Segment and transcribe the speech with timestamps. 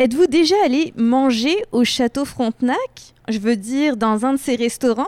[0.00, 3.12] Êtes-vous déjà allé manger au Château Frontenac?
[3.30, 5.06] Je veux dire, dans un de ces restaurants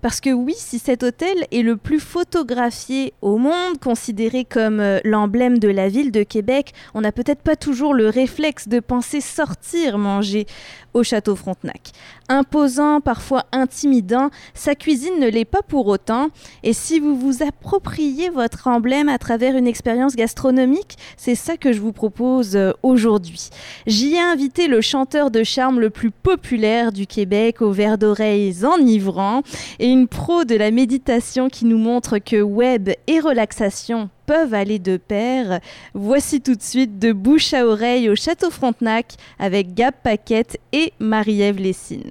[0.00, 4.98] parce que oui, si cet hôtel est le plus photographié au monde, considéré comme euh,
[5.04, 9.20] l'emblème de la ville de Québec, on n'a peut-être pas toujours le réflexe de penser
[9.20, 10.46] sortir manger
[10.94, 11.92] au château Frontenac.
[12.28, 16.28] Imposant, parfois intimidant, sa cuisine ne l'est pas pour autant.
[16.62, 21.72] Et si vous vous appropriez votre emblème à travers une expérience gastronomique, c'est ça que
[21.72, 23.50] je vous propose euh, aujourd'hui.
[23.86, 28.64] J'y ai invité le chanteur de charme le plus populaire du Québec, au verre d'oreilles
[28.64, 29.42] enivrant,
[29.78, 34.78] et une pro de la méditation qui nous montre que web et relaxation peuvent aller
[34.78, 35.60] de pair.
[35.94, 40.92] Voici tout de suite de bouche à oreille au Château Frontenac avec Gab Paquette et
[40.98, 42.10] Marie-Ève Lessine.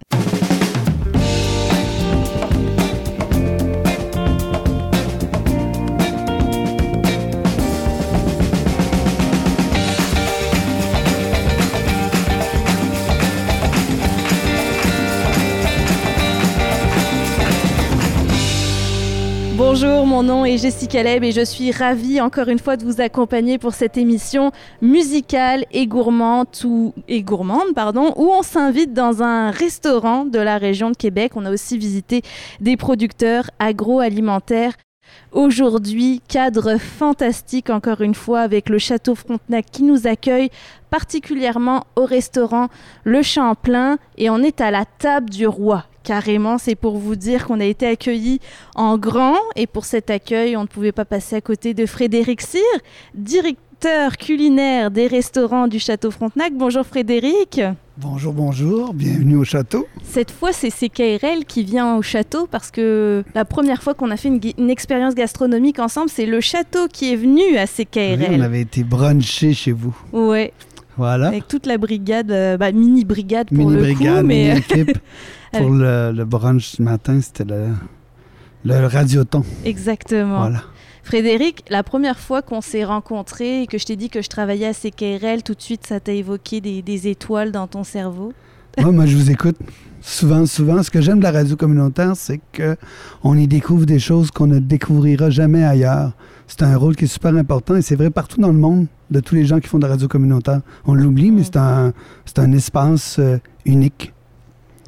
[19.73, 22.99] Bonjour, mon nom est Jessica Leb et je suis ravie encore une fois de vous
[22.99, 29.23] accompagner pour cette émission musicale et gourmande, ou, et gourmande pardon, où on s'invite dans
[29.23, 31.37] un restaurant de la région de Québec.
[31.37, 32.21] On a aussi visité
[32.59, 34.73] des producteurs agroalimentaires.
[35.31, 40.49] Aujourd'hui, cadre fantastique encore une fois avec le Château Frontenac qui nous accueille
[40.89, 42.67] particulièrement au restaurant
[43.05, 45.85] Le Champlain et on est à la table du roi.
[46.03, 48.39] Carrément, c'est pour vous dire qu'on a été accueillis
[48.75, 52.41] en grand et pour cet accueil, on ne pouvait pas passer à côté de Frédéric
[52.41, 52.61] Cyr,
[53.13, 56.53] directeur culinaire des restaurants du Château Frontenac.
[56.53, 57.61] Bonjour Frédéric.
[57.97, 59.87] Bonjour, bonjour, bienvenue au château.
[60.03, 64.17] Cette fois, c'est CKRL qui vient au château parce que la première fois qu'on a
[64.17, 68.39] fait une, expérience gastronomique ensemble, c'est le château qui est venu à CKRL.
[68.39, 69.95] on avait été brunché chez vous.
[70.13, 70.51] Ouais.
[70.97, 71.27] Voilà.
[71.27, 74.97] Avec toute la brigade, euh, bah, mini brigade pour le brigade, coup, mais mini équipe.
[75.51, 77.67] Pour le, brunch ce matin, c'était le,
[78.63, 79.43] le radioton.
[79.65, 80.39] Exactement.
[80.39, 80.63] Voilà.
[81.03, 84.67] Frédéric, la première fois qu'on s'est rencontrés et que je t'ai dit que je travaillais
[84.67, 88.33] à CKRL, tout de suite, ça t'a évoqué des, étoiles dans ton cerveau?
[88.79, 89.57] Moi, je vous écoute
[90.01, 90.81] souvent, souvent.
[90.83, 94.59] Ce que j'aime de la radio communautaire, c'est qu'on y découvre des choses qu'on ne
[94.59, 96.13] découvrira jamais ailleurs.
[96.51, 99.21] C'est un rôle qui est super important et c'est vrai partout dans le monde de
[99.21, 100.59] tous les gens qui font de la radio communautaire.
[100.83, 101.93] On l'oublie, mais c'est un,
[102.35, 104.11] un espace euh, unique.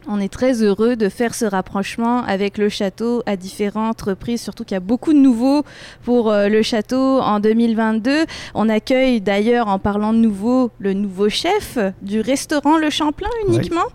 [0.08, 4.66] On est très heureux de faire ce rapprochement avec le château à différentes reprises, surtout
[4.66, 5.64] qu'il y a beaucoup de nouveaux
[6.04, 8.26] pour euh, le château en 2022.
[8.54, 13.86] On accueille d'ailleurs, en parlant de nouveau, le nouveau chef du restaurant Le Champlain uniquement,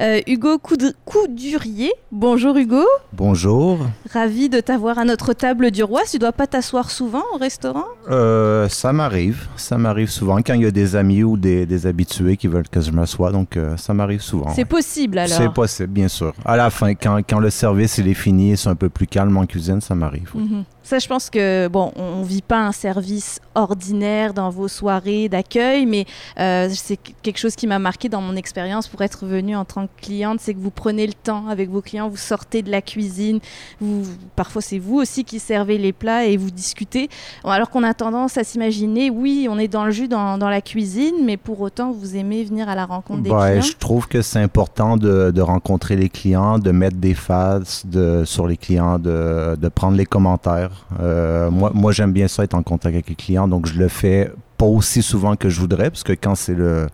[0.00, 0.58] euh, Hugo
[1.04, 1.92] Coudurier.
[2.12, 2.84] Bonjour Hugo.
[3.12, 3.78] Bonjour.
[4.12, 6.02] Ravi de t'avoir à notre table du roi.
[6.08, 7.86] Tu dois pas t'asseoir souvent au restaurant?
[8.08, 9.48] Euh, Ça m'arrive.
[9.56, 12.80] Ça m'arrive souvent quand il y a des amis ou des, habitués qui veulent que
[12.80, 13.32] je m'assoie.
[13.32, 14.52] Donc ça m'arrive souvent.
[14.54, 15.55] C'est possible alors
[15.88, 16.34] bien sûr.
[16.44, 19.06] À la fin, quand, quand le service il est fini et c'est un peu plus
[19.06, 20.30] calme en cuisine, ça m'arrive.
[20.34, 20.64] Mhm.
[20.86, 25.28] Ça, je pense que, bon, on ne vit pas un service ordinaire dans vos soirées
[25.28, 26.06] d'accueil, mais
[26.38, 29.88] euh, c'est quelque chose qui m'a marqué dans mon expérience pour être venue en tant
[29.88, 32.82] que cliente, c'est que vous prenez le temps avec vos clients, vous sortez de la
[32.82, 33.40] cuisine,
[33.80, 34.04] vous,
[34.36, 37.08] parfois c'est vous aussi qui servez les plats et vous discutez,
[37.42, 40.60] alors qu'on a tendance à s'imaginer, oui, on est dans le jus dans, dans, la
[40.60, 43.60] cuisine, mais pour autant, vous aimez venir à la rencontre des clients.
[43.60, 48.22] Je trouve que c'est important de, de, rencontrer les clients, de mettre des faces de,
[48.24, 50.75] sur les clients, de, de prendre les commentaires.
[51.00, 53.88] Euh, moi, moi j'aime bien ça être en contact avec les clients, donc je le
[53.88, 56.86] fais pas aussi souvent que je voudrais, parce que quand c'est le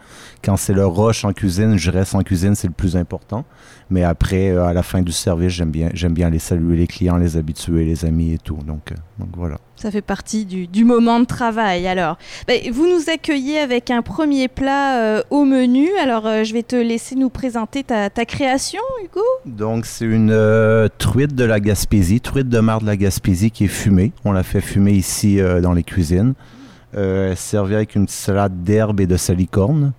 [0.45, 3.45] quand c'est le rush en cuisine, je reste en cuisine, c'est le plus important.
[3.91, 6.87] Mais après, euh, à la fin du service, j'aime bien j'aime bien aller saluer les
[6.87, 8.59] clients, les habitués, les amis et tout.
[8.67, 9.59] Donc, euh, donc voilà.
[9.77, 11.87] Ça fait partie du, du moment de travail.
[11.87, 15.89] Alors, ben, vous nous accueillez avec un premier plat euh, au menu.
[16.01, 19.21] Alors, je vais te laisser nous présenter ta, ta création, Hugo.
[19.45, 23.69] Donc, c'est une truite de la Gaspésie, truite de mar de la Gaspésie qui est
[23.69, 24.13] fumée.
[24.25, 26.35] On l'a fait fumer ici dans les cuisines
[26.97, 29.93] euh, servi avec une salade d'herbe et de salicorne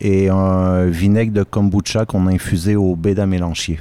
[0.00, 3.80] et un vinaigre de kombucha qu'on a infusé au beda mélanchier.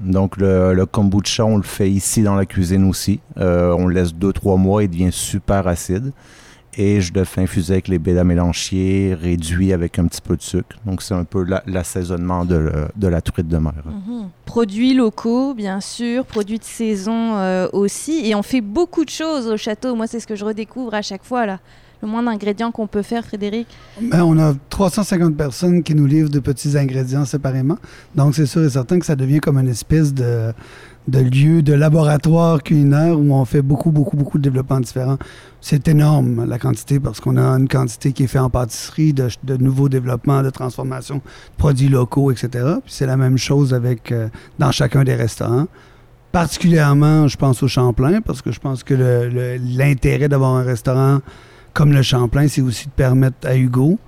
[0.00, 3.20] Donc le, kombucha, on le fait ici dans la cuisine aussi.
[3.38, 6.12] Euh, on le laisse 2-3 mois, il devient super acide.
[6.76, 10.42] Et je le fais infuser avec les bêta mélanchiers, réduit avec un petit peu de
[10.42, 10.76] sucre.
[10.84, 13.74] Donc c'est un peu l'assaisonnement de, la truite de mer.
[13.86, 14.28] Mhm.
[14.44, 18.28] Produits locaux, bien sûr, produits de saison euh, aussi.
[18.28, 19.94] Et on fait beaucoup de choses au château.
[19.94, 21.60] Moi, c'est ce que je redécouvre à chaque fois là
[22.04, 23.66] le moins d'ingrédients qu'on peut faire, Frédéric?
[24.00, 27.78] Ben, On a 350 personnes qui nous livrent de petits ingrédients séparément.
[28.14, 30.52] Donc, c'est sûr et certain que ça devient comme une espèce de,
[31.08, 35.18] de lieu, de laboratoire culinaire où on fait beaucoup, beaucoup, beaucoup de développements différents.
[35.60, 39.56] C'est énorme, la quantité, parce qu'on a une quantité qui est faite en pâtisserie, de,
[39.56, 41.22] nouveaux développements, de transformation de
[41.56, 42.48] produits locaux, etc.
[42.84, 44.28] Puis c'est la même chose avec euh,
[44.58, 45.66] dans chacun des restaurants.
[46.32, 48.94] Particulièrement, je pense au Champlain, parce que je pense que
[49.76, 51.20] l'intérêt d'avoir un restaurant
[51.74, 53.98] comme le Champlain, c'est aussi de permettre à Hugo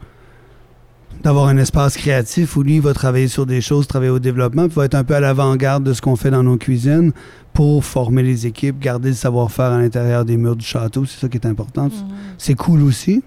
[1.22, 4.76] d'avoir un espace créatif où lui va travailler sur des choses, travailler au développement, puis
[4.76, 7.12] va être un peu à l'avant-garde de ce qu'on fait dans nos cuisines
[7.52, 11.04] pour former les équipes, garder le savoir-faire à l'intérieur des murs du château.
[11.04, 11.86] C'est ça qui est important.
[11.86, 11.92] Mhm.
[12.38, 13.22] C'est cool aussi.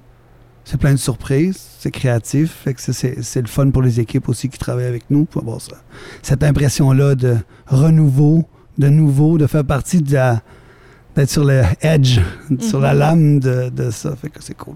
[0.64, 1.60] C'est plein de surprises.
[1.80, 2.66] C'est créatif.
[2.78, 5.78] c'est, le fun pour les équipes aussi qui travaillent avec nous pour avoir ça.
[6.22, 7.38] Cette impression-là de
[7.68, 8.46] renouveau,
[8.78, 10.42] de nouveau, de faire partie de la,
[11.20, 12.20] d'être sur le edge,
[12.62, 13.00] sur la mhm.
[13.00, 14.16] lame de, de ça.
[14.16, 14.76] Fait que c'est cool.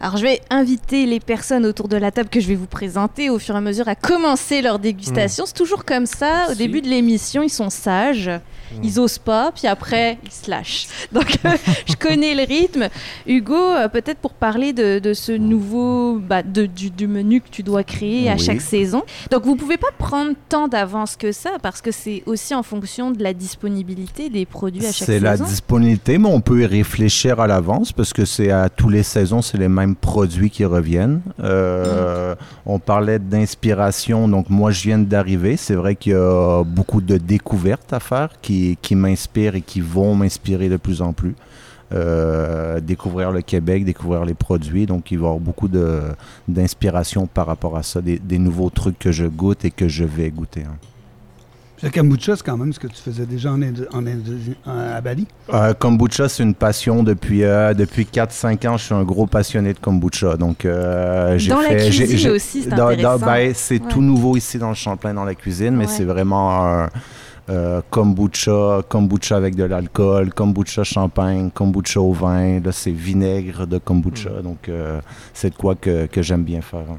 [0.00, 3.30] Alors je vais inviter les personnes autour de la table que je vais vous présenter
[3.30, 5.44] au fur et à mesure à commencer leur dégustation.
[5.44, 5.46] Hmm.
[5.46, 6.48] C'est toujours comme ça.
[6.50, 8.30] Au début de l'émission, ils sont sages.
[8.72, 8.84] Hmm.
[8.84, 10.86] Ils osent pas, puis après, ils se lâchent.
[11.12, 11.38] Donc,
[11.86, 12.88] je connais le rythme.
[13.26, 17.84] Hugo, euh, peut-être pour parler de, ce nouveau, bah, du, du, menu que tu dois
[17.84, 19.02] créer à chaque saison.
[19.30, 23.10] Donc, vous pouvez pas prendre tant d'avance que ça, parce que c'est aussi en fonction
[23.10, 25.12] de la disponibilité des produits à chaque saison.
[25.12, 28.88] C'est la disponibilité, mais on peut y réfléchir à l'avance, parce que c'est à tous
[28.88, 31.20] les saisons, c'est les mêmes produits qui reviennent.
[31.42, 32.34] Euh.
[32.64, 35.56] On parlait d'inspiration, donc moi, je viens d'arriver.
[35.56, 39.80] C'est vrai qu'il y a beaucoup de découvertes à faire qui qui, m'inspirent et qui
[39.80, 41.34] vont m'inspirer de plus en plus.
[41.92, 44.86] Euh, découvrir le Québec, découvrir les produits.
[44.86, 45.68] Donc, il va y avoir beaucoup
[46.48, 50.30] d'inspiration par rapport à ça, des, nouveaux trucs que je goûte et que je vais
[50.30, 50.64] goûter.
[50.64, 50.76] Hein.
[51.82, 55.26] Le kombucha, c'est quand même ce que tu faisais déjà en, à Bali?
[55.52, 58.76] Euh, kombucha, c'est une passion depuis, euh, depuis 4-5 ans.
[58.78, 60.36] Je suis un gros passionné de kombucha.
[60.36, 63.18] Donc, euh, j'ai dans la cuisine aussi, c'est intéressant.
[63.18, 66.88] Ben, c'est tout nouveau ici dans le Champlain, dans la cuisine, mais c'est vraiment
[67.48, 72.60] euh, kombucha, kombucha avec de l'alcool, kombucha champagne, kombucha au vin.
[72.60, 74.30] Là, c'est vinaigre de kombucha.
[74.30, 74.42] Mm.
[74.42, 75.00] Donc, euh,
[75.32, 76.80] c'est de quoi que, que j'aime bien faire.
[76.90, 76.98] Hein.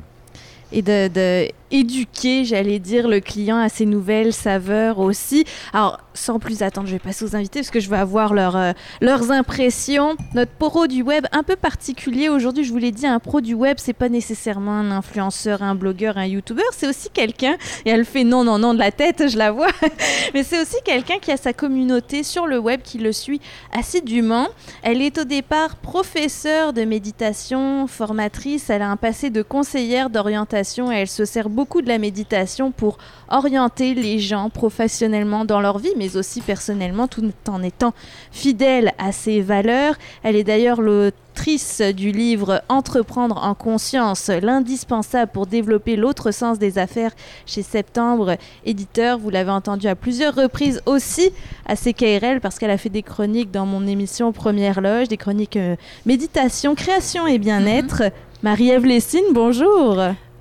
[0.72, 5.46] Et de, de éduquer, j'allais dire, le client à ces nouvelles saveurs aussi.
[5.74, 8.56] Alors, sans plus attendre, je vais passer aux invités parce que je vais avoir leur,
[8.56, 8.72] euh,
[9.02, 10.16] leurs impressions.
[10.34, 13.54] Notre pro du web, un peu particulier aujourd'hui, je vous l'ai dit, un pro du
[13.54, 18.06] web, c'est pas nécessairement un influenceur, un blogueur, un youtubeur, c'est aussi quelqu'un, et elle
[18.06, 19.72] fait non, non, non de la tête, je la vois,
[20.34, 23.42] mais c'est aussi quelqu'un qui a sa communauté sur le web, qui le suit
[23.72, 24.48] assidûment.
[24.82, 30.92] Elle est au départ professeure de méditation, formatrice, elle a un passé de conseillère d'orientation
[30.92, 33.00] et elle se sert beaucoup de la méditation pour
[33.30, 37.96] orienter les gens professionnellement dans leur vie, mais aussi personnellement, tout en étant
[38.32, 39.96] fidèle à ses valeurs.
[40.22, 46.78] Elle est d'ailleurs l'autrice du livre Entreprendre en conscience, l'indispensable pour développer l'autre sens des
[46.78, 47.14] affaires
[47.48, 49.18] chez Septembre Éditeur.
[49.18, 51.32] Vous l'avez entendu à plusieurs reprises aussi
[51.66, 55.58] à CKRL parce qu'elle a fait des chroniques dans mon émission Première Loge, des chroniques
[55.58, 55.76] euh,
[56.06, 58.04] méditation, création et bien-être.
[58.04, 58.44] Mm-hmm.
[58.44, 59.98] Marie-Ève Lessine, bonjour.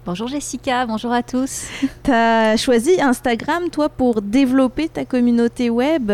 [0.07, 1.65] Bonjour Jessica, bonjour à tous.
[2.05, 6.13] Tu as choisi Instagram, toi, pour développer ta communauté web?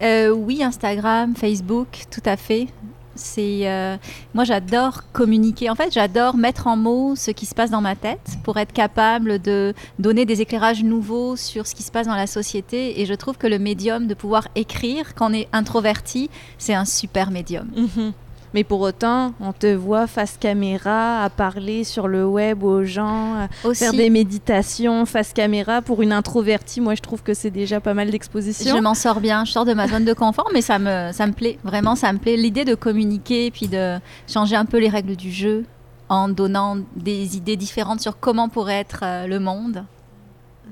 [0.00, 2.68] Euh, Oui, Instagram, Facebook, tout à fait.
[3.14, 3.98] C'est euh,
[4.32, 5.68] moi j'adore communiquer.
[5.68, 8.72] En fait, j'adore mettre en mots ce qui se passe dans ma tête pour être
[8.72, 13.02] capable de donner des éclairages nouveaux sur ce qui se passe dans la société.
[13.02, 16.86] Et je trouve que le médium de pouvoir écrire quand on est introverti, c'est un
[16.86, 17.68] super médium.
[17.76, 18.12] Mhm.
[18.54, 23.34] Mais pour autant, on te voit face caméra à parler sur le web aux gens,
[23.34, 25.82] à faire des méditations face caméra.
[25.82, 28.76] Pour une introvertie, moi, je trouve que c'est déjà pas mal d'exposition.
[28.76, 29.44] Je m'en sors bien.
[29.44, 31.58] Je sors de ma zone de confort, mais ça me, ça me plaît.
[31.64, 32.36] Vraiment, ça me plaît.
[32.36, 35.64] L'idée de communiquer, puis de changer un peu les règles du jeu
[36.08, 39.84] en donnant des idées différentes sur comment pourrait être euh, le monde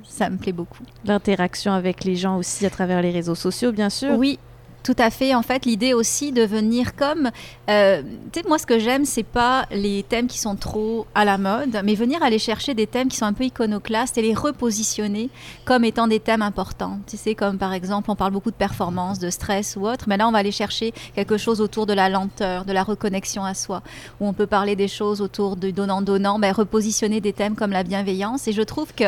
[0.02, 0.82] ça me plaît beaucoup.
[1.04, 4.16] L'interaction avec les gens aussi à travers les réseaux sociaux, bien sûr.
[4.16, 4.38] Oui,
[4.82, 5.34] tout à fait.
[5.34, 7.30] En fait, l'idée aussi de venir comme,
[7.68, 11.24] euh, tu sais, moi, ce que j'aime, c'est pas les thèmes qui sont trop à
[11.24, 14.34] la mode, mais venir aller chercher des thèmes qui sont un peu iconoclastes et les
[14.34, 15.28] repositionner
[15.64, 16.98] comme étant des thèmes importants.
[17.06, 20.16] Tu sais, comme par exemple, on parle beaucoup de performance, de stress ou autre, mais
[20.16, 23.54] là, on va aller chercher quelque chose autour de la lenteur, de la reconnexion à
[23.54, 23.82] soi,
[24.20, 27.82] où on peut parler des choses autour de donnant-donnant, mais repositionner des thèmes comme la
[27.82, 28.48] bienveillance.
[28.48, 29.04] Et je trouve que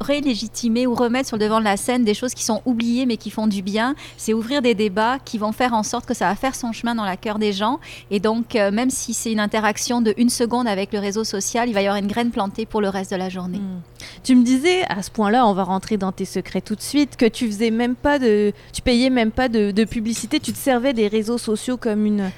[0.00, 3.16] rélégitimer ou remettre sur le devant de la scène des choses qui sont oubliées mais
[3.16, 6.28] qui font du bien, c'est ouvrir des débats qui vont faire en sorte que ça
[6.28, 7.80] va faire son chemin dans la cœur des gens.
[8.10, 11.68] Et donc, euh, même si c'est une interaction de une seconde avec le réseau social,
[11.68, 13.58] il va y avoir une graine plantée pour le reste de la journée.
[13.58, 13.80] Hmm.
[14.22, 17.16] Tu me disais, à ce point-là, on va rentrer dans tes secrets tout de suite,
[17.16, 20.92] que tu faisais même pas de, tu payais même pas de, publicité, tu te servais
[20.92, 22.30] des réseaux sociaux comme une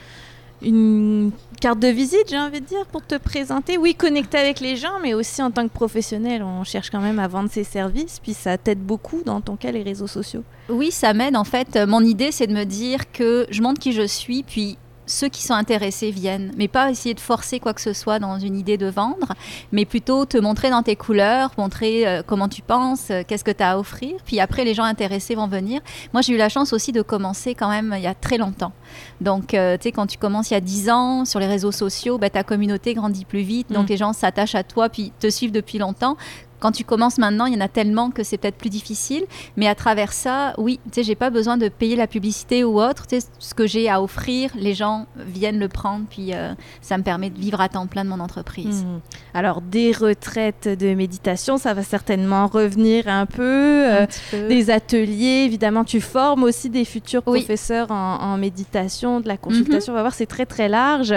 [0.63, 3.79] une carte de visite, j'ai envie de dire, pour te présenter.
[3.79, 7.19] Oui, connecter avec les gens, mais aussi en tant que professionnel, on cherche quand même
[7.19, 10.45] à vendre ses services, puis ça t'aide beaucoup dans ton cas les réseaux sociaux.
[10.69, 11.77] Oui, ça m'aide en fait.
[11.87, 15.43] Mon idée, c'est de me dire que je montre qui je suis, puis ceux qui
[15.43, 18.77] sont intéressés viennent, mais pas essayer de forcer quoi que ce soit dans une idée
[18.77, 19.29] de vendre,
[19.73, 23.51] mais plutôt te montrer dans tes couleurs, montrer euh, comment tu penses, euh, qu'est-ce que
[23.51, 25.81] tu as à offrir, puis après les gens intéressés vont venir.
[26.13, 28.73] Moi j'ai eu la chance aussi de commencer quand même il y a très longtemps.
[29.21, 31.73] Donc euh, tu sais quand tu commences il y a 10 ans sur les réseaux
[31.73, 33.91] sociaux, ben, ta communauté grandit plus vite, donc mm.
[33.91, 36.17] les gens s'attachent à toi puis te suivent depuis longtemps
[36.61, 39.25] quand tu commences maintenant, il y en a tellement que c'est peut-être plus difficile.
[39.57, 42.81] Mais à travers ça, oui, tu sais, j'ai pas besoin de payer la publicité ou
[42.81, 43.07] autre.
[43.07, 46.99] Tu sais, ce que j'ai à offrir, les gens viennent le prendre, puis euh, ça
[46.99, 48.85] me permet de vivre à temps plein de mon entreprise.
[48.85, 49.01] Mmh.
[49.35, 53.43] Alors, des retraites de méditation, ça va certainement revenir un peu.
[53.43, 59.93] Euh, des ateliers, évidemment, tu formes aussi des futurs professeurs en, méditation, de la consultation.
[59.93, 61.15] On va voir, c'est très, très large.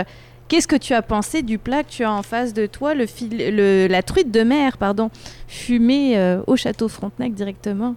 [0.49, 3.85] Qu'est-ce que tu as pensé du plat que tu as en face de toi, le,
[3.87, 5.11] la truite de mer, pardon,
[5.47, 7.93] fumée euh, au château Frontenac directement?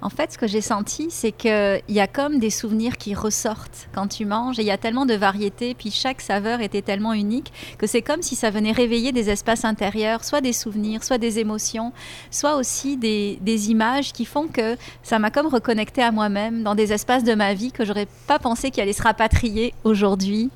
[0.00, 3.88] En fait, ce que j'ai senti, c'est qu'il y a comme des souvenirs qui ressortent
[3.92, 4.60] quand tu manges.
[4.60, 8.00] Et il y a tellement de variétés, puis chaque saveur était tellement unique que c'est
[8.00, 11.92] comme si ça venait réveiller des espaces intérieurs, soit des souvenirs, soit des émotions,
[12.30, 13.38] soit aussi des,
[13.70, 17.54] images qui font que ça m'a comme reconnecté à moi-même dans des espaces de ma
[17.54, 20.50] vie que j'aurais pas pensé qu'il allait se rapatrier aujourd'hui.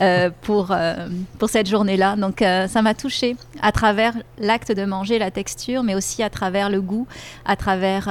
[0.00, 1.08] Euh, pour, euh,
[1.40, 2.14] pour cette journée-là.
[2.14, 6.30] Donc euh, ça m'a touchée à travers l'acte de manger, la texture, mais aussi à
[6.30, 7.08] travers le goût,
[7.44, 8.08] à travers...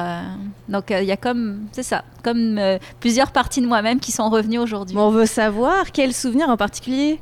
[0.67, 2.59] donc il y a comme, c'est ça, comme
[2.99, 4.97] plusieurs parties de moi-même qui sont revenues aujourd'hui.
[4.97, 7.21] on veut savoir quel souvenir en particulier?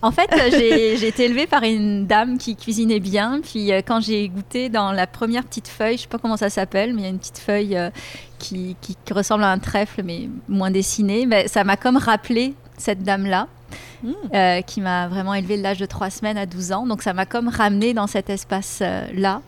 [0.00, 3.40] En fait, j'ai été élevée par une dame qui cuisinait bien.
[3.42, 6.94] Puis quand j'ai goûté dans la première petite feuille, je sais pas comment ça s'appelle,
[6.94, 7.76] mais il y a une petite feuille
[8.38, 11.26] qui, qui, ressemble à un trèfle, mais moins dessinée.
[11.26, 13.48] Mais ça m'a comme rappelé cette dame-là.
[14.02, 14.12] Hmm.
[14.32, 16.86] Euh, qui m'a vraiment élevé de l'âge de 3 semaines à 12 ans.
[16.86, 19.42] Donc ça m'a comme ramené dans cet espace-là,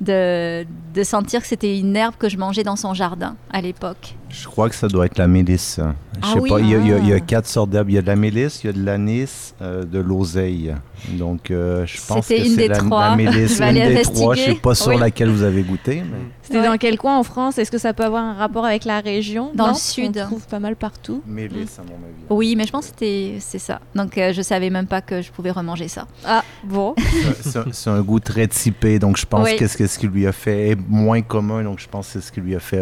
[0.00, 0.66] de
[1.02, 4.16] sentir que c'était une herbe que je mangeais dans son jardin à l'époque.
[4.34, 5.78] Je crois que ça doit être la mélisse.
[5.78, 7.20] Je sais ah pas, il y, a, ah.
[7.20, 7.90] quatre sortes d'herbes.
[7.90, 10.74] Il y a de la mélisse, il y a de l'anis, euh, de l'oseille.
[11.10, 14.34] Donc, euh, je pense que c'est la, la, mélisse, une des trois.
[14.34, 16.02] Je ne suis pas sûr laquelle vous avez goûté.
[16.42, 17.58] C'était dans quel coin en France?
[17.58, 19.50] Est-ce que ça peut avoir un rapport avec la région?
[19.54, 20.18] Dans le sud.
[20.22, 21.22] On trouve pas mal partout.
[21.26, 22.14] Mélisse, à mon avis.
[22.30, 23.80] Oui, mais je pense que c'est ça.
[23.94, 26.06] Donc, euh, je savais même pas que je pouvais remanger ça.
[26.24, 26.94] Ah, bon.
[27.72, 28.98] c'est un goût très typé.
[28.98, 31.62] Donc, je pense que ce qui lui a fait est moins commun.
[31.62, 32.80] Donc, je pense que c'est ce qui lui a fait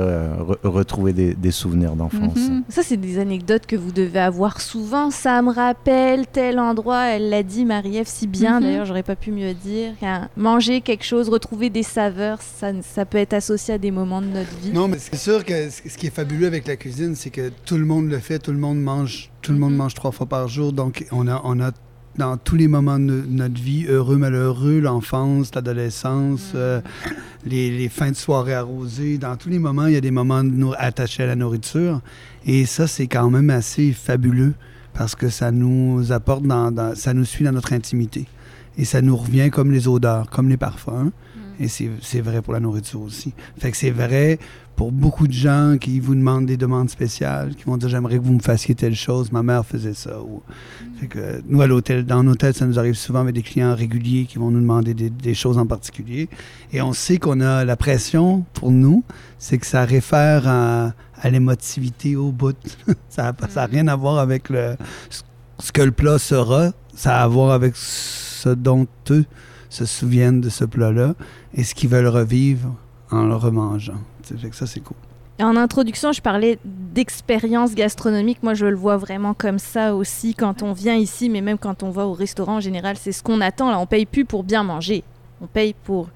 [0.63, 2.37] retrouver des des souvenirs d'enfance.
[2.37, 2.63] Mhm.
[2.69, 5.11] Ça, c'est des anecdotes que vous devez avoir souvent.
[5.11, 8.65] Ça me rappelle tel endroit, elle l'a dit, Marie-Ève, si bien, mhm.
[8.65, 9.93] d'ailleurs, j'aurais pas pu mieux dire.
[10.37, 14.29] Manger quelque chose, retrouver des saveurs, ça, ça peut être associé à des moments de
[14.29, 14.73] notre vie.
[14.73, 17.77] Non, mais c'est sûr que ce qui est fabuleux avec la cuisine, c'est que tout
[17.77, 19.79] le monde le fait, tout le monde mange, tout le monde mhm.
[19.79, 20.73] mange trois fois par jour.
[20.73, 21.73] Donc, on a, on a
[22.17, 26.57] dans tous les moments de notre vie, heureux, malheureux, l'enfance, l'adolescence, mm.
[26.57, 26.81] euh,
[27.47, 29.19] les, fins de soirée arrosées.
[29.19, 30.43] Dans tous les moments, il y a des moments
[30.79, 32.01] attachés à la nourriture.
[32.45, 34.55] Et ça, c'est quand même assez fabuleux
[34.95, 38.27] parce que ça nous apporte, dans, ça nous suit dans notre intimité.
[38.77, 41.11] Et ça nous revient comme les odeurs, comme les parfums.
[41.61, 41.65] Mm.
[41.65, 43.33] Et c'est vrai pour la nourriture aussi.
[43.59, 44.39] Fait que c'est vrai
[44.77, 48.25] pour beaucoup de gens qui vous demandent des demandes spéciales, qui vont dire j'aimerais que
[48.25, 50.21] vous me fassiez telle chose, ma mère faisait ça.
[50.21, 50.43] Ou...
[51.09, 54.39] que nous, à l'hôtel, dans l'hôtel, ça nous arrive souvent avec des clients réguliers qui
[54.39, 56.29] vont nous demander des, choses en particulier.
[56.73, 59.05] Et on sait qu'on a la pression pour nous,
[59.39, 60.93] c'est que ça réfère à,
[61.31, 62.57] l'émotivité au bout.
[63.09, 64.77] ça n'a rien à voir avec le,
[65.59, 69.25] ce que le plat sera, ça a à voir avec ce dont eux
[69.69, 71.15] se souviennent de ce plat-là
[71.55, 72.75] et ce qu'ils veulent revivre
[73.11, 74.01] en le remangeant.
[74.53, 74.97] Ça, c'est cool.
[75.41, 78.43] En introduction, je parlais d'expérience gastronomique.
[78.43, 81.83] Moi, je le vois vraiment comme ça aussi quand on vient ici, mais même quand
[81.83, 83.71] on va au restaurant en général, c'est ce qu'on attend.
[83.71, 85.03] Là, on paye plus pour bien manger.
[85.41, 86.09] On paye pour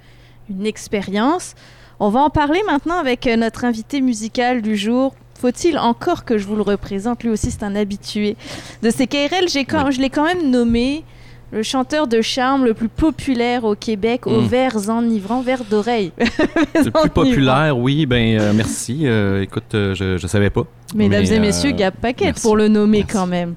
[0.50, 1.54] une expérience.
[1.98, 5.14] On va en parler maintenant avec euh, notre invité musical du jour.
[5.40, 7.22] Faut-il encore que je vous le représente?
[7.22, 8.36] Lui aussi, c'est un habitué
[8.82, 9.48] de ces KRL.
[9.48, 11.04] Je l'ai quand même nommé
[11.52, 14.46] le chanteur de charme le plus populaire au Québec, aux hmm.
[14.46, 16.12] vers enivrants, vers d'oreille.
[16.18, 19.02] le plus populaire, oui, ben euh, merci.
[19.04, 20.64] Euh, écoute, euh, je ne savais pas.
[20.94, 23.54] Mesdames et messieurs, Gab Paquette pour le nommer quand même.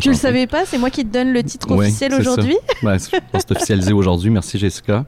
[0.00, 2.56] Tu le savais pas C'est moi qui te donne le titre officiel aujourd'hui?
[2.82, 4.30] Ben, C'est officialisé aujourd'hui.
[4.30, 5.04] Merci Jessica.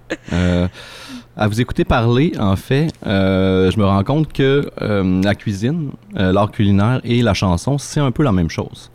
[1.36, 7.00] à vous écouter parler, en fait, je me rends compte que la cuisine, l'art culinaire
[7.04, 8.90] et la chanson, c'est un peu la même chose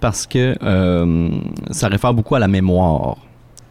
[0.00, 1.30] parce que euh,
[1.70, 3.18] ça réfère beaucoup à la mémoire.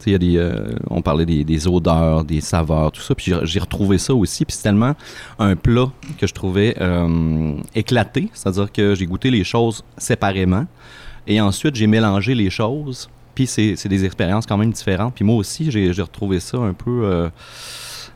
[0.05, 3.13] Y a des, euh, on parlait des, odeurs, des saveurs, tout ça.
[3.13, 4.46] Puis j'ai retrouvé ça aussi.
[4.46, 4.96] Puis c'est tellement
[5.38, 8.29] un plat que je trouvais euh, éclaté.
[8.31, 10.65] C'est-à-dire que j'ai goûté les choses séparément.
[11.27, 13.10] Et ensuite, j'ai mélangé les choses.
[13.36, 15.13] Puis c'est des expériences quand même différentes.
[15.13, 17.29] Puis moi aussi, j'ai retrouvé ça un peu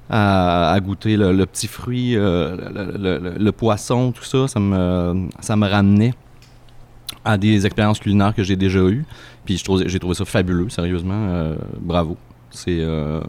[0.10, 4.48] à, goûter le, petit fruit, le, poisson, tout ça.
[4.48, 6.13] Ça me ramenait
[7.25, 9.06] à des expériences culinaires que j'ai déjà eues.
[9.46, 11.27] Puis je trouve- j'ai trouvé ça fabuleux, sérieusement.
[11.30, 12.18] euh, bravo.
[12.51, 13.22] C'est, euh,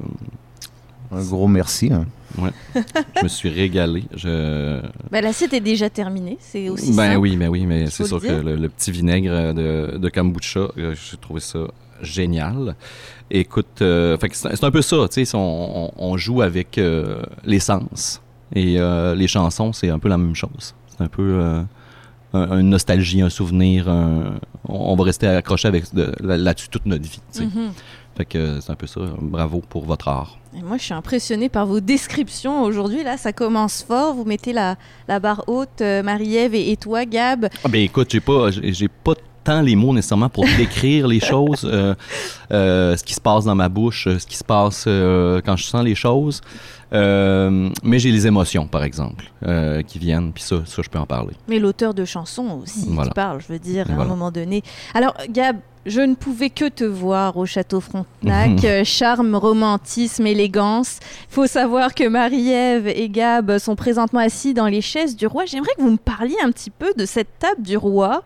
[1.11, 1.91] Un gros merci.
[1.93, 2.07] hein.
[3.19, 4.05] je me suis régalé.
[4.17, 7.19] Je, Bah, L'assiette est déjà terminée, c'est aussi ben simple.
[7.19, 10.61] oui, ben oui, mais c'est le sûr que le, le petit vinaigre de, de kombucha,
[10.79, 11.59] euh, j'ai trouvé ça
[12.01, 12.75] génial.
[13.31, 16.79] Écoute, euh, fait que c'est un peu ça, tu sais, on, on- on joue avec
[16.79, 18.23] euh, l'essence
[18.55, 20.75] et euh, les chansons, c'est un peu la même chose.
[20.89, 21.63] C'est un peu euh,
[22.33, 23.89] un- une nostalgie, un souvenir.
[23.89, 24.35] un-
[24.69, 27.21] on, on va rester accroché avec de- là- là-dessus toute notre vie.
[27.41, 27.73] Mhm.
[28.17, 29.01] Fait que c'est un peu ça.
[29.21, 30.39] Bravo pour votre art.
[30.55, 33.03] Et moi, je suis impressionnée par vos descriptions aujourd'hui.
[33.03, 34.13] Là, ça commence fort.
[34.15, 34.77] Vous mettez la,
[35.09, 37.49] la barre haute, euh, Marie-Ève et, et toi, Gab.
[37.65, 41.63] Ah ben écoute, j'ai pas, j'ai pas tant les mots nécessairement pour décrire les choses,
[41.65, 41.95] euh,
[42.53, 45.57] euh, ce qui se passe dans ma bouche, euh, ce qui se passe euh, quand
[45.57, 46.41] je sens les choses.
[46.93, 49.25] Mais j'ai les émotions, par exemple,
[49.87, 51.33] qui viennent, puis ça, ça, je peux en parler.
[51.49, 53.09] Mais l'auteur de chansons aussi Voilà.
[53.11, 54.63] qui parle, je veux dire, à un moment donné.
[54.95, 55.57] Alors, Gab,
[55.87, 58.67] je ne pouvais que te voir au Château Frontenac.
[58.85, 60.99] Charme, romantisme, élégance.
[61.31, 65.45] Il faut savoir que Marie-Ève et Gab sont présentement assis dans les chaises du roi.
[65.47, 68.23] J'aimerais que vous me parliez un petit peu de cette table du roi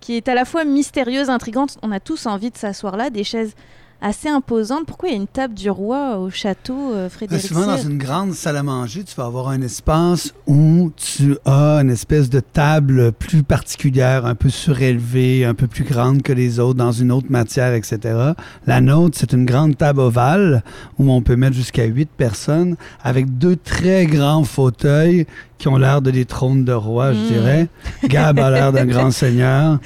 [0.00, 1.78] qui est à la fois mystérieuse, intrigante.
[1.82, 3.54] On a tous envie de s'asseoir là, des chaises
[4.00, 4.86] assez imposantes.
[4.86, 7.76] Pourquoi il y a une table du roi au château, euh, Ben, Frédéric souvent, dans
[7.76, 12.30] une grande salle à manger, tu vas avoir un espace où tu as une espèce
[12.30, 16.92] de table plus particulière, un peu surélevée, un peu plus grande que les autres, dans
[16.92, 18.32] une autre matière, etc.
[18.66, 20.62] La nôtre, c'est une grande table ovale
[20.98, 25.26] où on peut mettre jusqu'à huit personnes avec deux très grands fauteuils
[25.60, 27.26] qui ont l'air de des trônes de roi, je Mm.
[27.28, 27.68] dirais.
[28.04, 29.78] Gab a l'air d'un grand seigneur.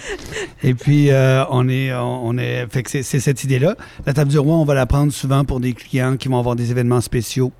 [0.62, 3.76] Et puis, euh, on est, on est, fait que c'est c'est cette idée-là.
[4.06, 6.56] La table du roi, on va la prendre souvent pour des clients qui vont avoir
[6.56, 7.52] des événements spéciaux.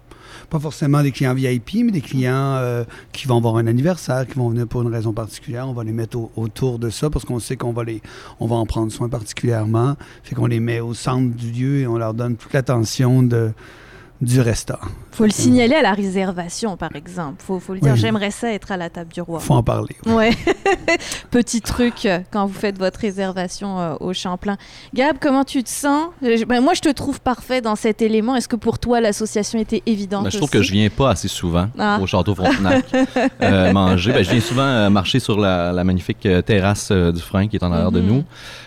[0.51, 4.35] Pas forcément des clients VIP, mais des clients euh, qui vont avoir un anniversaire, qui
[4.39, 5.67] vont venir pour une raison particulière.
[5.69, 8.01] On va les mettre au- autour de ça parce qu'on sait qu'on va les,
[8.41, 9.97] on va en prendre soin particulièrement.
[10.23, 13.53] Fait qu'on les met au centre du lieu et on leur donne toute l'attention de
[14.25, 14.89] du restaurant.
[15.13, 17.43] faut le signaler à la réservation, par exemple.
[17.47, 17.99] Faut, faut le dire, Oui.
[17.99, 19.39] j'aimerais ça être à la table du roi.
[19.41, 19.95] Faut en parler.
[20.07, 20.31] Ouais.
[21.31, 24.57] Petit truc euh, quand vous faites votre réservation euh, au Champlain.
[24.95, 26.09] Gab, comment tu te sens?
[26.23, 28.37] Euh, je- ben, Moi, je te trouve parfait dans cet élément.
[28.37, 30.59] Est-ce que pour toi, l'association était évidente Ben, je trouve aussi?
[30.59, 31.99] que je viens pas assez souvent Ah.
[32.01, 32.85] au Château Frontenac
[33.43, 34.13] euh, manger.
[34.13, 37.47] Ben, je viens souvent euh, marcher sur la, la magnifique euh, terrasse euh, du frein
[37.49, 38.07] qui est en arrière de Mhm.
[38.07, 38.25] nous.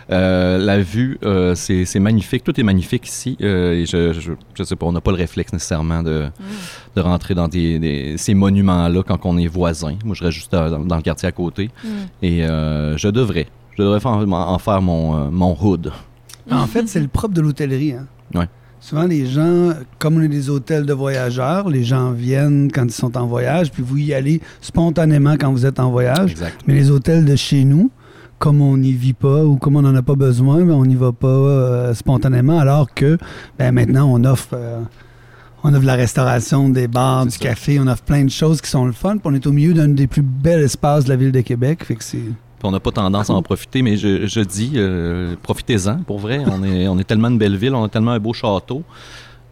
[0.10, 2.44] Euh, la vue, euh, c'est magnifique.
[2.44, 3.38] Tout est magnifique ici.
[3.42, 6.44] Euh, et je, je, je sais pas, on n'a pas le réflexe nécessairement de, Mm.
[6.96, 9.96] de rentrer dans des, des- ces monuments-là quand on est voisin.
[10.06, 11.70] Moi, je reste juste dans, dans le quartier à côté.
[11.84, 11.88] Mm.
[12.22, 13.48] Et euh, je devrais.
[13.78, 15.92] Je devrais faire- en faire mon, euh, mon hood.
[16.50, 17.94] En fait, c'est le propre de l'hôtellerie.
[17.94, 18.08] Hein.
[18.34, 18.48] Ouais.
[18.80, 22.92] Souvent, les gens, comme on est des hôtels de voyageurs, les gens viennent quand ils
[22.92, 26.32] sont en voyage, puis vous y allez spontanément quand vous êtes en voyage.
[26.32, 26.60] Exact.
[26.68, 27.90] Mais les hôtels de chez nous,
[28.40, 30.96] comme on n'y vit pas ou comme on n'en a pas besoin, ben, on n'y
[30.96, 33.18] va pas euh, spontanément, alors que
[33.58, 34.80] ben, maintenant, on offre, euh,
[35.64, 37.40] on offre la restauration, des bars, du ça.
[37.40, 39.74] café, on offre plein de choses qui sont le fun, puis on est au milieu
[39.74, 41.84] d'un des plus bels espaces de la ville de Québec.
[41.84, 42.18] Fait que c'est...
[42.18, 46.18] Puis on n'a pas tendance à en profiter, mais je, je dis, euh, profitez-en, pour
[46.18, 46.42] vrai.
[46.48, 48.84] On est, on est tellement une belle ville, on a tellement un beau château,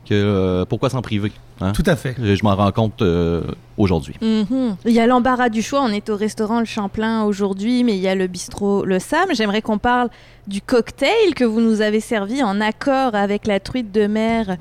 [0.08, 1.32] que euh, pourquoi s'en priver?
[1.62, 1.72] hein?
[1.74, 2.16] Tout à fait.
[2.22, 3.42] Je, je m'en rends compte euh,
[3.78, 4.16] aujourd'hui.
[4.22, 4.76] Mhm.
[4.86, 5.82] Il y a l'embarras du choix.
[5.84, 9.28] On est au restaurant Le Champlain aujourd'hui, mais il y a le bistrot Le Sam.
[9.34, 10.10] J'aimerais qu'on parle
[10.48, 14.58] du cocktail que vous nous avez servi en accord avec la truite de mer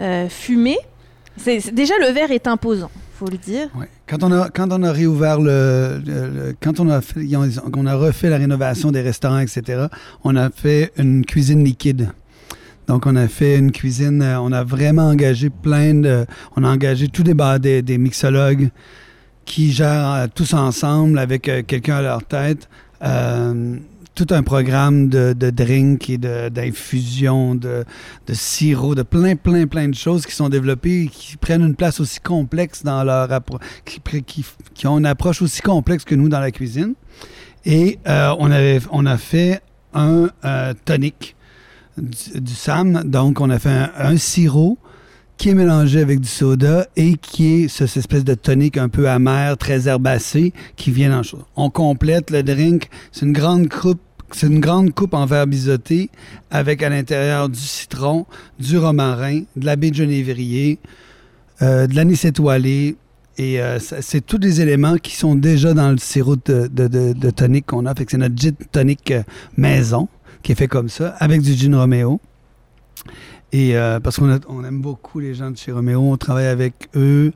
[0.00, 0.78] euh, fumée.
[1.36, 3.68] C'est, c'est- déjà, le verre est imposant, faut le dire.
[3.78, 3.88] Ouais.
[4.06, 6.02] Quand, on a, quand on a réouvert le.
[6.04, 9.38] le- le- quand on a, fait, ils ont- on a refait la rénovation des restaurants,
[9.38, 9.86] etc.,
[10.24, 12.10] on a fait une cuisine liquide.
[12.90, 14.20] Donc, on a fait une cuisine.
[14.20, 16.26] euh, On a vraiment engagé plein de.
[16.56, 18.70] On a engagé tous des, des, mixologues
[19.44, 22.68] qui gèrent euh, tous ensemble avec euh, quelqu'un à leur tête.
[24.16, 25.50] tout un programme de, de
[26.10, 27.84] et de- d'infusion, de,
[28.26, 31.76] de sirop, de plein, plein, plein de choses qui sont développées et qui prennent une
[31.76, 34.00] place aussi complexe dans leur appro- qui,
[34.88, 36.94] ont une approche aussi complexe que nous dans la cuisine.
[37.64, 37.98] Et
[38.90, 39.60] on a fait
[39.94, 41.36] un euh, tonic
[42.00, 43.02] du, SAM.
[43.04, 44.78] Donc, on a fait un, sirop
[45.36, 48.88] qui est mélangé avec du soda et qui est ce- cette espèce de tonic un
[48.88, 51.44] peu amer, très herbacé, qui vient dans chose.
[51.56, 52.88] On complète le drink.
[53.12, 54.00] C'est une grande coupe.
[54.32, 56.08] C'est une grande coupe en verre biseauté
[56.52, 58.26] avec à l'intérieur du citron,
[58.60, 60.78] du romarin, de la baie de genévrier,
[61.62, 62.96] euh, de l'anis étoilé.
[63.38, 67.86] Et euh, c'est tous des éléments qui sont déjà dans le sirop de, tonic qu'on
[67.86, 67.94] a.
[67.94, 69.22] Fait que c'est notre gin tonic euh,
[69.56, 70.08] maison.
[70.42, 72.20] Qui est fait comme ça, avec du gin Romeo.
[73.52, 76.88] Et euh, parce qu'on on aime beaucoup les gens de chez Romeo, on travaille avec
[76.94, 77.32] eux,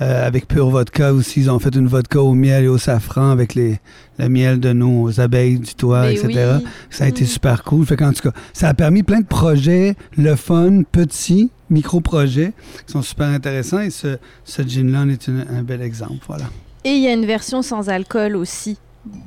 [0.00, 1.40] euh, avec Pure Vodka aussi.
[1.42, 3.78] Ils ont fait une vodka au miel et au safran avec les,
[4.18, 6.54] le miel de nos abeilles du toit, Mais etc.
[6.58, 6.64] oui.
[6.90, 7.26] Ça a été Mm.
[7.28, 7.86] super cool.
[7.86, 12.52] Fait qu'en tout cas, ça a permis plein de projets, le fun, petits, micro-projets,
[12.86, 13.80] qui sont super intéressants.
[13.80, 16.24] Et ce, ce gin-là en est une- un bel exemple.
[16.26, 16.46] Voilà.
[16.84, 18.78] Et il y a une version sans alcool aussi.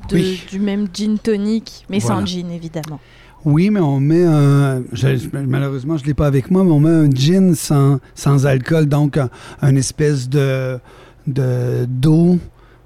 [0.09, 0.41] De- Oui.
[0.51, 2.19] Du même gin tonic, mais Voilà.
[2.21, 2.99] sans gin évidemment.
[3.43, 4.81] Oui, mais on met un.
[4.91, 5.07] je-
[5.47, 8.87] malheureusement, je ne l'ai pas avec moi, mais on met un gin sans, sans alcool,
[8.87, 9.29] donc un,
[9.61, 10.79] un espèce de
[11.27, 12.37] de- d'eau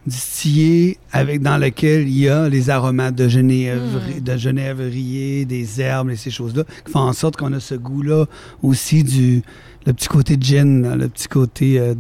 [0.08, 3.82] distillée avec, dans lequel il y a les aromates de, genévre,
[4.17, 4.21] Mm.
[4.21, 8.25] de genévrier, des herbes et ces choses-là, qui font en sorte qu'on a ce goût-là
[8.63, 9.41] aussi du
[9.86, 11.93] le petit côté gin, le petit côté, euh,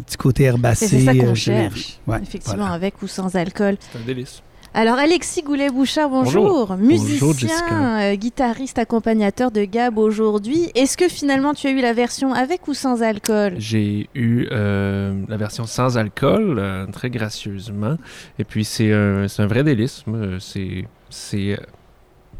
[0.00, 0.88] petit côté herbacé.
[0.88, 1.84] C'est ça qu'on euh, cherche, genévrier.
[2.06, 2.72] Ouais, Effectivement, voilà.
[2.72, 3.76] avec ou sans alcool.
[3.80, 4.42] C'est un délice.
[4.74, 6.66] Alors Alexis Goulet-Bouchard, bonjour.
[6.66, 6.76] Bonjour.
[6.78, 8.00] Musicien, Bonjour, Jessica.
[8.00, 10.70] euh, guitariste, accompagnateur de Gab aujourd'hui.
[10.74, 13.52] Est-ce que finalement tu as eu la version avec ou sans alcool?
[13.58, 17.98] J'ai eu euh, la version sans alcool, euh, très gracieusement.
[18.38, 20.04] Et puis, c'est un, vrai délice.
[21.10, 21.58] C'est.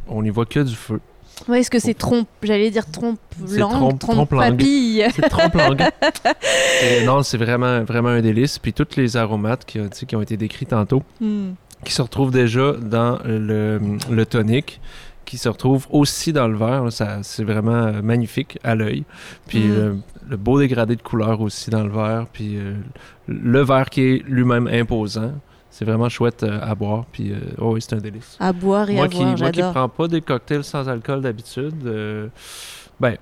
[0.09, 1.01] on n'y voit que du feu.
[1.49, 3.19] Ouais, Est-ce que c'est trompe, j'allais dire trompe
[3.51, 4.51] langue, trompe- trompe, trompe-langue.
[4.59, 5.83] papille C'est trompe-langue.
[6.83, 8.59] Et non, c'est vraiment, vraiment un délice.
[8.59, 11.53] Puis, toutes les aromates qui, ont- qui été décrits tantôt, Hmm.
[11.85, 14.81] qui se retrouvent déjà dans le, le tonic,
[15.25, 16.85] qui se retrouvent aussi dans le verre.
[17.23, 19.05] c'est vraiment euh, magnifique à l'œil.
[19.49, 19.75] Puis Mm.
[19.75, 19.97] le,
[20.31, 22.27] le beau dégradé de couleur aussi dans le verre.
[22.33, 22.75] Puis euh,
[23.29, 25.33] le verre qui est lui-même imposant.
[25.75, 27.05] C'est vraiment chouette euh, à boire.
[27.11, 28.37] Puis euh, oh oui, c'est un délice.
[28.39, 29.73] À boire et Moi à qui, boire, moi qui j'adore.
[29.73, 32.29] prends pas des cocktails sans alcool d'habitude, euh,
[33.01, 33.17] ben,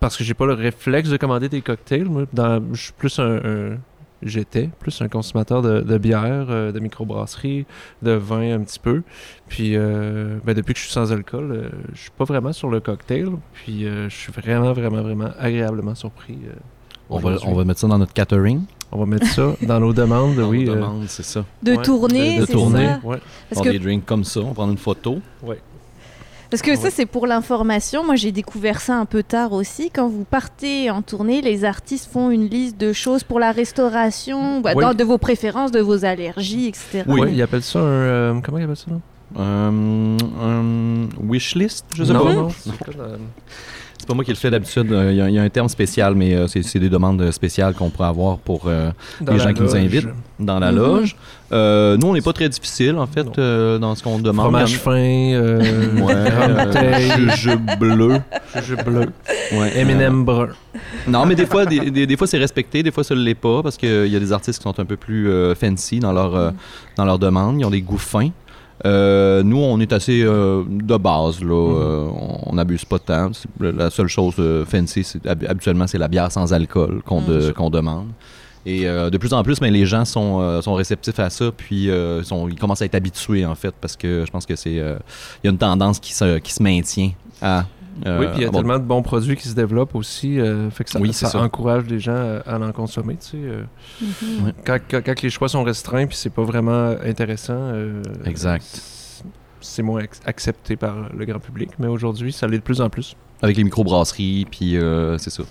[0.00, 2.04] parce que j'ai pas le réflexe de commander des cocktails.
[2.06, 3.78] Moi, dans, je suis plus un, un-
[4.22, 7.66] j'étais plus un consommateur de, de bière, euh, de microbrasserie,
[8.02, 9.02] de vin un petit peu.
[9.48, 12.68] Puis, euh, ben, depuis que je suis sans alcool, euh, je suis pas vraiment sur
[12.70, 13.28] le cocktail.
[13.52, 16.38] Puis, euh, je suis vraiment, vraiment, vraiment agréablement surpris.
[16.48, 16.54] euh,
[17.10, 18.62] On va, on va mettre ça dans notre catering.
[18.94, 20.64] On va mettre ça dans nos demandes, Dans oui.
[20.64, 21.44] nos euh, demandes, c'est ça.
[21.62, 23.18] De ouais, tourner, de, de c'est tourner, ça ouais.
[23.50, 25.18] Parce que des drinks comme ça, on va prendre une photo.
[26.50, 26.90] Parce que ça, ouais.
[26.90, 28.04] c'est pour l'information.
[28.04, 29.90] Moi, j'ai découvert ça un peu tard aussi.
[29.90, 34.60] Quand vous partez en tournée, les artistes font une liste de choses pour la restauration,
[34.60, 34.84] bah, Oui.
[34.84, 37.02] dans- de vos préférences, de vos allergies, etc.
[37.08, 37.20] Oui.
[37.22, 37.82] Ouais, ils appellent ça un.
[37.82, 38.86] euh, comment ils appellent ça?
[39.36, 42.32] Euh, un wish list, je sais non, pas.
[42.34, 42.48] non,
[44.04, 44.92] c'est euh, pas moi qui le fais d'habitude.
[44.92, 47.30] Euh, Il y, a- il y a un terme spécial, mais euh, c'est des demandes
[47.30, 48.90] spéciales qu'on pourrait avoir pour euh,
[49.30, 49.74] Les gens qui nous loge.
[49.76, 50.08] invitent.
[50.40, 50.78] dans la Mhm.
[50.78, 51.16] loge.
[51.52, 54.46] Euh, nous, on n'est pas très difficile, en fait, euh, dans ce qu'on demande.
[54.46, 55.60] Fromage fin, euh,
[56.02, 58.18] Ouais, euh, jujube bleu.
[58.56, 59.06] jujube bleu,
[59.52, 60.48] Ouais, M&M brun.
[60.48, 63.20] euh, non, mais des fois, des, des- des fois c'est respecté, des fois, ça ne
[63.20, 66.00] l'est pas, parce qu'il y a des artistes qui sont un peu plus euh, fancy
[66.00, 66.50] dans leur, euh,
[66.96, 67.60] dans leur demande.
[67.60, 68.30] Ils ont des goûts fins.
[68.86, 71.54] Euh, nous, on est assez euh, de base, là.
[71.54, 72.08] Euh,
[72.46, 73.30] on n'abuse pas tant.
[73.32, 74.34] C'est- La seule chose
[74.66, 75.06] fancy,
[75.48, 78.08] habituellement, c'est la bière sans alcool qu'on, de- qu'on demande.
[78.66, 81.90] Et de plus en plus, mais les gens sont, sont réceptifs à ça, puis
[82.22, 84.72] sont, ils commencent à être habitués, en fait, parce que je pense que c'est...
[84.72, 87.10] Il y a une tendance qui se, qui se maintient
[87.42, 87.64] à...
[88.06, 90.40] euh, oui, puis il y a avoir- tellement de bons produits qui se développent aussi,
[90.40, 91.40] euh, fait que ça, Oui, c'est ça ça.
[91.40, 92.14] encourage les gens
[92.46, 93.16] à, à en consommer.
[93.16, 93.62] Tu sais, euh.
[94.02, 94.52] Mhm.
[94.64, 98.64] Quand, quand- quand les choix sont restreints puis c'est pas vraiment intéressant, euh, Exact.
[99.60, 101.70] c'est- moins ac- accepté par le grand public.
[101.78, 103.16] Mais aujourd'hui, ça l'est de plus en plus.
[103.42, 105.42] Avec les microbrasseries, puis euh, c'est ça.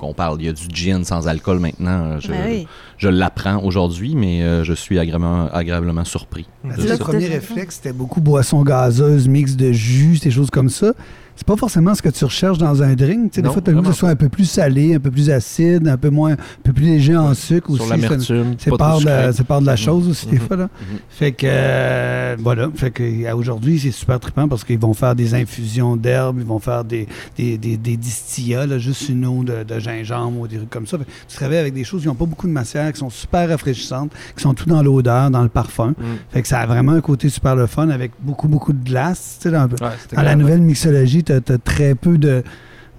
[0.00, 2.20] On parle, il y a du gin sans alcool maintenant.
[2.20, 2.66] Je, Ben oui.
[2.98, 6.46] je l'apprends aujourd'hui, mais euh, je suis agréablement, agréablement surpris.
[6.62, 10.92] Ben, le premier réflexe, c'était beaucoup boissons gazeuses, mix de jus, ces choses comme ça.
[11.36, 13.32] C'est pas forcément ce que tu recherches dans un drink.
[13.32, 15.10] Tu sais, des fois, tu as que ce soit un peu plus salé, un peu
[15.10, 17.80] plus acide, un peu moins, un peu plus léger en sucre aussi.
[17.80, 19.32] Sur Ça- l'amertume, C'est part, de la, sucré.
[19.36, 19.78] c'est part de la Mhm.
[19.78, 20.42] chose aussi, des Mhm.
[20.42, 20.56] fois.
[20.56, 20.64] Là.
[20.64, 20.98] Mhm.
[21.10, 22.68] Fait que, euh, voilà.
[22.76, 26.60] Fait que, aujourd'hui, c'est super trippant parce qu'ils vont faire des infusions d'herbes, ils vont
[26.60, 30.58] faire des, des, des, des distillats, là, juste une eau de, de gingembre ou des
[30.58, 30.98] trucs comme ça.
[30.98, 33.48] Fait tu travailles avec des choses qui n'ont pas beaucoup de matière, qui sont super
[33.48, 35.90] rafraîchissantes, qui sont tout dans l'odeur, dans le parfum.
[35.90, 36.02] Mm.
[36.30, 39.38] Fait que ça a vraiment un côté super le fun avec beaucoup, beaucoup de glace.
[39.40, 42.42] Tu sais, dans, Ouais, c'était dans la nouvelle mixologie, tu as, très peu de,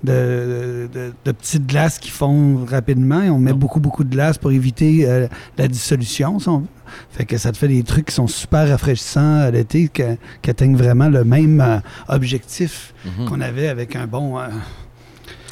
[0.04, 3.22] de, de- de petites glaces qui fondent rapidement.
[3.22, 3.58] Et on met Non.
[3.58, 6.66] beaucoup, beaucoup de glace pour éviter euh, la dissolution, si on veut.
[7.12, 10.76] Fait que ça te fait des trucs qui sont super rafraîchissants à l'été, qui atteignent
[10.78, 13.26] vraiment le même euh, objectif Mhm.
[13.30, 14.38] qu'on avait avec un bon...
[14.40, 14.48] euh,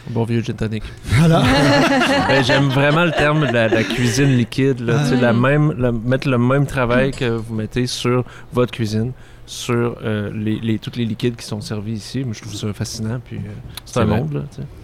[0.09, 0.83] Bon vieux gin tonic.
[2.27, 4.81] Ben, J'aime vraiment le terme de la, cuisine liquide.
[4.81, 5.15] Là, Ah.
[5.15, 5.39] La Mm.
[5.41, 9.11] même, la- mettre le même travail que vous mettez sur votre cuisine,
[9.45, 12.23] sur euh, les, les- tous les liquides qui sont servis ici.
[12.23, 13.19] Moi, je trouve ça fascinant.
[13.23, 13.49] Puis, euh,
[13.85, 14.17] c'est un vrai.
[14.21, 14.33] monde.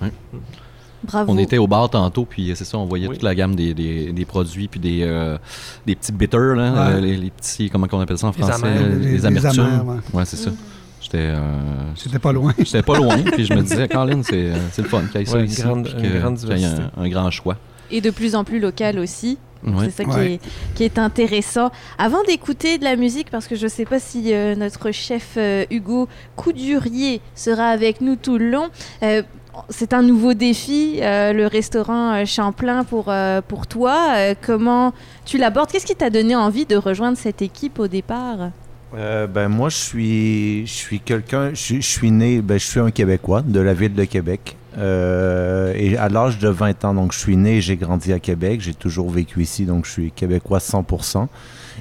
[0.01, 0.07] Là.
[1.01, 1.31] Bravo.
[1.31, 3.15] On était au bar tantôt, puis c'est ça, on voyait Oui.
[3.15, 5.37] toute la gamme des, des, des produits, puis des, euh,
[5.85, 6.95] des petits bitters, là, Ouais.
[6.95, 8.61] euh, les, les petits, comment on appelle ça en français?
[8.65, 9.61] euh, Les, amertumes.
[9.63, 9.95] amers, ouais.
[10.13, 10.51] Ouais, c'est ça.
[10.99, 11.39] J'étais euh,
[11.95, 12.53] C'était pas loin.
[12.57, 15.23] j'étais pas loin, puis je me disais, Colin, c'est euh, c'est le fun qu'il y
[15.23, 16.67] ait ça Ouais, une ici, grande- que- grande qu'il y ait
[16.97, 17.55] un grand choix.
[17.91, 19.37] Et de plus en plus local aussi.
[19.65, 19.85] Ouais.
[19.85, 20.33] C'est ça qui, Ouais.
[20.33, 20.39] est,
[20.75, 21.69] qui est intéressant.
[21.97, 25.33] Avant d'écouter de la musique, parce que je ne sais pas si euh, notre chef
[25.37, 28.69] euh, Hugo Coudurier sera avec nous tout le long,
[29.03, 29.21] euh,
[29.69, 34.13] c'est un nouveau défi, euh, le restaurant Champlain pour, euh, pour toi.
[34.15, 34.93] Euh, comment
[35.25, 35.69] tu l'abordes?
[35.71, 38.51] Qu'est-ce qui t'a donné envie de rejoindre cette équipe au départ?
[38.95, 42.65] Euh, ben moi je suis je suis quelqu'un je, suis- je suis né ben je
[42.65, 46.93] suis un Québécois de la ville de Québec Euh, et à l'âge de 20 ans
[46.93, 48.61] donc je suis né et j'ai grandi à Québec.
[48.61, 51.27] J'ai toujours vécu ici donc je suis québécois 100%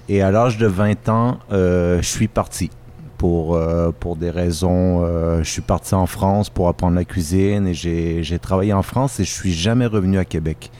[0.09, 2.70] et à l'âge de 20 ans euh, je suis parti
[3.18, 5.05] pour euh, pour des raisons
[5.42, 9.20] je suis parti en France pour apprendre la cuisine et j'ai j'ai travaillé en France
[9.20, 10.70] et je suis jamais revenu à Québec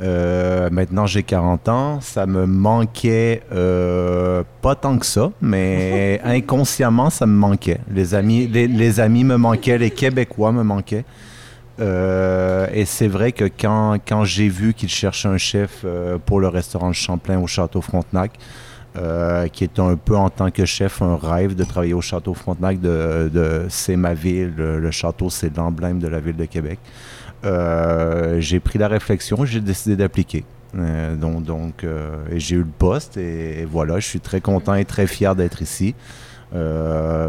[0.00, 2.00] euh, maintenant, j'ai 40 ans.
[2.00, 7.80] Ça me manquait euh, pas tant que ça, mais inconsciemment, ça me manquait.
[7.90, 11.04] Les amis, les, les amis me manquaient, les Québécois me manquaient.
[11.80, 15.84] Euh, et c'est vrai que quand, quand j'ai vu qu'il cherchait un chef
[16.26, 18.32] pour le restaurant de Champlain au Château Frontenac,
[19.52, 22.80] qui est un peu en tant que chef un rêve de travailler au Château Frontenac,
[22.80, 26.78] de, de c'est ma ville, le, le château c'est l'emblème de la ville de Québec.
[27.44, 30.44] Euh, j'ai pris la réflexion j'ai décidé d'appliquer.
[30.76, 35.06] Euh, donc, euh, j'ai eu le poste et, voilà, je suis très content et très
[35.06, 35.94] fier d'être ici.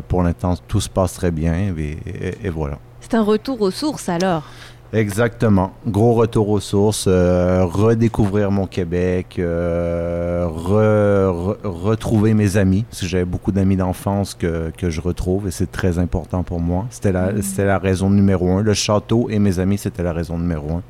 [0.08, 2.78] Pour l'instant, tout se passe très bien et voilà.
[3.02, 4.44] C'est un retour aux sources alors?
[4.96, 5.74] Exactement.
[5.86, 13.02] Gros retour aux sources, euh, redécouvrir mon Québec, euh, re- re- retrouver mes amis, parce
[13.02, 16.86] que j'avais beaucoup d'amis d'enfance que, que je retrouve et c'est très important pour moi.
[16.92, 18.62] C'était la, c'était la raison numéro un.
[18.62, 20.84] Le château et mes amis, c'était la raison numéro un.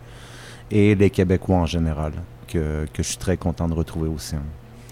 [0.69, 2.11] Et les Québécois en général,
[2.47, 4.35] que, que je suis très content de retrouver aussi.
[4.35, 4.43] hein.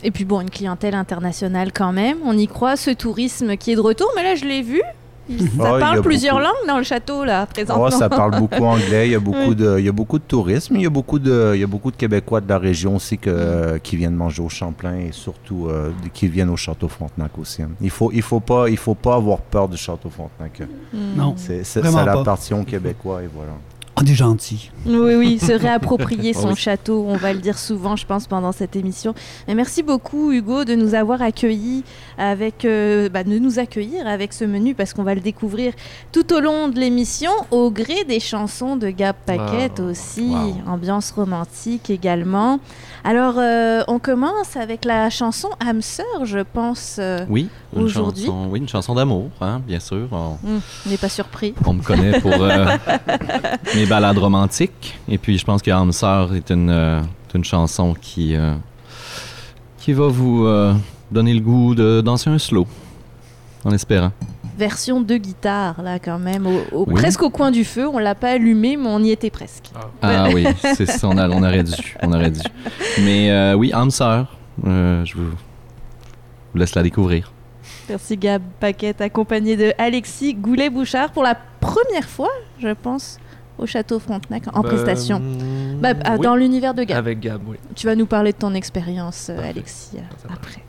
[0.05, 2.17] Et puis bon, une clientèle internationale quand même.
[2.25, 4.07] On y croit, ce tourisme qui est de retour.
[4.15, 4.81] Mais là, je l'ai vu.
[5.29, 6.47] Il- Ça Oh, y parle plusieurs beaucoup.
[6.47, 7.85] langues dans le château, là, présentement.
[7.87, 9.07] Oh, ça parle beaucoup anglais.
[9.07, 9.55] Il y a beaucoup Oui.
[9.55, 10.75] de, il y a beaucoup de tourisme.
[10.75, 13.17] Il y a beaucoup de, il y a beaucoup de Québécois de la région aussi
[13.17, 17.61] que, qui viennent manger au Champlain et surtout euh, qui viennent au Château Frontenac aussi.
[17.61, 17.69] hein.
[17.81, 20.61] Il faut, il faut pas, il faut pas avoir peur du Château Frontenac.
[20.93, 20.97] Hmm.
[21.17, 21.33] Non.
[21.37, 22.19] C'est, c'est, Vraiment ça pas.
[22.21, 23.51] appartient aux Québécois et voilà.
[23.95, 24.71] On est gentil.
[24.87, 26.55] Oui, oui, se réapproprier son Oui.
[26.55, 29.13] château, on va le dire souvent, je pense, pendant cette émission.
[29.47, 31.83] Mais merci beaucoup, Hugo, de nous avoir accueillis
[32.17, 35.73] avec, euh, bah, de nous accueillir avec ce menu, parce qu'on va le découvrir
[36.11, 39.91] tout au long de l'émission, au gré des chansons de Gab Paquette Wow.
[39.91, 40.73] aussi, Wow.
[40.73, 42.59] ambiance romantique également.
[43.05, 46.95] Alors, euh, on commence avec la chanson âme sœur, je pense.
[46.99, 48.25] euh, Oui, une Aujourd'hui?
[48.25, 50.07] chanson, oui, une chanson d'amour, hein, bien sûr.
[50.11, 51.53] On, hum, n'est pas surpris.
[51.65, 52.65] on me connaît pour euh,
[53.75, 54.97] mes balades romantiques.
[55.09, 58.35] Et puis, je pense que Âme Sœur est une, une chanson qui,
[59.79, 60.47] qui va vous
[61.11, 62.65] donner le goût de danser un slow,
[63.65, 64.11] en espérant.
[64.57, 66.93] Version de guitare, là, quand même, au- au- Oui.
[66.93, 67.87] presque au coin du feu.
[67.87, 69.71] On l'a pas allumé, mais on y était presque.
[70.01, 71.95] Ah oui, c'est ça, on, a- on aurait dû.
[72.01, 72.41] On aurait dû.
[73.03, 75.29] Mais euh, oui, âme sœur, euh, je vous,
[76.53, 77.31] vous laisse la découvrir.
[77.89, 83.17] Merci Gab Paquette, accompagné de Alexis Goulet-Bouchard pour la première fois, je pense,
[83.57, 85.19] au Château Frontenac en Ben, prestation.
[85.19, 86.21] mm, Bah, ah, oui.
[86.23, 86.97] Dans l'univers de Gab.
[86.97, 87.57] Avec Gab, oui.
[87.75, 89.49] Tu vas nous parler de ton expérience, euh.
[89.49, 90.61] Alexis, euh, après.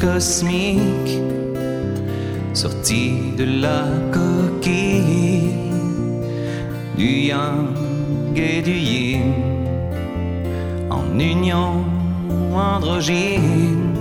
[0.00, 1.20] Cosmique,
[2.54, 5.54] sorti de la coquille,
[6.96, 7.76] du yang
[8.34, 9.34] et du yin,
[10.90, 11.84] en union
[12.54, 13.94] androgyne,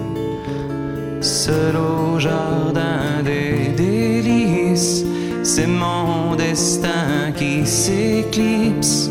[1.22, 5.06] seul au jardin des délices,
[5.44, 9.10] c'est mon destin qui s'éclipse,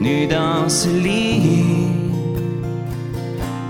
[0.00, 1.98] nu dans ce lit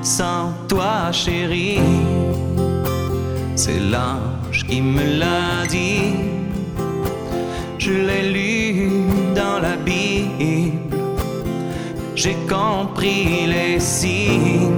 [0.03, 1.81] sans toi chérie.
[3.57, 6.14] C'est l'ange qui me l'a dit.
[7.78, 8.90] Je l'ai lu
[9.35, 10.98] dans la Bible.
[12.14, 14.70] J'ai compris les signes.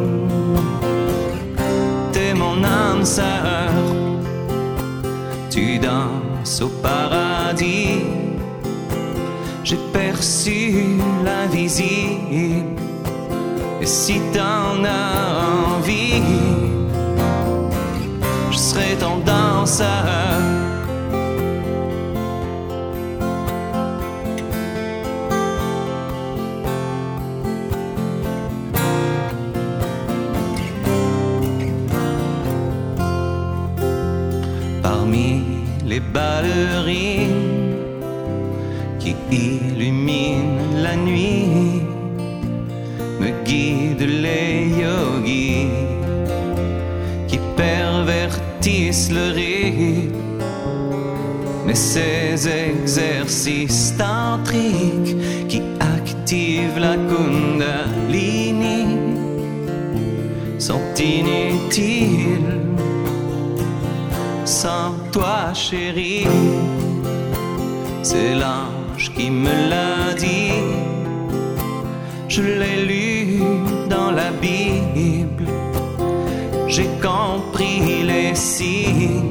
[2.12, 3.72] T'es mon âme sœur.
[5.50, 8.20] Tu danses au paradis.
[9.62, 12.74] J'ai perçu l'invisible
[13.80, 15.29] Et si t'en as
[19.80, 20.12] Parmi
[35.86, 37.30] les ballerines
[38.98, 41.82] qui illuminent la nuit,
[43.18, 45.68] me guident les yogis
[47.28, 49.49] qui pervertissent le rythme.
[51.80, 55.16] Ces exercices tantriques
[55.48, 58.84] qui activent la kundalini
[60.58, 62.60] sont inutiles
[64.44, 66.26] sans toi, chérie.
[68.02, 70.52] C'est l'ange qui me l'a dit.
[72.28, 73.42] Je l'ai lu
[73.88, 75.46] dans la Bible.
[76.68, 79.29] J'ai compris les signes.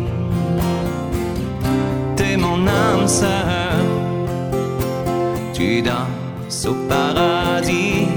[5.54, 8.08] Tu danses au paradis.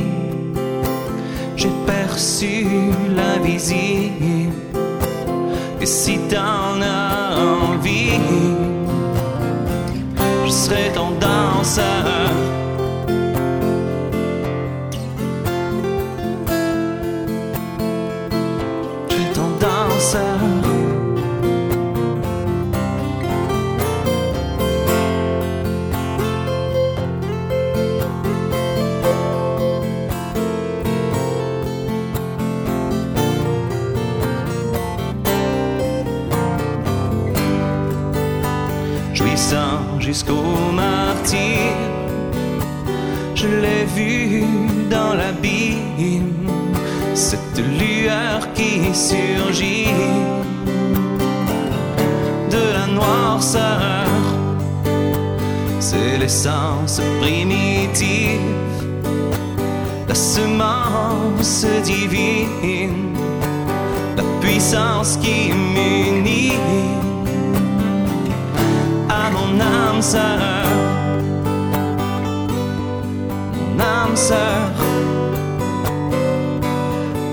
[1.56, 2.66] J'ai perçu
[3.16, 4.52] l'invisible.
[5.80, 8.20] Et si t'en as envie,
[10.44, 12.31] je serai ton danseur.
[40.02, 41.76] Jusqu'au martyr,
[43.34, 44.44] je l'ai vu
[44.90, 46.48] dans l'abîme,
[47.14, 49.86] cette lueur qui surgit.
[52.50, 54.06] De la noirceur.
[55.80, 58.40] C'est l'essence primitive,
[60.08, 63.14] la semence divine,
[64.16, 66.81] la puissance qui m'unit
[69.52, 70.66] mon âme sœur,
[73.54, 74.70] mon âme sœur,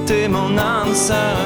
[0.06, 1.38] t'es mon âme sœur.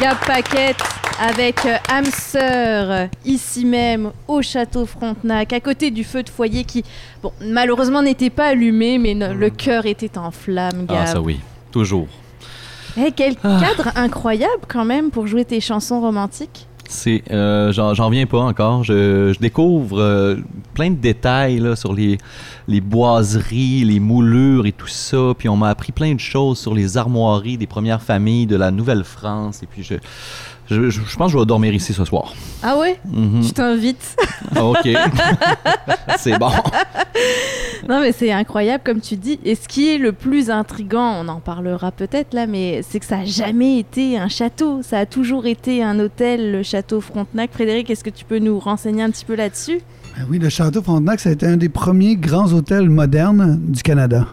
[0.00, 0.76] Gab Paquette
[1.20, 6.64] avec euh, âme sœur, ici même au château Frontenac, à côté du feu de foyer
[6.64, 6.84] qui,
[7.22, 10.98] bon, malheureusement n'était pas allumé, mais le cœur était en flammes, Gab.
[11.02, 11.38] Ah, ça oui,
[11.70, 12.08] toujours.
[12.96, 13.60] Eh, quel Ah.
[13.60, 16.66] cadre incroyable quand même pour jouer tes chansons romantiques.
[16.88, 18.82] C'est, euh, j'en reviens pas encore.
[18.82, 20.36] Je, je découvre euh,
[20.74, 22.18] plein de détails là, sur les,
[22.66, 25.32] les boiseries, les moulures et tout ça.
[25.38, 28.72] Puis on m'a appris plein de choses sur les armoiries des premières familles de la
[28.72, 29.62] Nouvelle-France.
[29.62, 29.94] Et puis je,
[30.70, 32.32] je, je- je pense que je vais dormir ici ce soir.
[32.62, 32.98] Ah ouais?
[33.12, 34.16] Je t'invite.
[34.54, 34.88] Ah, ok.
[36.18, 36.50] C'est bon.
[37.88, 39.38] Non mais c'est incroyable comme tu dis.
[39.44, 43.06] Et ce qui est le plus intrigant, on en parlera peut-être là, mais c'est que
[43.06, 44.80] ça a jamais été un château.
[44.82, 47.50] Ça a toujours été un hôtel, le château Frontenac.
[47.52, 49.80] Frédéric, est-ce que tu peux nous renseigner un petit peu là-dessus?
[50.16, 53.82] Ben oui, le Château Frontenac, ça a été un des premiers grands hôtels modernes du
[53.82, 54.26] Canada.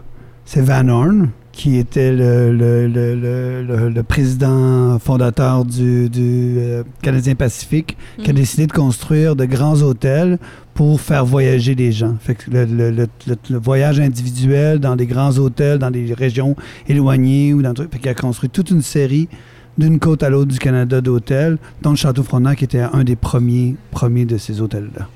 [0.44, 6.54] C'est Van Horn, qui était le, le- le- le- le- le président fondateur du, du,
[6.58, 8.38] euh, Canadien Pacifique, qui a Mhm.
[8.38, 10.38] décidé de construire de grands hôtels
[10.74, 12.14] pour faire voyager les gens.
[12.20, 16.54] Fait que le, voyage individuel dans des grands hôtels, dans des régions
[16.88, 19.28] éloignées ou dans qu'il a construit toute une série
[19.76, 23.74] d'une côte à l'autre du Canada d'hôtels, dont le Château Frontenac était un des premiers,
[23.90, 25.08] premiers de ces hôtels-là.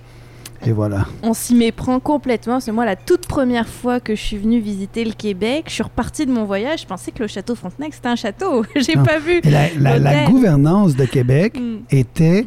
[0.64, 1.06] Et voilà.
[1.22, 2.60] On s'y méprend complètement.
[2.60, 5.64] C'est moi la toute première fois que je suis venue visiter le Québec.
[5.66, 6.82] Je suis repartie de mon voyage.
[6.82, 8.64] Je pensais que le château Frontenac c'était un château.
[8.76, 9.40] J'ai pas vu.
[9.44, 10.30] La, la- la L'hôtel.
[10.30, 11.78] gouvernance de Québec Mm.
[11.90, 12.46] était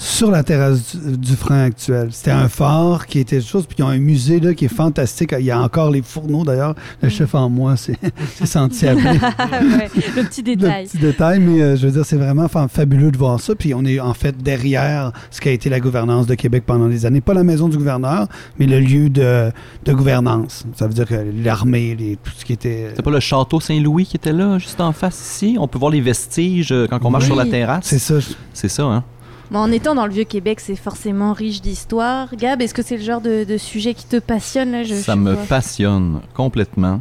[0.00, 2.08] sur la terrasse du, du frein actuel.
[2.12, 5.34] C'était un phare qui était chose, puis ils ont un musée là, qui est fantastique.
[5.38, 6.74] Il y a encore les fourneaux d'ailleurs.
[7.02, 7.98] Le chef en moi s'est
[8.36, 9.18] s'est senti appelé.
[9.68, 10.86] Ouais, le petit Le détail.
[10.86, 13.54] petit détail, mais euh, je veux dire, c'est vraiment fa- fabuleux de voir ça.
[13.56, 16.86] Puis on est en fait derrière ce qui a été la gouvernance de Québec pendant
[16.88, 17.20] des années.
[17.20, 18.28] Pas la maison du gouverneur,
[18.58, 19.50] mais le lieu de,
[19.84, 20.64] de gouvernance.
[20.76, 22.92] Ça veut dire que l'armée, les- tout ce qui était.
[22.94, 25.56] C'est pas le château Saint-Louis qui était là, juste en face ici?
[25.58, 27.28] On peut voir les vestiges euh, quand on marche Oui.
[27.30, 27.84] sur la terrasse?
[27.84, 28.14] C'est ça.
[28.52, 29.02] C'est ça, hein?
[29.50, 32.28] Bon, en étant dans le vieux Québec, c'est forcément riche d'histoire.
[32.36, 35.14] Gab, est-ce que c'est le genre de, de sujet qui te passionne là, je- Ça
[35.14, 35.44] je me vois.
[35.44, 37.00] passionne complètement.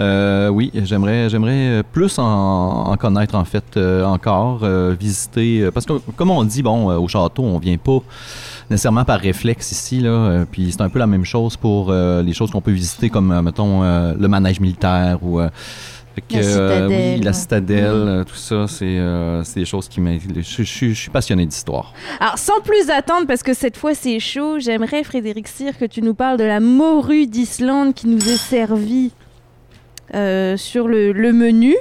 [0.00, 5.86] Euh, oui, j'aimerais, j'aimerais plus en, en connaître en fait euh, encore, euh, visiter, parce
[5.86, 7.98] que comme on dit, bon, au château, on vient pas
[8.70, 10.00] nécessairement par réflexe ici.
[10.00, 13.40] Là, puis c'est un peu la même chose pour les choses qu'on peut visiter, comme,
[13.42, 15.40] mettons, le manège militaire ou.
[16.14, 17.24] Fait que, La euh, oui, citadelle.
[17.24, 18.08] la citadelle, Mhm.
[18.08, 20.56] euh, tout ça, c'est euh, c'est des choses qui m'intéressent.
[20.58, 21.92] Je, je- je suis passionné d'histoire.
[22.20, 26.02] Alors, sans plus attendre, parce que cette fois c'est chaud, j'aimerais, Frédéric Cyr, que tu
[26.02, 29.12] nous parles de la morue d'Islande qui nous est servie
[30.14, 31.74] euh, sur le, le menu.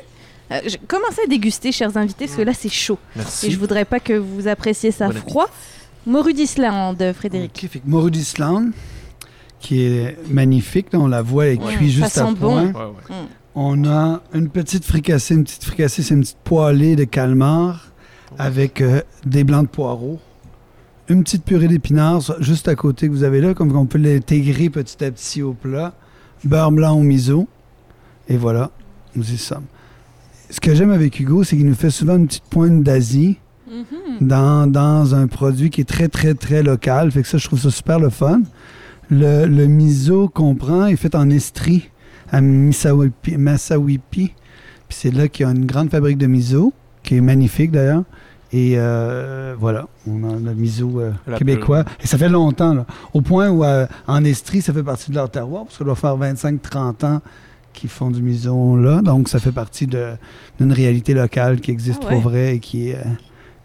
[0.52, 2.98] Euh, je- commencez à déguster, chers invités, parce que là c'est chaud.
[3.16, 3.52] Et Merci.
[3.52, 5.30] je voudrais pas que vous appréciez ça Bon appétit.
[5.30, 5.50] froid.
[6.06, 7.70] Morue d'Islande, Frédéric.
[7.86, 8.72] Morue d'Islande,
[9.60, 10.88] qui est magnifique.
[10.94, 11.76] on la voit, elle est Ouais.
[11.76, 12.34] cuite juste à point.
[12.34, 12.56] bon.
[12.58, 13.16] Ouais, ouais.
[13.56, 15.36] On a une petite fricassée.
[15.36, 17.88] Une petite fricassée, c'est une petite poêlée de calmar
[18.40, 20.20] avec euh, des blancs de poireaux.
[21.10, 24.70] Une petite purée d'épinards juste à côté que vous avez là, comme on peut l'intégrer
[24.70, 25.94] petit à petit au plat.
[26.44, 27.48] Beurre blanc au miso.
[28.28, 28.72] Et voilà,
[29.16, 29.66] nous y sommes.
[30.50, 34.28] Ce que j'aime avec Hugo, c'est qu'il nous fait souvent une petite pointe d'Asie Mhm.
[34.28, 37.12] dans, dans un produit qui est très, très, très local.
[37.12, 38.42] Fait que ça, je trouve ça super le fun.
[39.10, 41.90] Le, le miso qu'on prend est fait en estrie
[42.34, 44.34] à Misawipi.
[44.88, 46.74] Puis c'est là qu'il y a une grande fabrique de miso,
[47.04, 48.04] qui est magnifique d'ailleurs.
[48.52, 51.86] Et euh, voilà, on a le miso euh, québécois.
[52.04, 52.86] Et ça fait longtemps, là.
[53.14, 55.86] Au point où euh, en Estrie, ça fait partie de leur terroir, parce que ça
[55.86, 57.22] doit faire 25-30 ans
[57.74, 59.02] qu'ils font du miso là.
[59.02, 60.14] Donc ça fait partie de-
[60.60, 63.04] d'une réalité locale qui existe Ah pour vrai et qui est euh,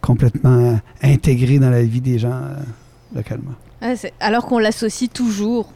[0.01, 2.55] complètement euh, intégrée dans la vie des gens euh,
[3.14, 3.53] localement.
[3.83, 5.71] Ah, c'est- alors qu'on l'associe toujours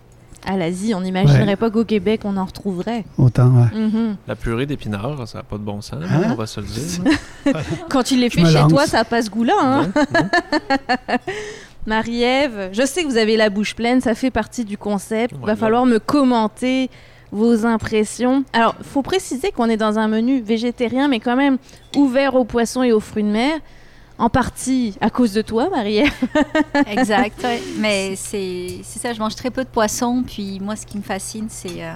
[0.45, 1.57] à l'Asie, on n'imaginerait Ouais.
[1.57, 3.05] pas qu'au Québec on en retrouverait.
[3.19, 3.79] Autant, ouais.
[3.79, 4.17] Mhm.
[4.27, 6.23] La purée d'épinards, ça n'a pas de bon sens, Hein?
[6.31, 7.55] on va se le dire.
[7.91, 8.71] Quand il les fait chez lance.
[8.73, 9.55] toi, ça passe goût-là.
[9.61, 9.93] Hein?
[11.87, 15.35] Marie-Ève, je sais que vous avez la bouche pleine, ça fait partie du concept.
[15.37, 16.91] Il Ouais, va falloir me commenter
[17.33, 18.45] vos impressions.
[18.53, 21.59] Alors, faut préciser qu'on est dans un menu végétarien, mais quand même
[21.97, 23.59] ouvert aux poissons et aux fruits de mer.
[24.23, 26.13] En partie à cause de toi, Marie-Ève.
[26.87, 27.61] Exact, ouais.
[27.79, 30.23] Mais c'est ça, je mange très peu de poisson.
[30.25, 31.95] Puis moi, ce qui me fascine, c'est euh,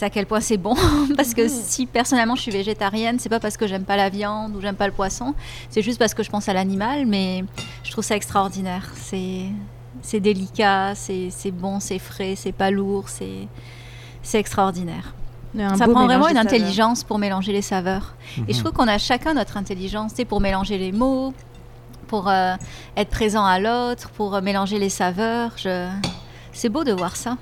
[0.00, 0.74] à quel point c'est bon.
[1.18, 4.56] parce que si personnellement je suis végétarienne, c'est pas parce que j'aime pas la viande
[4.56, 5.34] ou j'aime pas le poisson.
[5.68, 7.04] C'est juste parce que je pense à l'animal.
[7.04, 7.44] Mais
[7.84, 8.90] je trouve ça extraordinaire.
[8.96, 15.12] C'est délicat, c'est bon, c'est frais, c'est pas lourd, c'est extraordinaire.
[15.58, 18.14] Un ça prend vraiment une intelligence pour mélanger les saveurs.
[18.46, 21.32] Et je trouve qu'on a chacun notre intelligence, tu sais, pour mélanger les mots,
[22.06, 22.54] pour euh,
[22.96, 25.52] être présent à l'autre, pour euh, mélanger les saveurs.
[25.56, 25.88] Je...
[26.52, 27.36] C'est beau de voir ça.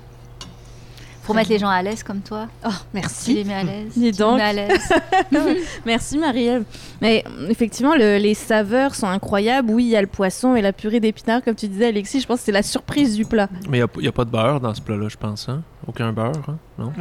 [1.23, 2.47] Pour mettre les gens à l'aise comme toi.
[2.65, 3.33] Oh, Tu merci.
[3.33, 3.91] les mets à l'aise.
[3.97, 4.37] Dis tu donc.
[4.37, 4.93] les mets à l'aise.
[5.85, 6.63] Merci Marie-Ève.
[7.01, 9.69] Mais euh, effectivement, le- les saveurs sont incroyables.
[9.69, 12.21] Oui, il y a le poisson et la purée d'épinards, comme tu disais, Alexis.
[12.21, 13.49] Je pense que c'est la surprise du plat.
[13.69, 15.49] Mais il n'y a, pas de beurre dans ce plat-là, je pense.
[15.49, 15.63] Hein?
[15.85, 16.57] Aucun beurre, hein?
[16.77, 16.93] non?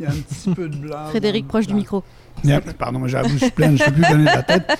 [0.00, 1.06] Il y a un petit peu de blanc.
[1.10, 2.02] Frédéric, proche du micro.
[2.44, 4.78] Yeah, pardon, j'ai la bouche pleine, je ne peux plus donner de la tête.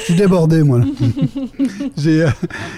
[0.00, 0.80] Je suis débordé, moi.
[1.60, 2.30] euh,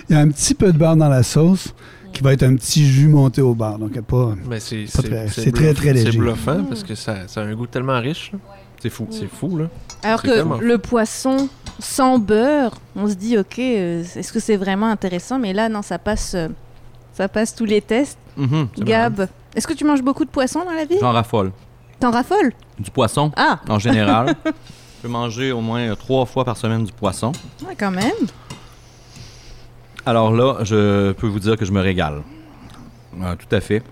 [0.08, 1.72] Il y a un petit peu de beurre dans la sauce
[2.12, 3.78] qui va être un petit jus monté au beurre.
[3.78, 4.34] Donc, pas.
[4.48, 6.11] Mais c'est Pas c'est- très- c'est c'est très, léger.
[6.12, 8.32] C'est bluffant parce que ça, ça a un goût tellement riche.
[8.32, 8.38] là.
[8.82, 9.06] C'est fou.
[9.11, 9.66] C'est fou, là.
[10.02, 11.48] Alors C'est que tellement le poisson
[11.78, 15.38] sans beurre, on se dit, ok, euh, est-ce que c'est vraiment intéressant?
[15.38, 16.48] Mais là, non, ça passe, euh,
[17.12, 18.18] ça passe tous les tests.
[18.38, 18.68] Mhm.
[18.76, 20.96] C'est Gab, est-ce que tu manges beaucoup de poisson dans la vie?
[21.01, 21.53] J'en raffole.
[21.98, 22.53] T'en raffoles?
[22.78, 24.34] Du poisson, Ah, en général.
[24.44, 27.32] Je peux manger au moins euh, trois fois par semaine du poisson.
[27.66, 28.12] ouais, quand même.
[30.07, 32.22] Alors là, je peux vous dire que je me régale.
[33.22, 33.82] Euh, tout à fait.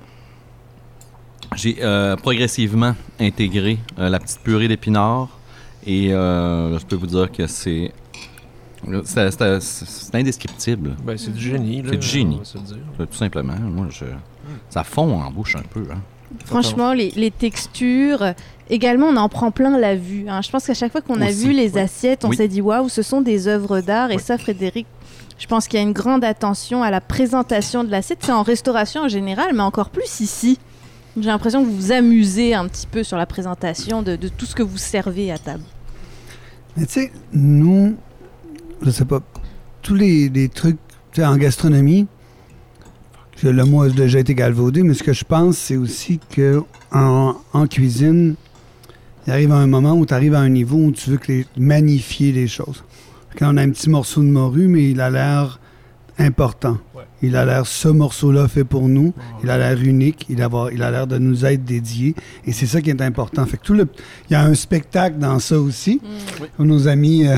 [1.56, 5.28] J'ai euh, progressivement intégré euh, la petite purée d'épinards
[5.86, 7.92] et je peux vous dire que c'est
[9.04, 11.82] c'est- indescriptible, Ben, c'est du génie.
[11.82, 12.40] là, C'est du génie.
[12.98, 13.54] tout simplement.
[13.60, 14.04] Moi, je,
[14.70, 15.84] ça fond en bouche un peu.
[15.92, 15.98] hein.
[16.44, 18.34] Franchement, les, les textures.
[18.70, 20.26] Également, on en prend plein la vue.
[20.28, 20.42] hein.
[20.42, 22.36] Je pense qu'à chaque fois qu'on a Aussi, vu les assiettes, on Oui.
[22.36, 24.10] s'est dit waouh, ce sont des œuvres d'art.
[24.10, 24.22] Et Oui.
[24.22, 24.86] ça, Frédéric,
[25.38, 28.18] je pense qu'il y a une grande attention à la présentation de l'assiette.
[28.22, 30.58] C'est en restauration en général, mais encore plus ici.
[31.18, 34.44] J'ai l'impression que vous vous amusez un petit peu sur la présentation de, de tout
[34.46, 35.64] ce que vous servez à table.
[36.76, 37.96] Mais tu sais, nous,
[38.82, 39.20] je sais pas,
[39.82, 40.76] tous les, les trucs
[41.12, 42.06] tu sais, en gastronomie,
[43.42, 46.62] je- le mot a déjà été galvaudé, mais ce que je pense, c'est aussi que
[46.92, 48.34] en, en cuisine,
[49.26, 51.30] il arrive à un moment où tu arrives à un niveau où tu veux que
[51.32, 52.82] les, magnifier les choses.
[53.38, 55.60] Quand on a un petit morceau de morue, mais il a l'air
[56.18, 56.78] important.
[56.96, 57.02] Ouais.
[57.22, 59.12] Il a l'air, ce morceau-là fait pour nous.
[59.44, 60.26] Il a l'air unique.
[60.28, 62.14] Il a, il a l'air de nous être dédié.
[62.46, 63.44] Et c'est ça qui est important.
[63.46, 63.86] Fait que tout le,
[64.28, 66.00] il y a un spectacle dans ça aussi.
[66.58, 67.26] Où Nos amis.
[67.28, 67.36] euh,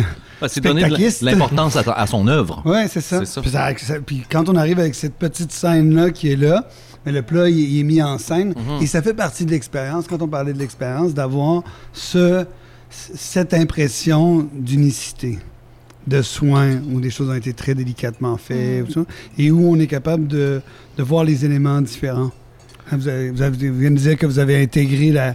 [0.48, 0.82] c'est donner
[1.22, 2.62] l'importance à, à son œuvre.
[2.64, 3.18] Ouais, c'est ça.
[3.40, 6.68] Puis, ça- ça- puis quand on arrive avec cette petite scène-là qui est là,
[7.06, 8.48] mais le plat, il, il est mis en scène.
[8.50, 8.82] Mhm.
[8.82, 11.62] Et ça fait partie de l'expérience, quand on parlait de l'expérience, d'avoir
[11.92, 12.44] ce,
[12.90, 15.38] cette impression d'unicité,
[16.06, 19.00] de soins où des choses ont été très délicatement faites, ça,
[19.38, 20.60] et où on est capable de,
[20.96, 22.30] de voir les éléments différents.
[22.92, 25.26] Hein, Vous, avez, vous, avez- vous venez de dire que vous avez intégré la,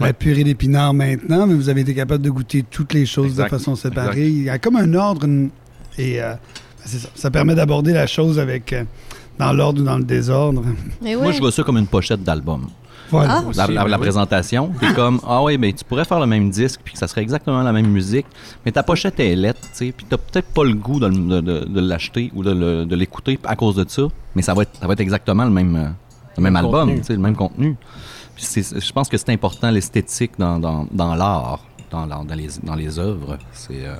[0.00, 0.12] la Ouais.
[0.12, 3.44] purée d'épinards maintenant, mais vous avez été capable de goûter toutes les choses Exact.
[3.44, 4.28] de façon séparée.
[4.28, 5.50] Il y a comme un ordre, une-
[5.98, 6.34] et euh,
[6.84, 7.08] c'est ça.
[7.14, 8.84] Ça permet d'aborder la chose avec euh,
[9.38, 10.62] dans l'ordre ou dans le désordre.
[11.02, 12.66] Mais Moi, je vois ça comme une pochette d'album.
[13.10, 13.42] Voilà.
[13.46, 13.50] Ah.
[13.54, 16.80] La, la- la présentation, t'es comme ah ouais, mais tu pourrais faire le même disque
[16.82, 18.26] puis que ça serait exactement la même musique,
[18.64, 21.14] mais ta pochette est lettre, tu sais, puis t'as peut-être pas le goût de, le-
[21.14, 24.02] de- de- de l'acheter ou de, l'écouter à cause de ça,
[24.34, 25.88] mais ça va être, ça va être exactement le même, euh,
[26.36, 27.76] le même Même album, le même contenu.
[28.36, 31.60] Je pense que c'est important l'esthétique dans, dans, dans l'art,
[31.90, 33.38] dans, dans les, dans les œuvres.
[33.52, 33.94] C'est euh,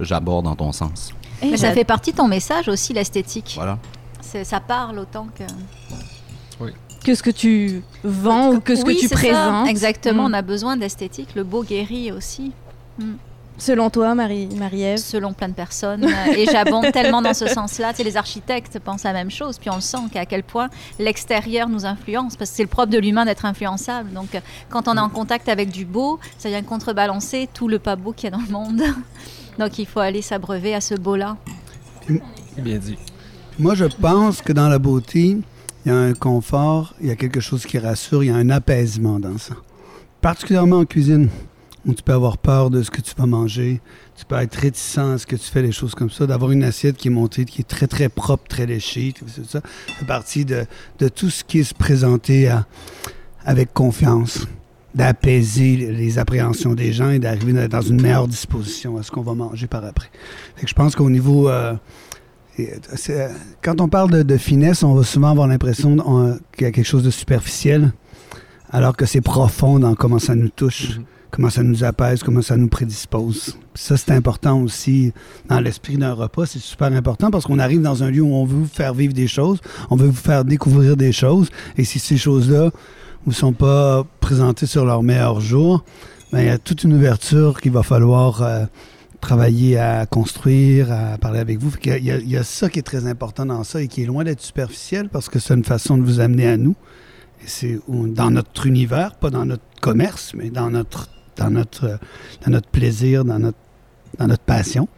[0.00, 1.12] j'aborde dans ton sens.
[1.42, 3.52] Eh, Mais ça fait partie de ton message aussi, l'esthétique.
[3.56, 3.78] Voilà.
[4.20, 5.44] C'est- Ça parle autant que.
[7.04, 9.20] que ce que tu vends ou que ce Oui, que tu c'est ça.
[9.20, 9.68] présentes.
[9.68, 10.32] Exactement, Mm.
[10.32, 11.34] on a besoin d'esthétique.
[11.34, 12.52] Le beau guérit aussi,
[13.60, 16.06] Selon toi, Marie- Marie-Ève selon plein de personnes.
[16.36, 17.90] Et j'abonde tellement dans ce sens-là.
[17.90, 20.68] Tu sais, les architectes pensent la même chose, puis on le sent qu'à quel point
[20.98, 24.10] l'extérieur nous influence, parce que c'est le propre de l'humain d'être influençable.
[24.12, 24.28] Donc,
[24.70, 28.12] quand on est en contact avec du beau, ça vient contrebalancer tout le pas beau
[28.12, 28.82] qu'il y a dans le monde.
[29.58, 31.36] Donc, il faut aller s'abreuver à ce beau-là.
[32.56, 32.96] Bien dit.
[33.58, 35.36] Moi, je pense que dans la beauté,
[35.84, 38.36] il y a un confort, il y a quelque chose qui rassure, il y a
[38.36, 39.54] un apaisement dans ça.
[40.22, 41.28] Particulièrement en cuisine,
[41.86, 43.80] où tu peux avoir peur de ce que tu vas manger,
[44.16, 46.62] tu peux être réticent à ce que tu fais des choses comme ça, d'avoir une
[46.64, 49.60] assiette qui est montée, qui est très, très propre, très léchée, tout ça,
[49.98, 50.66] fait partie de,
[50.98, 52.52] de tout ce qui est se présenter
[53.44, 54.46] avec confiance,
[54.94, 59.34] d'apaiser les appréhensions des gens et d'arriver dans une meilleure disposition à ce qu'on va
[59.34, 60.10] manger par après.
[60.64, 61.48] Je pense qu'au niveau...
[61.48, 61.74] euh,
[62.58, 63.28] euh,
[63.62, 65.96] quand on parle de, finesse, on va souvent avoir l'impression
[66.54, 67.92] qu'il y a quelque chose de superficiel,
[68.70, 71.04] alors que c'est profond dans comment ça nous touche, Mhm.
[71.30, 73.56] Comment ça nous apaise, comment ça nous prédispose.
[73.74, 75.12] Ça, c'est important aussi
[75.48, 76.46] dans l'esprit d'un repas.
[76.46, 79.14] C'est super important parce qu'on arrive dans un lieu où on veut vous faire vivre
[79.14, 79.60] des choses,
[79.90, 81.48] on veut vous faire découvrir des choses.
[81.76, 82.70] Et si ces choses-là
[83.26, 85.84] ne sont pas présentées sur leur meilleur jour,
[86.32, 88.64] ben, il y a toute une ouverture qu'il va falloir euh,
[89.20, 91.72] travailler à construire, à parler avec vous.
[91.84, 94.02] Il, y a, il y a ça qui est très important dans ça et qui
[94.02, 96.76] est loin d'être superficiel parce que c'est une façon de vous amener à nous.
[97.42, 101.08] Et c'est dans notre univers, pas dans notre commerce, mais dans notre,
[101.40, 101.98] dans notre,
[102.44, 103.58] dans notre plaisir, dans notre,
[104.18, 104.88] dans notre passion.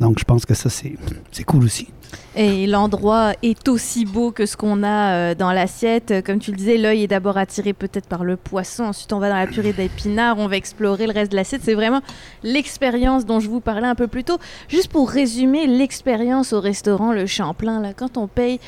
[0.00, 1.88] Donc, je pense que ça, c'est cool aussi.
[2.36, 6.14] Et l'endroit est aussi beau que ce qu'on a euh, dans l'assiette.
[6.24, 8.84] Comme tu le disais, l'œil est d'abord attiré peut-être par le poisson.
[8.84, 10.38] Ensuite, on va dans la purée d'épinards.
[10.38, 11.62] On va explorer le reste de l'assiette.
[11.64, 12.00] C'est vraiment
[12.42, 14.38] l'expérience dont je vous parlais un peu plus tôt.
[14.68, 18.58] Juste pour résumer l'expérience au restaurant Le Champlain, là, quand on paye,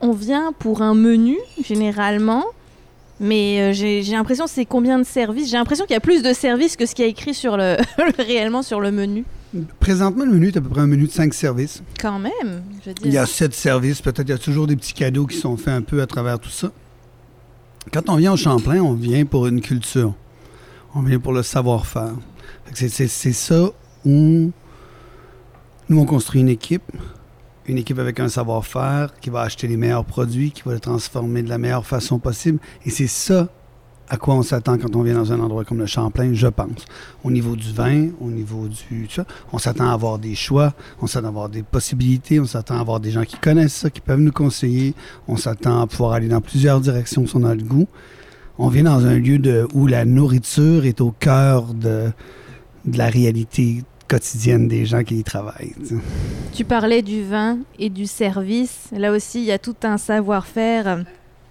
[0.00, 2.44] on vient pour un menu, généralement.
[3.20, 5.50] Mais euh, j'ai l'impression c'est combien de services?
[5.50, 7.76] J'ai l'impression qu'il y a plus de services que ce qui est écrit sur le,
[8.18, 9.24] réellement sur le menu.
[9.78, 11.82] Présentement, le menu est à peu près un menu de cinq services.
[12.00, 13.06] Quand même, je veux dire.
[13.06, 15.56] Il y a sept services, peut-être il y a toujours des petits cadeaux qui sont
[15.56, 16.72] faits un peu à travers tout ça.
[17.92, 20.14] Quand on vient au Champlain, on vient pour une culture.
[20.94, 22.14] On vient pour le savoir-faire.
[22.72, 23.70] C'est ça
[24.04, 24.52] où
[25.88, 26.90] nous, on construit une équipe.
[27.66, 31.42] Une équipe avec un savoir-faire qui va acheter les meilleurs produits, qui va les transformer
[31.42, 32.58] de la meilleure façon possible.
[32.84, 33.48] Et c'est ça
[34.08, 36.84] à quoi on s'attend quand on vient dans un endroit comme le Champlain, je pense.
[37.22, 39.08] Au niveau du vin, au niveau du...
[39.52, 42.80] on s'attend à avoir des choix, on s'attend à avoir des possibilités, on s'attend à
[42.80, 44.94] avoir des gens qui connaissent ça, qui peuvent nous conseiller,
[45.26, 47.88] on s'attend à pouvoir aller dans plusieurs directions si on a le goût.
[48.58, 52.12] On vient dans un lieu où la nourriture est au cœur de
[52.92, 55.74] la réalité quotidienne des gens qui y travaillent.
[56.52, 58.88] tu parlais du vin et du service.
[58.92, 61.04] Là aussi, il y a tout un savoir-faire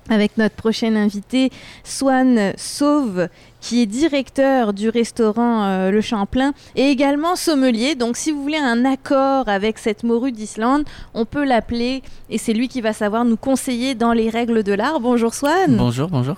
[0.10, 1.50] avec notre prochaine invité,
[1.84, 3.30] Swan Sauve,
[3.62, 7.96] qui est directeur du restaurant euh, Le Champlain et également sommelier.
[7.96, 10.84] Donc, si vous voulez un accord avec cette morue d'Islande,
[11.14, 14.74] on peut l'appeler et c'est lui qui va savoir nous conseiller dans les règles de
[14.74, 15.00] l'art.
[15.00, 15.78] Bonjour Swan.
[15.78, 16.36] Bonjour, bonjour.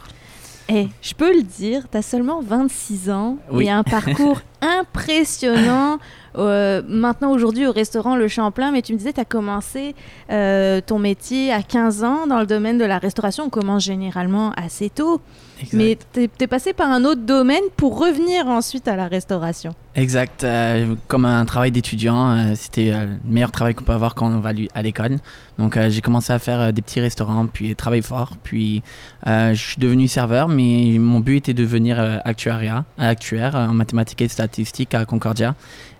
[0.68, 3.66] Eh, je peux le dire, tu as seulement 26 ans Oui.
[3.66, 5.99] et un parcours impressionnant.
[6.38, 9.96] Euh, maintenant, aujourd'hui, au restaurant Le Champlain, mais tu me disais, tu as commencé
[10.32, 13.46] euh, ton métier à 15 ans dans le domaine de la restauration.
[13.46, 15.22] On commence généralement assez tôt,
[15.62, 15.74] Exact.
[15.78, 19.74] mais tu es, passé par un autre domaine pour revenir ensuite à la restauration.
[19.96, 20.44] Exact.
[20.44, 24.28] euh, comme un travail d'étudiant, euh, c'était euh, le meilleur travail qu'on peut avoir quand
[24.28, 25.18] on va à l'école.
[25.58, 28.34] Donc j'ai commencé à faire des petits restaurants, puis travailler fort.
[28.44, 28.84] Puis
[29.26, 34.28] je suis devenu serveur, mais mon but était de devenir actuaria, actuaire en mathématiques et
[34.28, 35.56] statistiques à Concordia.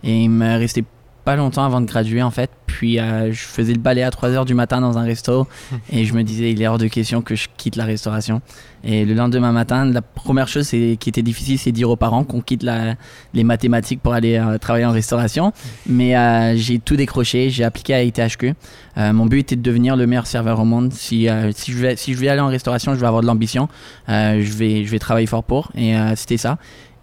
[0.06, 0.84] Et il me restait
[1.26, 2.51] pas longtemps avant de graduer en fait.
[2.68, 5.47] Puis euh, je faisais le balai à 3h du matin dans un resto
[5.91, 8.41] et je me disais il est hors de question que je quitte la restauration.
[8.84, 12.41] Et le lendemain matin, la première chose qui était difficile, c'est dire aux parents qu'on
[12.41, 12.93] quitte la-
[13.34, 15.51] les mathématiques pour aller euh, travailler en restauration.
[15.88, 18.53] Mais euh, j'ai tout décroché, j'ai appliqué à ITHQ.
[18.97, 20.93] Mon but était de devenir le meilleur serveur au monde.
[20.93, 23.68] Si, si, je vais, si je vais aller en restauration, je vais avoir de l'ambition.
[24.08, 25.72] Je, vais, je vais travailler fort pour.
[25.76, 26.58] Et c'était ça.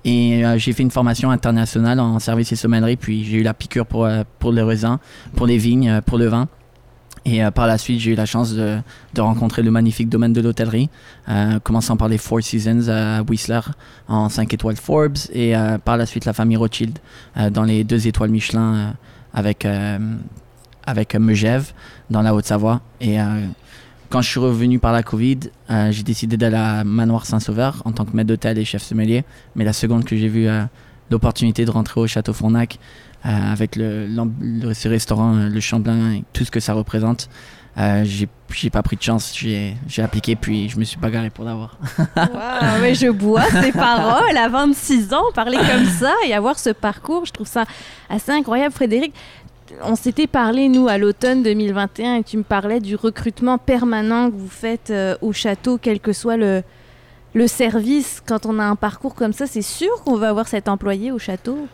[0.04, 3.54] Et euh, j'ai fait une formation internationale en service et sommellerie, puis j'ai eu la
[3.54, 4.98] piqûre pour, euh, pour le raisin,
[5.36, 6.48] pour les vignes, euh, pour le vin.
[7.24, 8.78] Et euh, par la suite, j'ai eu la chance de,
[9.14, 10.90] de rencontrer le magnifique domaine de l'hôtellerie,
[11.62, 13.60] commençant par les Four Seasons à Whistler
[14.08, 16.98] en 5 étoiles Forbes, et par la suite la famille Rothschild
[17.52, 18.94] dans les 2 étoiles Michelin
[19.32, 19.64] avec,
[20.84, 21.72] avec Megève
[22.10, 22.80] dans la Haute-Savoie.
[24.12, 25.38] Quand je suis revenu par la Covid,
[25.70, 29.24] euh, j'ai décidé d'aller à Manoir Saint-Sauveur en tant que maître d'hôtel et chef sommelier.
[29.56, 30.62] Mais la seconde que j'ai vu euh,
[31.10, 32.78] l'opportunité de rentrer au Château Fournac
[33.24, 37.30] euh, avec le, l'am- le- ce restaurant, le Champlain et tout ce que ça représente,
[37.78, 38.28] euh, j'ai,
[38.68, 39.32] pas pris de chance.
[39.34, 41.78] J'ai, appliqué puis je me suis bagarré pour l'avoir.
[42.82, 47.24] Mais je bois ces paroles à 26 ans, parler comme ça et avoir ce parcours,
[47.24, 47.64] je trouve ça
[48.10, 49.14] assez incroyable, Frédéric.
[49.82, 54.36] On s'était parlé, nous, à l'automne 2021, et tu me parlais du recrutement permanent que
[54.36, 56.62] vous faites euh, au château, quel que soit le,
[57.34, 58.22] le service.
[58.24, 61.18] Quand on a un parcours comme ça, c'est sûr qu'on va avoir cet employé au
[61.18, 61.66] château?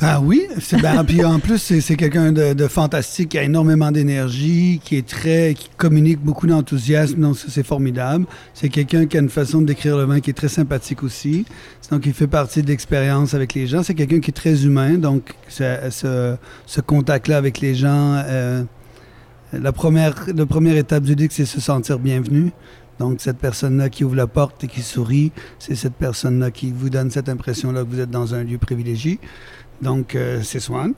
[0.00, 4.78] Ah oui, c'est ben, puis en plus c'est quelqu'un de, fantastique qui a énormément d'énergie,
[4.84, 8.26] qui est très qui communique beaucoup d'enthousiasme, donc c'est formidable.
[8.52, 11.46] C'est quelqu'un qui a une façon de décrire le vin qui est très sympathique aussi.
[11.90, 13.82] Donc il fait partie de l'expérience avec les gens.
[13.82, 18.64] C'est quelqu'un qui est très humain, donc ce, contact-là avec les gens, euh,
[19.52, 22.52] la première la première étape du DIC, c'est se sentir bienvenu.
[22.98, 26.88] Donc, cette personne-là qui ouvre la porte et qui sourit, c'est cette personne-là qui vous
[26.88, 29.20] donne cette impression-là que vous êtes dans un lieu privilégié.
[29.82, 30.94] Donc, euh, c'est Swan.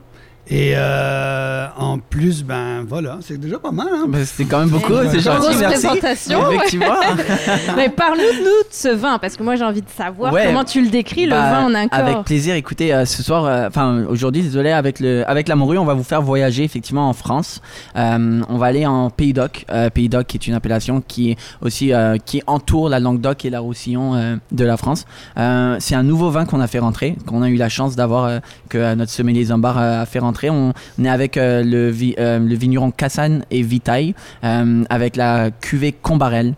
[0.51, 3.87] Et euh, en plus, ben voilà, c'est déjà pas mal.
[3.93, 4.05] Hein?
[4.07, 5.07] Ben, c'était quand même beaucoup, Ouais.
[5.11, 5.85] c'est gentil, Grosse merci.
[5.87, 6.51] présentation.
[6.51, 6.85] Effectivement.
[7.75, 10.45] Mais parle-nous de ce vin, parce que moi j'ai envie de savoir Ouais.
[10.47, 11.99] comment tu le décris, le Bah, vin en un corps.
[11.99, 12.55] Avec plaisir.
[12.55, 15.93] Écoutez, euh, ce soir, euh, enfin aujourd'hui, désolé, avec le avec la morue, on va
[15.93, 17.61] vous faire voyager effectivement en France.
[17.95, 19.65] Euh, on va aller en Pays d'Oc.
[19.71, 23.45] Euh, Pays d'Oc qui est une appellation qui est aussi euh, qui entoure la Languedoc
[23.45, 25.05] et la Roussillon euh, de la France.
[25.37, 28.25] Euh, c'est un nouveau vin qu'on a fait rentrer, qu'on a eu la chance d'avoir
[28.25, 28.39] euh,
[28.69, 30.38] que notre sommelier Zambar euh, a fait rentrer.
[30.47, 30.73] On,
[31.03, 34.13] est avec euh, euh, le vigneron Cassan et Vitaille
[34.43, 36.53] euh, avec la cuvée Combarel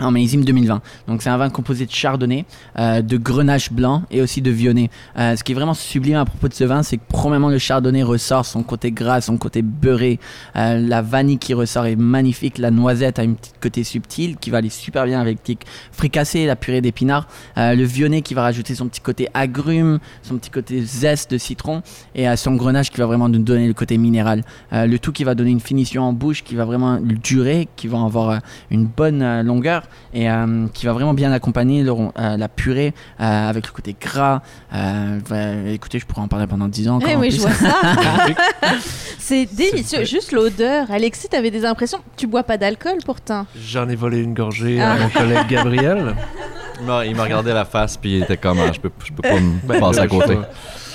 [0.00, 0.80] en millésime 2020.
[1.06, 2.44] Donc c'est un vin composé de chardonnay,
[2.78, 4.90] euh, de grenache blanc et aussi de vionnet.
[5.18, 7.58] Euh, ce qui est vraiment sublime à propos de ce vin, c'est que premièrement le
[7.58, 10.18] chardonnay ressort son côté gras, son côté beurré.
[10.56, 12.58] Euh, la vanille qui ressort est magnifique.
[12.58, 15.54] La noisette a une petite côté subtil qui va aller super bien avec le
[15.92, 17.26] fricassé, la purée d'épinards.
[17.56, 21.38] Euh, le vionnet qui va rajouter son petit côté agrume, son petit côté zeste de
[21.38, 21.82] citron
[22.14, 24.44] et euh, son grenache qui va vraiment nous donner le côté minéral.
[24.72, 27.88] Euh, le tout qui va donner une finition en bouche qui va vraiment durer, qui
[27.88, 28.40] va avoir
[28.70, 29.82] une bonne longueur
[30.14, 33.94] et euh, qui va vraiment bien accompagner le euh, la purée euh, avec le côté
[34.00, 34.42] gras.
[34.74, 36.96] Euh, bah, écoutez, je pourrais en parler pendant 10 ans.
[36.96, 37.36] encore Eh en oui, plus.
[37.36, 37.74] je vois ça.
[39.18, 40.04] C'est délicieux.
[40.04, 40.90] Juste l'odeur.
[40.90, 41.98] Alexis, t'avais des impressions?
[42.16, 43.46] Tu bois pas d'alcool pourtant?
[43.56, 44.92] J'en ai volé une gorgée Ah.
[44.92, 46.14] à mon collègue Gabriel.
[46.80, 46.86] Il
[47.16, 49.58] m'a- regardé la face, puis il était comme, ah, je peux, je peux pas me
[49.66, 50.34] Ben, passer là, à je côté.
[50.36, 50.40] vais-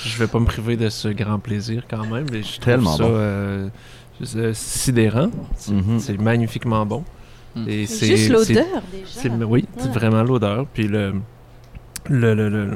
[0.06, 2.24] Je vais pas me priver de ce grand plaisir quand même.
[2.32, 3.70] mais je Tellement ça bon.
[4.54, 5.28] sidérant.
[5.56, 5.98] C'est Mhm.
[6.00, 7.04] c'est magnifiquement bon.
[7.56, 7.68] Mm.
[7.68, 8.64] Et C'est juste l'odeur
[9.06, 9.44] c'est- déjà.
[9.46, 9.92] Oui, c'est Ouais.
[9.94, 10.66] vraiment l'odeur.
[10.72, 11.14] Puis le,
[12.08, 12.70] le, le- le-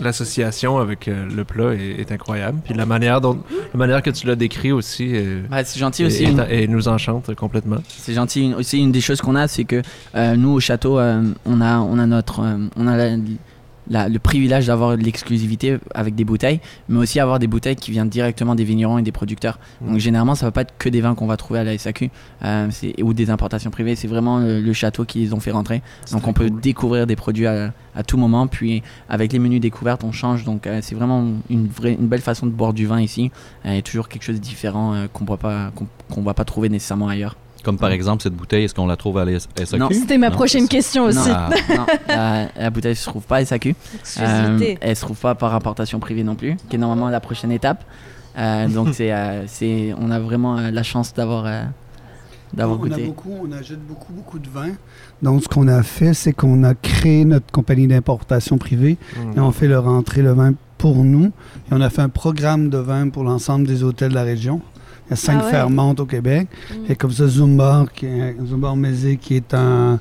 [0.00, 2.60] l'association avec euh, le plat est, est incroyable.
[2.64, 3.38] Puis la manière dont,
[3.74, 6.24] la manière que tu l'as décrit aussi, euh, Bah, c'est gentil est- aussi.
[6.24, 7.78] est- une- et nous enchante complètement.
[7.88, 8.44] C'est gentil.
[8.46, 9.82] Une- aussi, une des choses qu'on a, c'est que
[10.14, 13.16] euh, nous, au château, euh, on, a, on a, notre, euh, on a la-
[13.90, 17.90] la- le privilège d'avoir de l'exclusivité avec des bouteilles, mais aussi avoir des bouteilles qui
[17.90, 19.58] viennent directement des vignerons et des producteurs.
[19.82, 19.98] Donc, Mm.
[19.98, 22.10] généralement, ça va pas être que des vins qu'on va trouver à la SAQ
[22.44, 22.68] euh,
[23.02, 23.96] ou des importations privées.
[23.96, 25.82] C'est vraiment le, le château qui les ont fait rentrer.
[26.12, 28.46] Donc, on peut découvrir des produits à, à tout moment.
[28.46, 30.44] Puis, avec les menus découvertes, on change.
[30.44, 33.30] Donc, euh, c'est vraiment une, vraie, une belle façon de boire du vin ici.
[33.66, 35.70] Euh, et toujours quelque chose de différent euh, qu'on ne
[36.14, 37.36] qu'on va pas trouver nécessairement ailleurs.
[37.64, 39.78] Comme par exemple, cette bouteille, est-ce qu'on la trouve à la SAQ?
[39.78, 39.88] Non.
[39.92, 40.34] C'était ma Non.
[40.36, 41.28] prochaine question aussi.
[41.28, 41.50] Non, Ah.
[41.76, 43.74] non, la, la bouteille se trouve pas à SAQ.
[44.20, 47.52] Euh, elle se trouve pas par importation privée non plus, qui est normalement la prochaine
[47.52, 47.84] étape.
[48.38, 51.62] Euh, donc c'est, euh, c'est, on a vraiment euh, la chance d'avoir, euh,
[52.54, 53.04] d'avoir on, a goûté.
[53.04, 54.70] beaucoup, on achète beaucoup, beaucoup de vin.
[55.22, 59.36] Donc, ce qu'on a fait, c'est qu'on a créé notre compagnie d'importation privée Mm.
[59.36, 61.26] et on fait le rentrer le vin pour nous.
[61.26, 64.62] Et on a fait un programme de vin pour l'ensemble des hôtels de la région.
[65.10, 65.50] Il y a cinq Ah ouais?
[65.50, 66.46] fermentes au Québec.
[66.70, 66.74] Mm.
[66.92, 69.98] Et comme ça, Zumbar, qui est, Zumbar Mézé, qui est un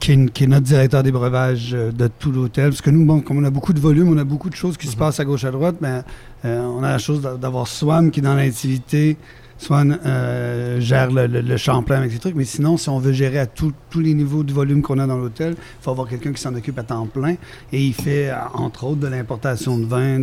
[0.00, 2.70] qui, est, qui est notre directeur des breuvages euh, de tout l'hôtel.
[2.70, 4.76] Parce que nous, bon, comme on a beaucoup de volume, on a beaucoup de choses
[4.76, 6.02] qui se passent à gauche à droite, mais
[6.44, 9.16] euh, on a la chose d'a- d'avoir Swan qui est dans l'activité.
[9.58, 13.12] Swan euh, gère le, le, le Champlain avec ces trucs, mais sinon, si on veut
[13.12, 16.32] gérer à tous les niveaux de volume qu'on a dans l'hôtel, il faut avoir quelqu'un
[16.32, 17.34] qui s'en occupe à temps plein.
[17.72, 20.22] Et il fait, euh, entre autres, de l'importation de vin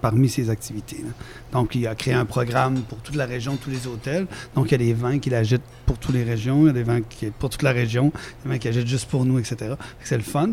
[0.00, 1.02] parmi ses activités.
[1.52, 4.26] Donc, il a créé un programme pour toute la région, tous les hôtels.
[4.54, 6.74] Donc, il y a des vins qu'il achète pour toutes les régions, il y a
[6.74, 8.12] des vins qui, pour toute la région,
[8.44, 9.74] des vins qu'il achète juste pour nous, etc.
[10.04, 10.50] C'est le fun.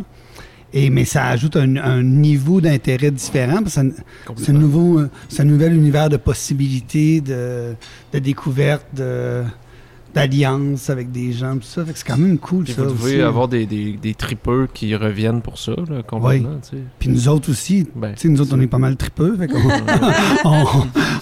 [0.74, 4.99] Et, mais ça ajoute un, un niveau d'intérêt différent parce que ça- c'est un, nouveau,
[4.99, 7.74] un nouvel univers de possibilités, de,
[8.13, 9.43] de découvertes, de-
[10.13, 11.86] d'alliances avec des gens, tout ça.
[11.86, 13.22] Fait que c'est quand même cool, Puis ça vous devez aussi.
[13.22, 16.57] avoir des, des, des tripeux qui reviennent pour ça, là, complètement.
[16.63, 16.84] tu sais.
[16.97, 19.38] Puis nous autres aussi, Ben, Tu sais, nous autres, on est pas mal tripeux.
[19.38, 19.47] Fait
[20.43, 20.65] on,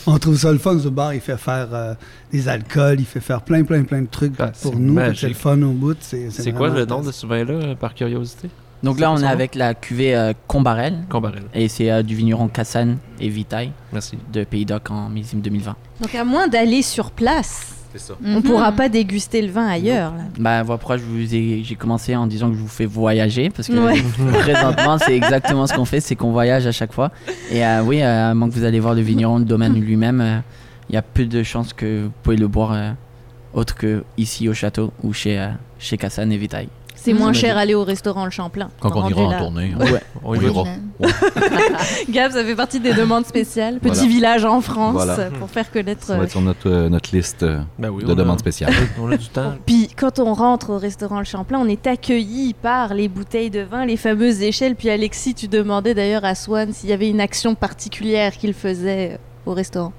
[0.08, 0.80] on trouve ça le fun.
[0.80, 1.94] Ce bar, il fait faire euh,
[2.32, 4.98] des alcools, il fait faire plein, plein, plein de trucs Ah, pour nous.
[5.16, 5.98] C'est le fun au bout.
[6.00, 8.50] C'est quoi le nom de ce vin-là, euh, par curiosité?
[8.84, 9.28] Donc là, on est nom?
[9.28, 10.96] avec la cuvée euh, Combarel.
[11.10, 11.44] Combarel.
[11.54, 14.18] Et c'est euh, du vigneron Cassan et Vitaille Merci.
[14.32, 15.76] de Pays d'Oc en millésime 2020.
[16.02, 18.14] Donc à moins d'aller sur place, ça.
[18.24, 18.44] on Mhm.
[18.44, 20.12] pourra pas déguster le vin ailleurs.
[20.14, 20.24] là.
[20.38, 23.50] Bah, voilà pourquoi j'ai commencé en disant que je vous fais voyager.
[23.50, 24.02] Parce que Ouais.
[24.42, 27.12] présentement, c'est exactement ce qu'on fait, c'est qu'on voyage à chaque fois.
[27.50, 30.22] Et euh, oui, euh, à moins que vous allez voir le vigneron, le domaine lui-même,
[30.22, 30.38] euh,
[30.90, 32.92] il y a peu de chances que vous pouvez le boire euh,
[33.54, 35.48] autre que ici au château ou chez, euh,
[35.80, 36.68] chez Cassan et Vitaille.
[37.06, 38.70] C'est moins cher aller au restaurant Le Champlain.
[38.82, 39.74] Quand on ira en tournée.
[39.80, 40.02] Ouais.
[40.24, 40.64] On ira.
[42.10, 43.80] Gab, ça fait partie des demandes spéciales.
[43.80, 44.08] Petit Voilà.
[44.10, 45.20] village en France Voilà.
[45.20, 46.06] euh, pour faire connaître.
[46.06, 48.74] Ça va être sur notre, euh, notre liste euh, Ben oui, de a- demandes spéciales.
[49.02, 49.54] On a du temps.
[49.66, 53.62] Puis quand on rentre au restaurant Le Champlain, on est accueilli par les bouteilles de
[53.62, 54.76] vin, les fameuses échelles.
[54.76, 59.12] Puis Alexis, tu demandais d'ailleurs à Swan s'il y avait une action particulière qu'il faisait
[59.14, 59.18] euh,
[59.52, 59.94] au restaurant.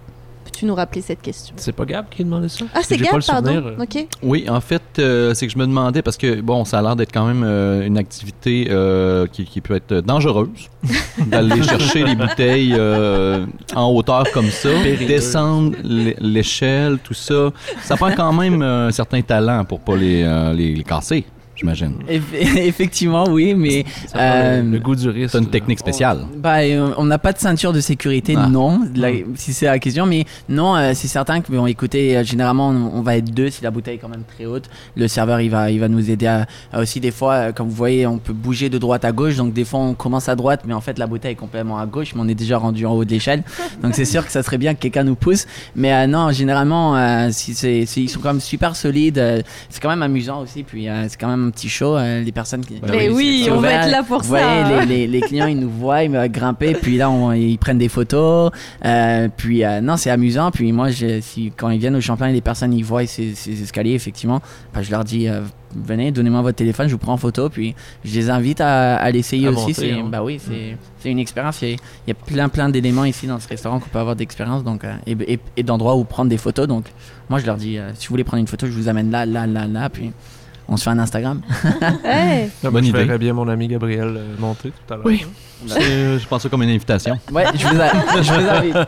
[0.46, 1.54] Peux-tu nous rappeler cette question?
[1.58, 2.64] C'est pas Gab qui demandait ça?
[2.72, 3.50] Ah, c'est Gab, pas le pardon.
[3.78, 3.82] euh.
[3.82, 4.06] Ok.
[4.22, 6.94] Oui, en fait, euh, c'est que je me demandais, parce que, bon, ça a l'air
[6.94, 10.70] d'être quand même euh, une activité euh, qui, qui peut être dangereuse,
[11.26, 13.44] d'aller chercher les bouteilles euh,
[13.74, 15.08] en hauteur comme ça, Périlleuse.
[15.08, 17.50] descendre l'é- l'échelle, tout ça.
[17.82, 21.24] Ça prend quand même un certain talent pour pas les, euh, les, les casser,
[21.56, 21.94] j'imagine.
[22.08, 22.22] Eff-
[22.56, 25.32] Effectivement, oui, mais Ça Euh, le, le goût du risque.
[25.32, 26.20] C'est une technique spéciale.
[26.36, 28.48] Bah, euh, on n'a pas de ceinture de sécurité, Ah.
[28.48, 32.24] non, la- si c'est la question, mais non, euh, c'est certain que, bon, écoutez, euh,
[32.24, 34.64] généralement, on, on va être deux si la bouteille est quand même très haute.
[34.96, 37.68] Le serveur, il va, il va nous aider à, à aussi, des fois, euh, comme
[37.68, 40.36] vous voyez, on peut bouger de droite à gauche, donc des fois, on commence à
[40.36, 42.84] droite, mais en fait, la bouteille est complètement à gauche, mais on est déjà rendu
[42.86, 43.42] en haut de l'échelle.
[43.82, 46.96] Donc, c'est sûr que ça serait bien que quelqu'un nous pousse, mais euh, non, généralement,
[46.96, 50.40] euh, si c'est, si- ils sont quand même super solides, euh, c'est quand même amusant
[50.40, 52.80] aussi, puis euh, c'est quand même un petit show, euh, les personnes qui.
[52.88, 54.64] Mais oui, on va être là pour Vous ça.
[54.64, 57.58] voyez, les, les- les clients, ils nous voient, ils me grimper, puis là, on- ils
[57.58, 58.50] prennent des photos.
[58.84, 60.50] euh, puis, euh, non, c'est amusant.
[60.50, 63.62] Puis moi, je- si, quand ils viennent au Champlain, les personnes, ils voient ces, ces
[63.62, 64.40] escaliers, effectivement.
[64.74, 65.40] bah, je leur dis, euh,
[65.74, 67.48] venez, donnez-moi votre téléphone, je vous prends en photo.
[67.48, 67.74] Puis
[68.04, 69.74] je les invite à, à l'essayer aussi.
[69.74, 70.08] c'est, hein.
[70.10, 71.60] bah oui, c'est, c'est une expérience.
[71.62, 71.76] Il y, a,
[72.06, 74.84] il y a plein, plein d'éléments ici dans ce restaurant qu'on peut avoir d'expérience donc,
[74.84, 76.66] euh, et, et- et d'endroits où prendre des photos.
[76.68, 76.84] Donc,
[77.28, 79.26] moi, je leur dis, euh, si vous voulez prendre une photo, je vous amène là,
[79.26, 79.88] là, là, là.
[79.90, 80.12] Puis
[80.68, 81.40] on se fait un Instagram.
[82.04, 82.50] Hey.
[82.62, 83.04] Non, Bonne je idée.
[83.04, 85.06] verrais bien mon ami Gabriel euh, monter tout à l'heure.
[85.06, 85.22] Oui.
[85.24, 85.28] hein.
[85.68, 87.18] C'est- je pense ça comme une invitation.
[87.32, 88.76] Ouais, je vous, a- je vous invite.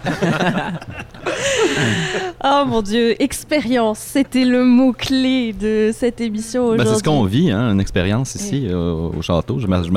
[2.45, 6.93] Oh mon dieu, expérience, c'était le mot-clé de cette émission Ben, aujourd'hui.
[6.95, 9.59] c'est ce qu'on vit, hein, une expérience ici euh, au château.
[9.59, 9.91] Je je je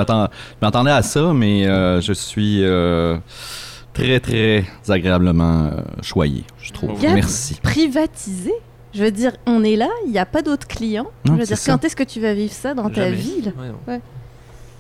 [0.62, 3.18] m'attendais à ça, mais euh, je suis euh,
[3.94, 7.00] très, très agréablement euh, choyé, je trouve.
[7.00, 7.14] Gab.
[7.14, 7.60] Merci.
[7.62, 8.54] Privatisé?
[8.94, 11.08] Je veux dire, on est là, il n'y a pas d'autres clients.
[11.26, 11.72] Non, je veux dire, ça.
[11.72, 13.16] quand est-ce que tu vas vivre ça dans ta Jamais.
[13.58, 14.02] Ouais, non.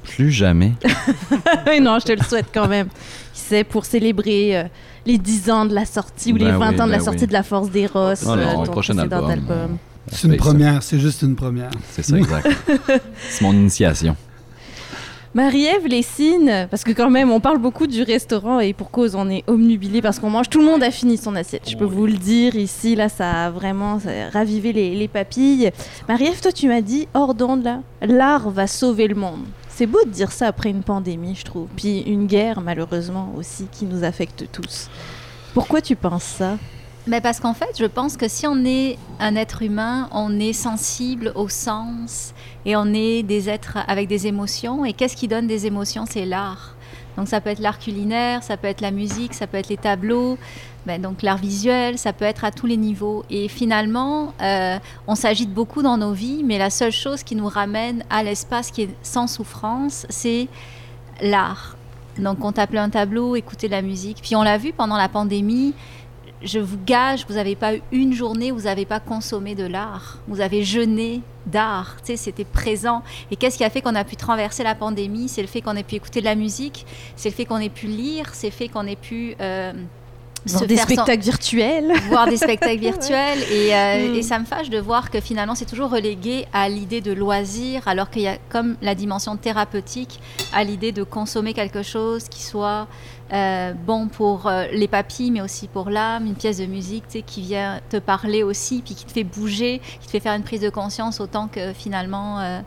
[0.04, 0.74] Plus jamais.
[1.82, 2.88] non, je te le souhaite quand même.
[3.34, 4.64] C'est pour célébrer euh,
[5.06, 7.04] les 10 ans de la sortie ou les Ben 20 oui, ans de la ben
[7.04, 7.28] sortie oui.
[7.28, 9.30] de La Force des Rosses, Oh euh, ton prochain album.
[9.30, 9.78] album.
[10.12, 11.70] C'est une première, c'est juste une première.
[11.92, 12.48] C'est ça, exact.
[13.30, 14.16] c'est mon initiation.
[15.34, 19.30] Marie-Ève Lessine, parce que quand même, on parle beaucoup du restaurant et pour cause, on
[19.30, 20.50] est omnubilé parce qu'on mange.
[20.50, 21.70] Tout le monde a fini son assiette.
[21.70, 25.08] Je peux vous le dire ici, là, ça a vraiment ça a ravivé les, les
[25.08, 25.72] papilles.
[26.10, 29.46] Marie-Ève, toi, tu m'as dit, hors d'onde, là, l'art va sauver le monde.
[29.70, 31.70] C'est beau de dire ça après une pandémie, je trouve.
[31.78, 34.90] Puis une guerre, malheureusement, aussi, qui nous affecte tous.
[35.54, 36.58] Pourquoi tu penses ça?
[37.08, 40.54] Mais parce qu'en fait, je pense que si on est un être humain, on est
[40.54, 42.34] sensible au sens
[42.66, 44.86] et on est des êtres avec des émotions.
[44.86, 46.06] Et qu'est-ce qui donne des émotions?
[46.08, 46.76] C'est l'art.
[47.18, 49.78] Donc ça peut être l'art culinaire, ça peut être la musique, ça peut être les
[49.78, 50.38] tableaux,
[50.86, 53.26] ben, donc l'art visuel, ça peut être à tous les niveaux.
[53.30, 54.78] Et finalement, euh,
[55.08, 58.72] on s'agite beaucoup dans nos vies, mais la seule chose qui nous ramène à l'espace
[58.72, 60.48] qui est sans souffrance, c'est
[61.22, 61.76] l'art.
[62.18, 64.20] Donc contempler un tableau, écouter de la musique.
[64.22, 65.74] Puis on l'a vu pendant la pandémie,
[66.44, 69.66] je vous gage, vous n'avez pas eu une journée où vous n'avez pas consommé de
[69.66, 70.18] l'art.
[70.28, 71.98] Vous avez jeûné d'art.
[72.00, 73.04] Tu sais, c'était présent.
[73.32, 75.28] Et qu'est-ce qui a fait qu'on a pu traverser la pandémie?
[75.30, 76.86] C'est le fait qu'on ait pu écouter de la musique,
[77.16, 79.74] c'est le fait qu'on ait pu lire, c'est le fait qu'on ait pu euh,
[80.44, 81.94] Voir des spectacles virtuels.
[82.10, 84.16] voir des spectacles virtuels et, euh, Mm.
[84.16, 87.88] et ça me fâche de voir que finalement c'est toujours relégué à l'idée de loisir
[87.88, 90.20] alors qu'il y a comme la dimension thérapeutique
[90.52, 92.88] à l'idée de consommer quelque chose qui soit
[93.34, 97.20] euh, bon pour euh, les papilles mais aussi pour l'âme, une pièce de musique tu
[97.20, 100.34] sais, qui vient te parler aussi puis qui te fait bouger, qui te fait faire
[100.34, 102.60] une prise de conscience autant que finalement euh,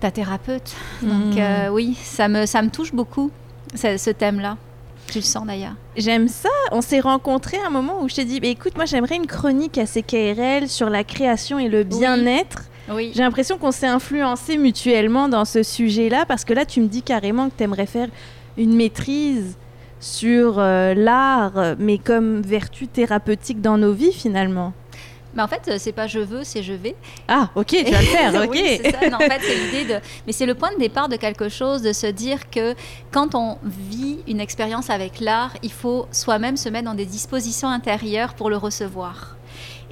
[0.00, 0.74] ta thérapeute.
[1.02, 1.38] Donc Mm.
[1.38, 3.30] euh, oui, ça me, ça me touche beaucoup
[3.74, 4.56] ce, ce thème-là.
[5.08, 5.74] Tu le sens d'ailleurs.
[5.96, 6.48] J'aime ça.
[6.72, 9.26] On s'est rencontrés à un moment où je t'ai dit, bah, écoute, moi j'aimerais une
[9.26, 12.62] chronique à CKRL sur la création et le bien-être.
[12.92, 13.10] Oui.
[13.14, 17.02] J'ai l'impression qu'on s'est influencés mutuellement dans ce sujet-là parce que là, tu me dis
[17.02, 18.08] carrément que tu aimerais faire
[18.56, 19.56] une maîtrise
[20.00, 24.72] sur euh, l'art, mais comme vertu thérapeutique dans nos vies finalement.
[25.34, 26.96] Mais en fait, euh, c'est pas je veux, c'est je vais.
[27.28, 28.50] Ah, ok, tu vas le faire, ok.
[28.50, 29.08] oui, c'est ça.
[29.08, 30.00] Non, en fait, c'est l'idée de.
[30.26, 32.74] Mais c'est le point de départ de quelque chose, de se dire que
[33.10, 37.68] quand on vit une expérience avec l'art, il faut soi-même se mettre dans des dispositions
[37.68, 39.36] intérieures pour le recevoir.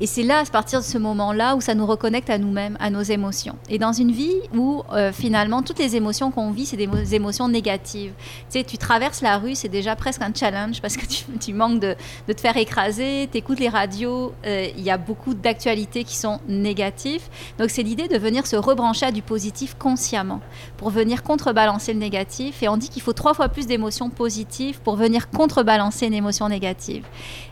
[0.00, 2.90] Et c'est là, à partir de ce moment-là, où ça nous reconnecte à nous-mêmes, à
[2.90, 3.56] nos émotions.
[3.68, 6.96] Et dans une vie où, euh, finalement, toutes les émotions qu'on vit, c'est des mo-
[6.96, 8.12] émotions négatives.
[8.50, 11.52] Tu sais, tu traverses la rue, c'est déjà presque un challenge parce que tu, tu
[11.52, 11.96] manques de,
[12.28, 16.16] de te faire écraser, tu écoutes les radios, euh, il y a beaucoup d'actualités qui
[16.16, 17.22] sont négatives.
[17.58, 20.40] Donc, c'est l'idée de venir se rebrancher à du positif consciemment
[20.76, 22.62] pour venir contrebalancer le négatif.
[22.62, 26.48] Et on dit qu'il faut trois fois plus d'émotions positives pour venir contrebalancer une émotion
[26.48, 27.04] négative.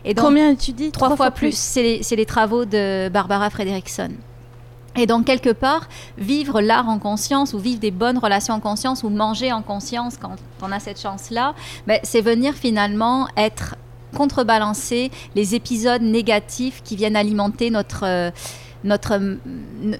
[0.05, 1.57] Et donc, Combien tu dis Trois, fois, plus.
[1.57, 4.11] C'est les, c'est les travaux de Barbara Fredrickson.
[4.95, 9.01] Et donc, quelque part, vivre l'art en conscience ou vivre des bonnes relations en conscience
[9.01, 11.55] ou manger en conscience quand on a cette chance-là,
[11.87, 13.75] ben, c'est venir finalement être
[14.15, 18.29] contrebalancer les épisodes négatifs qui viennent alimenter notre, euh,
[18.83, 19.19] notre,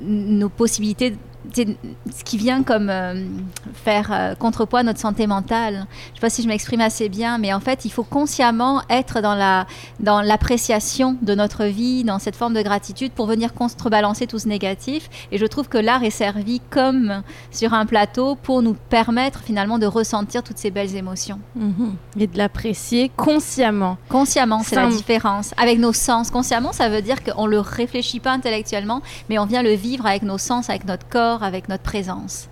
[0.04, 1.16] nos possibilités,
[1.54, 3.26] ce qui vient comme euh,
[3.74, 5.74] faire euh, contrepoids à notre santé mentale.
[5.74, 8.82] Je ne sais pas si je m'exprime assez bien, mais en fait, il faut consciemment
[8.90, 9.68] être dans la
[10.00, 14.48] dans l'appréciation de notre vie, dans cette forme de gratitude pour venir contrebalancer tout ce
[14.48, 15.10] négatif.
[15.32, 19.80] Et je trouve que l'art est servi comme sur un plateau pour nous permettre finalement
[19.80, 21.40] de ressentir toutes ces belles émotions.
[21.56, 21.96] Mhm.
[22.20, 23.98] Et de l'apprécier consciemment.
[24.10, 25.54] Consciemment, c'est la différence.
[25.58, 26.32] Avec nos sens.
[26.32, 30.06] Consciemment, ça veut dire qu'on ne le réfléchit pas intellectuellement, mais on vient le vivre
[30.06, 32.48] avec nos sens, avec notre corps, avec notre présence.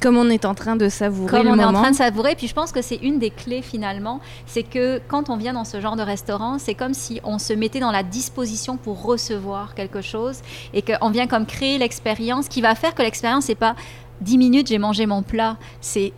[0.00, 2.36] Comme on est en train de savourer Comme le on est en train de savourer.
[2.36, 5.64] Puis je pense que c'est une des clés finalement, c'est que quand on vient dans
[5.64, 9.74] ce genre de restaurant, c'est comme si on se mettait dans la disposition pour recevoir
[9.74, 10.40] quelque chose
[10.72, 13.74] et qu'on vient comme créer l'expérience qui va faire que l'expérience n'est pas
[14.20, 15.56] 10 minutes, j'ai mangé mon plat.
[15.80, 16.12] C'est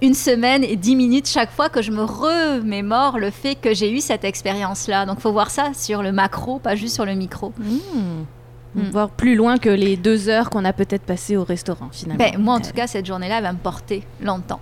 [0.00, 3.90] une semaine et 10 minutes chaque fois que je me remémore le fait que j'ai
[3.90, 5.06] eu cette expérience-là.
[5.06, 7.52] Donc il faut voir ça sur le macro, pas juste sur le micro.
[7.58, 8.26] Mhm.
[8.74, 8.90] Mm.
[8.90, 12.24] Voir plus loin que les deux heures qu'on a peut-être passées au restaurant finalement.
[12.24, 14.60] Ben, moi en Euh, tout cas, cette journée-là elle va me porter longtemps.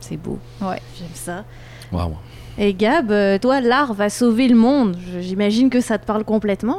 [0.00, 0.38] c'est beau.
[0.62, 0.80] Ouais.
[0.98, 1.44] J'aime ça.
[1.92, 2.12] Waouh.
[2.56, 4.96] Et Gab, euh, toi, l'art va sauver le monde.
[5.20, 6.76] J'imagine que ça te parle complètement.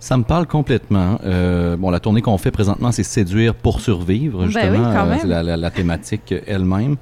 [0.00, 1.18] Ça me parle complètement.
[1.24, 4.88] Euh, bon, la tournée qu'on fait présentement, c'est séduire pour survivre, Ben justement.
[4.88, 5.18] oui, quand même.
[5.20, 6.96] c'est la, la- la thématique elle-même.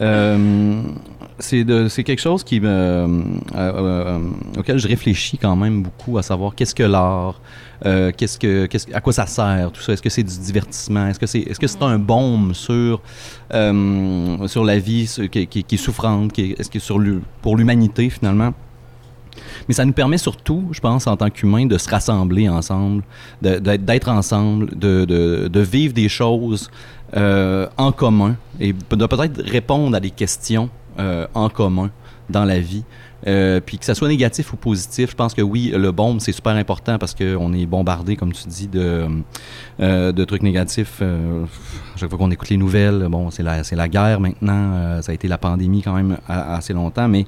[0.00, 0.82] Euh,
[1.40, 3.22] c'est quelque chose me, euh,
[3.54, 4.18] euh,
[4.58, 7.40] auquel je réfléchis quand même beaucoup, à savoir qu'est-ce que l'art,
[7.86, 9.92] euh, qu'est-ce que, à quoi ça sert, tout ça.
[9.92, 11.06] Est-ce que c'est du divertissement?
[11.08, 13.00] Est-ce que c'est, est-ce que c'est un baume sur
[13.54, 16.98] euh, sur la vie ce- qui, est souffrante qui est- sur
[17.42, 18.52] pour l'humanité finalement?
[19.68, 23.04] Mais ça nous permet surtout, je pense, en tant qu'humains, de se rassembler ensemble,
[23.40, 26.70] d'être ensemble, de, vivre des choses
[27.16, 30.68] euh, en commun et de peut-être répondre à des questions
[30.98, 31.90] euh, en commun
[32.28, 32.84] dans la vie.
[33.26, 36.32] Euh, puis que ça soit négatif ou positif, je pense que oui, le bombe, c'est
[36.32, 39.06] super important parce qu'on est bombardé, comme tu dis, de,
[39.80, 40.98] euh, de trucs négatifs.
[41.02, 41.44] Euh,
[41.96, 45.28] chaque fois qu'on écoute les nouvelles, bon, c'est la, la guerre maintenant, ça a été
[45.28, 47.26] la pandémie quand même assez longtemps, mais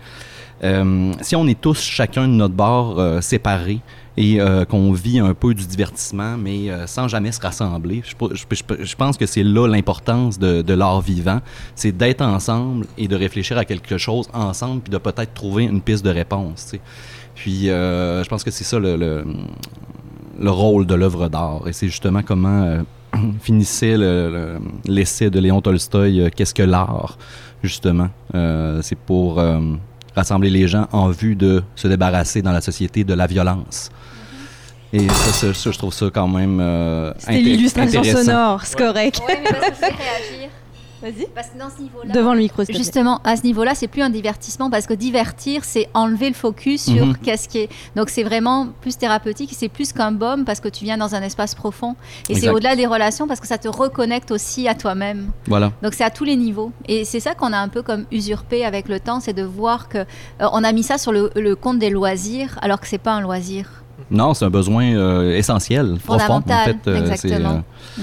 [1.20, 3.80] si on est tous chacun de notre bord séparés
[4.16, 8.94] et euh, qu'on vit un peu du divertissement, mais euh, sans jamais se rassembler, je,
[8.94, 11.40] pense que c'est là l'importance de, l'art vivant,
[11.74, 15.80] c'est d'être ensemble et de réfléchir à quelque chose ensemble, puis de peut-être trouver une
[15.80, 16.74] piste de réponse.
[17.34, 19.24] Puis euh, je pense que c'est ça le, le,
[20.38, 22.82] le rôle de l'œuvre d'art, et c'est justement comment
[23.40, 27.16] finissait le- le- l'essai de Léon Tolstoï, Qu'est-ce que l'art,
[27.62, 28.08] justement?
[28.82, 29.40] C'est pour
[30.14, 33.90] rassembler les gens en vue de se débarrasser dans la société de la violence.
[34.92, 39.20] Et ça, ça, ça, je trouve ça quand même euh, C'était l'illustration sonore, c'est correct.
[39.26, 40.50] Oui, mais parce que c'est réagir.
[41.02, 41.26] Vas-y.
[41.34, 42.62] Parce que dans ce niveau-là, Devant le micro.
[42.68, 46.84] Justement, à ce niveau-là, c'est plus un divertissement parce que divertir, c'est enlever le focus
[46.84, 47.16] sur Mhm.
[47.16, 47.68] qu'est-ce qui est.
[47.96, 49.50] Donc, c'est vraiment plus thérapeutique.
[49.52, 51.96] C'est plus qu'un baume parce que tu viens dans un espace profond.
[52.28, 55.32] Et c'est au-delà des relations parce que ça te reconnecte aussi à toi-même.
[55.48, 55.72] Voilà.
[55.82, 56.70] Donc, c'est à tous les niveaux.
[56.86, 59.88] Et c'est ça qu'on a un peu comme usurpé avec le temps, c'est de voir
[59.88, 60.04] que euh,
[60.52, 63.20] on a mis ça sur le, le compte des loisirs alors que c'est pas un
[63.22, 63.81] loisir.
[64.10, 66.34] Non, c'est un besoin euh, essentiel, profond.
[66.34, 67.62] En fait, euh, c'est, exactement.
[67.98, 68.02] euh,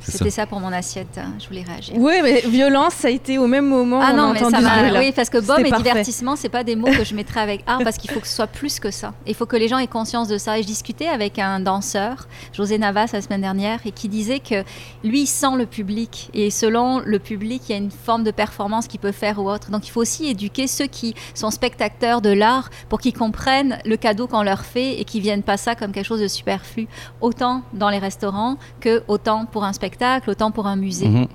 [0.00, 0.12] Ça.
[0.12, 0.46] C'était ça.
[0.46, 1.18] pour mon assiette.
[1.18, 1.32] hein.
[1.38, 1.94] Je voulais réagir.
[1.96, 4.00] Oui, mais violence, ça a été au même moment.
[4.02, 4.98] Ah on non, a mais ça m'a.
[4.98, 5.84] Oui, parce que C'était et parfait.
[5.84, 8.34] divertissement, c'est pas des mots que je mettrais avec art parce qu'il faut que ce
[8.34, 9.12] soit plus que ça.
[9.26, 10.58] Il faut que les gens aient conscience de ça.
[10.58, 14.64] Et je discutais avec un danseur, José Navas, la semaine dernière, et qui disait que
[15.04, 16.30] lui, il sent le public.
[16.34, 19.50] Et selon le public, il y a une forme de performance qu'il peut faire ou
[19.50, 19.70] autre.
[19.70, 23.96] Donc il faut aussi éduquer ceux qui sont spectateurs de l'art pour qu'ils comprennent le
[23.96, 26.88] cadeau qu'on leur fait et qu'ils viennent pas ça comme quelque chose de superflu.
[27.20, 31.08] Autant dans les restaurants que autant pour un spectacle, autant pour un musée.
[31.08, 31.26] Mhm.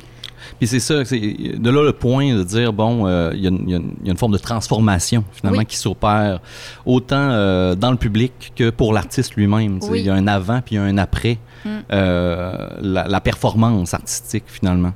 [0.60, 3.50] Puis c'est ça, c'est de là le point de dire, bon, euh, il y, a
[3.50, 5.66] une- y y a forme de transformation finalement Oui.
[5.66, 6.40] qui s'opère
[6.86, 9.80] autant euh, dans le public que pour l'artiste lui-même.
[9.90, 10.02] Oui.
[10.02, 11.70] Il y a un avant puis un après Mm.
[11.94, 14.94] euh, la, la performance artistique finalement.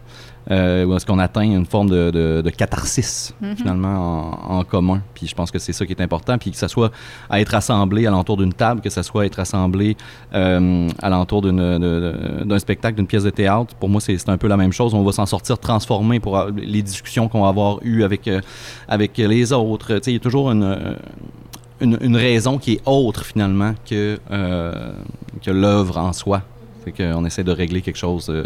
[0.52, 3.56] Euh, où est-ce qu'on atteint une forme de, de- de catharsis Mhm.
[3.56, 5.02] finalement en, en commun.
[5.14, 6.38] Puis je pense que c'est ça qui est important.
[6.40, 6.92] Puis que ça soit
[7.30, 9.96] à être assemblé alentour d'une table, que ça soit à être assemblé
[10.34, 13.76] euh, alentour d'un spectacle, d'une pièce de théâtre.
[13.76, 14.94] Pour moi, c'est c'est un peu la même chose.
[14.96, 18.42] On va s'en sortir transformé pour les discussions qu'on va avoir eues avec, euh,
[18.88, 19.96] avec les autres.
[19.98, 20.96] Tu sais, il y a toujours une, euh,
[21.80, 24.92] une, une raison qui est autre finalement que, euh,
[25.44, 26.42] que l'œuvre en soi.
[26.84, 28.44] Fait qu'on essaie de régler quelque chose euh,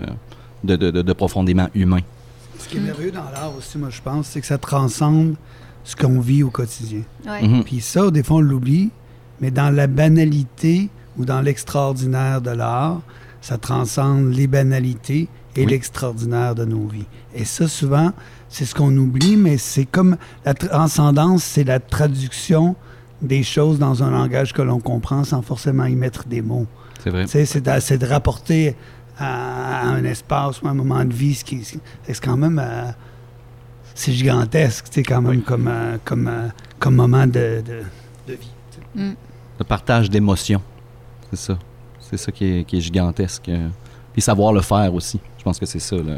[0.63, 1.99] de, de- de- de profondément humain.
[2.59, 5.35] Ce qui est merveilleux dans l'art aussi, moi, je pense, c'est que ça transcende
[5.83, 7.01] ce qu'on vit au quotidien.
[7.27, 7.45] Ouais.
[7.47, 7.63] Mhm.
[7.63, 8.89] Puis ça, des fois, on l'oublie,
[9.41, 13.01] mais dans la banalité ou dans l'extraordinaire de l'art,
[13.41, 15.71] ça transcende les banalités et Oui.
[15.71, 17.05] l'extraordinaire de nos vies.
[17.35, 18.13] Et ça, souvent,
[18.49, 22.75] c'est ce qu'on oublie, mais c'est comme la transcendance, c'est la traduction
[23.21, 26.65] des choses dans un langage que l'on comprend sans forcément y mettre des mots.
[27.03, 27.25] C'est vrai.
[27.27, 28.75] C'est de, c'est de rapporter
[29.17, 32.59] à, à un espace ou à un moment de vie, ce qui c'est quand même
[32.63, 32.91] euh,
[33.95, 36.47] c'est gigantesque, sais, quand même comme, euh, comme, euh,
[36.79, 37.83] comme moment de, de,
[38.27, 38.51] de vie.
[38.95, 40.61] Le partage d'émotions.
[41.29, 41.59] C'est ça.
[41.99, 43.49] C'est ça qui est, qui est gigantesque.
[44.11, 45.19] Puis savoir le faire aussi.
[45.37, 46.17] Je pense que c'est ça le,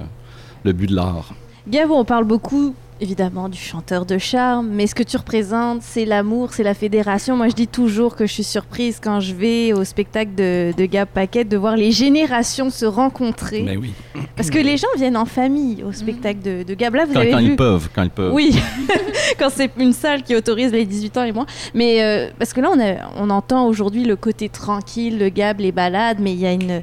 [0.64, 1.34] le but de l'art.
[1.68, 6.06] Gab, on parle beaucoup évidemment du chanteur de charme, mais ce que tu représentes, c'est
[6.06, 7.36] l'amour, c'est la fédération.
[7.36, 10.86] Moi, je dis toujours que je suis surprise quand je vais au spectacle de, de
[10.86, 13.64] Gab Paquette de voir les générations se rencontrer.
[13.64, 13.92] Mais oui.
[14.36, 16.96] Parce que les gens viennent en famille au spectacle de, de Gab.
[16.96, 17.46] Là, vous Quand, avez quand vu.
[17.52, 17.90] ils peuvent.
[17.94, 18.34] Quand ils peuvent.
[18.34, 18.56] Oui,
[19.40, 21.46] quand c'est une salle qui autorise les 18 ans et moins.
[21.74, 25.60] Mais euh, parce que là, on, a- on entend aujourd'hui le côté tranquille, le Gab,
[25.60, 26.82] les balades, mais il y a une,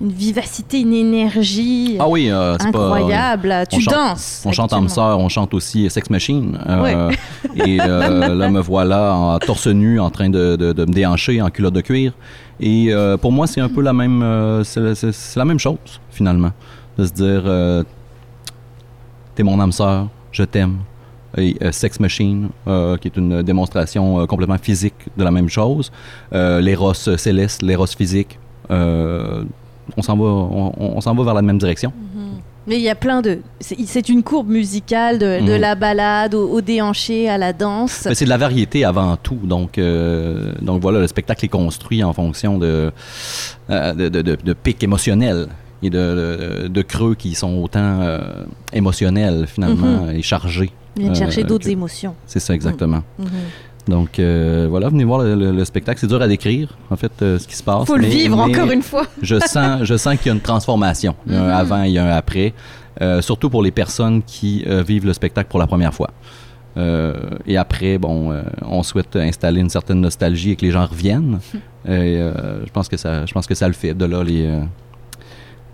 [0.00, 2.78] une vivacité, une énergie Ah oui, euh, c'est pas.
[2.84, 3.48] incroyable.
[3.48, 3.66] là.
[3.66, 4.42] tu chante- danses.
[4.46, 4.88] On chante actuellement.
[4.88, 6.58] sœur, on chante aussi Sex Machine.
[6.68, 7.10] Euh,
[7.56, 11.40] et euh, là, me voilà en torse nu en train de, de- de me déhancher
[11.42, 12.12] en culotte de cuir.
[12.60, 15.78] Et euh, pour moi, c'est un peu la même, c'est, la même chose,
[16.10, 16.50] finalement.
[16.98, 17.84] De se dire,
[19.34, 20.78] t'es mon âme sœur, je t'aime.
[21.38, 25.48] Et euh, Sex Machine, euh, qui est une démonstration euh, complètement physique de la même
[25.48, 25.90] chose.
[26.30, 28.38] L'éros céleste, l'éros physique.
[29.96, 31.92] On s'en va, on, on s'en va vers la même direction.
[32.68, 33.40] Mais il y a plein de.
[33.58, 35.60] C'est c'est une courbe musicale de, de Mhm.
[35.60, 38.04] la balade au, au déhanché à la danse.
[38.06, 39.38] Mais c'est de la variété avant tout.
[39.42, 42.92] Donc, euh, donc voilà, le spectacle est construit en fonction de,
[43.70, 45.48] euh, de, de- de- de pics émotionnels
[45.82, 48.20] et de, creux qui sont autant euh,
[48.72, 50.70] émotionnels finalement et chargés.
[50.96, 52.14] Viennent chercher d'autres que- émotions.
[52.26, 53.02] C'est ça exactement.
[53.18, 53.26] Mhm.
[53.88, 55.98] Donc euh, voilà, venez voir le, le- le spectacle.
[56.00, 57.84] C'est dur à décrire en fait euh, ce qui se passe.
[57.86, 59.06] Faut le vivre mais encore une fois.
[59.22, 61.14] Je sens, je sens qu'il y a une transformation.
[61.26, 61.50] Il y a un Mhm.
[61.52, 62.52] avant et un après.
[63.00, 66.10] Euh, surtout pour les personnes qui vivent le spectacle pour la première fois.
[67.46, 71.38] Et après, bon, on souhaite installer une certaine nostalgie et que les gens reviennent.
[71.86, 73.92] Et euh, je pense que ça, je pense que ça le fait.
[73.94, 74.48] De là, les,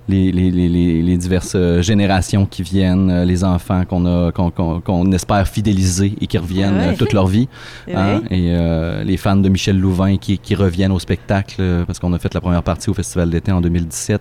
[0.08, 4.32] les, les, les- les- les diverses euh, générations qui viennent, euh, les enfants qu'on a,
[4.32, 7.48] qu'on, qu'on- qu'on espère fidéliser et qui reviennent euh, toute leur vie.
[7.94, 12.12] Hein, et euh, les fans de Michel Louvain qui, qui reviennent au spectacle parce qu'on
[12.12, 14.20] a fait la première partie au Festival d'été en 2017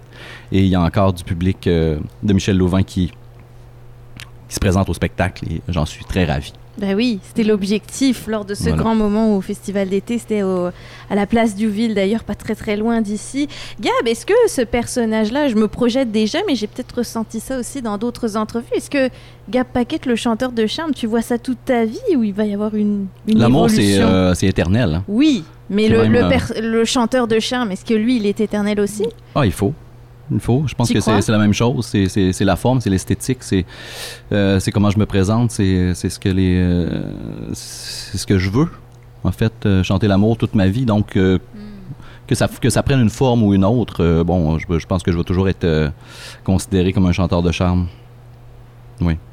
[0.51, 3.11] et il y a encore du public euh, de Michel Louvain qui,
[4.47, 6.53] qui se présente au spectacle et j'en suis très ravi.
[6.77, 8.77] Ben oui, c'était l'objectif lors de ce Voilà.
[8.77, 10.19] grand moment au festival d'été.
[10.19, 13.47] C'était à la place du Ville, d'ailleurs, pas très très loin d'ici.
[13.81, 17.81] Gab, est-ce que ce personnage-là, je me projette déjà, mais j'ai peut-être ressenti ça aussi
[17.81, 18.67] dans d'autres entrevues.
[18.75, 19.09] Est-ce que
[19.49, 22.45] Gab Paquette, le chanteur de charme, tu vois ça toute ta vie ou il va
[22.45, 24.93] y avoir une, une L'amour, c'est euh, éternel.
[24.95, 25.03] hein.
[25.07, 28.39] Oui, mais le, même, le euh, le chanteur de charme, est-ce que lui, il est
[28.39, 29.07] éternel aussi?
[29.33, 29.73] Ah, il faut.
[30.31, 30.63] Il faut.
[30.67, 31.85] Je pense que c'est c'est la même chose.
[31.85, 33.65] C'est- C'est c'est la forme, c'est l'esthétique, c'est
[34.31, 37.11] euh, c'est comment je me présente, c'est c'est ce que les euh,
[37.53, 38.67] c'est ce que je veux.
[39.23, 40.85] En fait, euh, chanter l'amour toute ma vie.
[40.85, 41.17] Donc
[42.27, 45.11] que ça que ça prenne une forme ou une autre, bon, je, je pense que
[45.13, 45.91] je vais toujours être
[46.43, 47.87] considéré comme un chanteur de charme.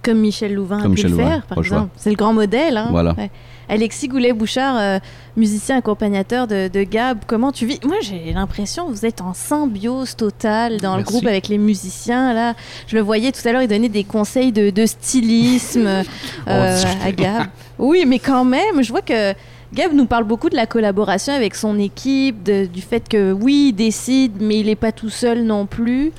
[0.02, 1.88] Comme Michel Louvain Comme a pu Michel le Louvain, faire, par exemple.
[1.96, 2.76] C'est le grand modèle.
[2.76, 2.88] hein.
[2.90, 3.14] Voilà.
[3.16, 3.30] Ouais.
[3.66, 4.98] Alexis Goulet-Bouchard, euh,
[5.38, 7.80] musicien accompagnateur de, de Gab, comment tu vis?
[7.86, 12.34] Moi, j'ai l'impression que vous êtes en symbiose totale dans le groupe avec les musiciens.
[12.34, 12.52] Là,
[12.86, 15.86] je le voyais tout à l'heure, il donnait des conseils de, de stylisme
[16.48, 17.46] euh, dit- à Gab.
[17.78, 19.32] Oui, mais quand même, je vois que
[19.72, 23.68] Gab nous parle beaucoup de la collaboration avec son équipe, de- du fait que oui,
[23.70, 26.12] il décide, mais il n'est pas tout seul non plus.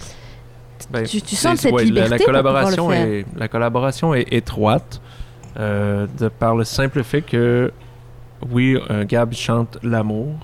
[0.91, 5.01] Ben, Tu- sens cette ouais, la- liberté collaboration est, la collaboration est étroite
[5.57, 7.71] euh, de par le simple fait que,
[8.51, 10.35] oui, un Gab chante l'amour,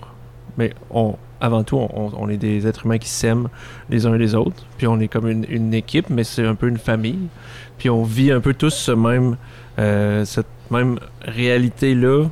[0.58, 3.50] mais on, avant tout, on, on est des êtres humains qui s'aiment
[3.90, 6.68] les uns les autres, puis on est comme une, une équipe, mais c'est un peu
[6.68, 7.28] une famille,
[7.78, 9.36] puis on vit un peu tous ce même,
[9.80, 12.28] euh, cette même réalité-là,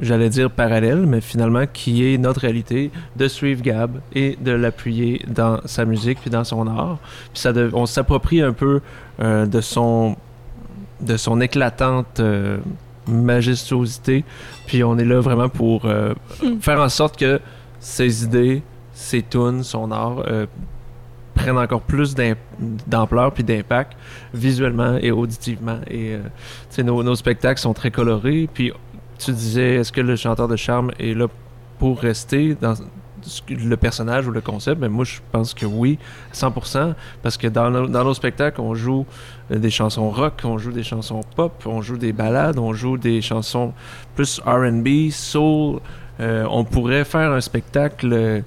[0.00, 5.22] j'allais dire parallèle, mais finalement qui est notre réalité, de suivre Gab et de l'appuyer
[5.28, 6.98] dans sa musique puis dans son art.
[7.32, 8.80] Puis ça on s'approprie un peu
[9.20, 10.16] euh, de son
[11.00, 12.58] de son éclatante euh,
[13.06, 14.24] majestuosité,
[14.66, 16.14] puis on est là vraiment pour euh,
[16.60, 17.40] faire en sorte que
[17.78, 20.24] ses idées, ses tunes, son art
[21.34, 22.16] prennent encore plus
[22.88, 23.92] d'ampleur puis d'impact
[24.34, 25.78] visuellement et auditivement.
[25.88, 26.16] Et
[26.82, 28.48] nos, nos spectacles sont très colorés.
[28.52, 28.72] Puis
[29.18, 31.26] tu disais, est-ce que le chanteur de charme est là
[31.78, 32.74] pour rester dans
[33.48, 34.80] le personnage ou le concept?
[34.80, 35.98] Mais moi, je pense que oui,
[36.32, 36.94] 100%.
[37.22, 39.06] Parce que dans nos, dans nos spectacles, on joue
[39.50, 42.96] euh, des chansons rock, on joue des chansons pop, on joue des ballades, on joue
[42.96, 43.72] des chansons
[44.14, 45.80] plus RB, soul.
[46.20, 48.40] Euh, on pourrait faire un spectacle euh,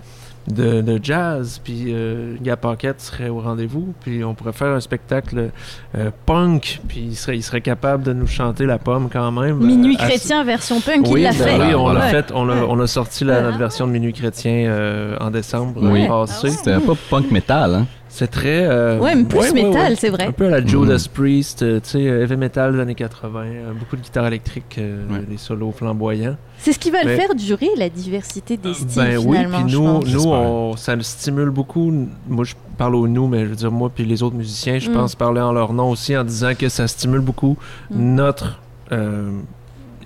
[0.47, 5.51] de, de jazz, puis euh, Paquette serait au rendez-vous, puis on pourrait faire un spectacle
[5.97, 9.57] euh, punk, puis il serait, il serait capable de nous chanter la pomme quand même.
[9.57, 11.57] Minuit Euh, à- chrétien version punk, oui, il l'a ben fait.
[11.59, 12.09] oui, on l'a Ouais.
[12.11, 12.31] fait.
[12.33, 12.65] On a, Ouais.
[12.67, 16.07] on a sorti la, notre version de Minuit chrétien euh, en décembre Oui.
[16.07, 16.49] passé.
[16.49, 17.87] C'était pas punk metal, hein?
[18.13, 18.65] C'est très.
[18.69, 19.95] euh, Ouais, mais plus ouais, métal, ouais.
[19.95, 20.25] c'est vrai.
[20.27, 20.67] Un peu à la Mhm.
[20.67, 24.27] Judas Priest, euh, tu sais, euh, heavy metal des années 80, euh, beaucoup de guitare
[24.27, 25.21] électrique, euh, Ouais.
[25.21, 26.35] des solos flamboyants.
[26.57, 29.71] C'est ce qui va le faire durer, la diversité des styles, Ben oui, finalement, puis
[29.71, 30.05] je nous, pense.
[30.13, 31.89] nous on, ça nous stimule beaucoup.
[32.27, 34.89] Moi, je parle au nous, mais je veux dire, moi puis les autres musiciens, je
[34.89, 34.93] Mm.
[34.93, 37.57] pense parler en leur nom aussi en disant que ça stimule beaucoup
[37.89, 38.15] Mm.
[38.15, 38.59] notre
[38.91, 39.31] euh,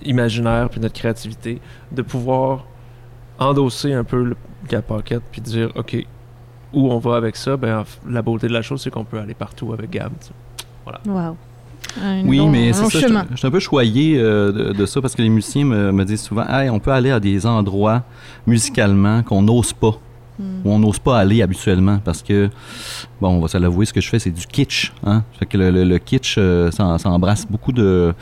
[0.04, 1.60] imaginaire puis notre créativité
[1.92, 2.66] de pouvoir
[3.40, 4.36] endosser un peu le
[4.70, 5.98] Gap Pocket puis dire, OK,
[6.76, 7.58] où on va avec ça?
[7.58, 10.12] Ben, la beauté de la chose, c'est qu'on peut aller partout avec Gab.
[10.20, 10.32] sais.
[11.10, 11.36] Wow.
[12.04, 13.00] Un Oui, long- mais c'est ça.
[13.00, 13.26] Je chemin.
[13.32, 16.04] je suis un peu choyé euh, de, de ça parce que les musiciens me, me
[16.06, 18.04] disent souvent hey, on peut aller à des endroits
[18.48, 19.98] musicalement qu'on n'ose pas,
[20.38, 22.50] Où on n'ose pas aller habituellement parce que,
[23.22, 24.92] bon, on va se l'avouer, ce que je fais, c'est du kitsch.
[25.06, 25.24] Hein?
[25.40, 28.14] Fait que le, le- le kitsch, euh, ça, ça embrasse beaucoup de,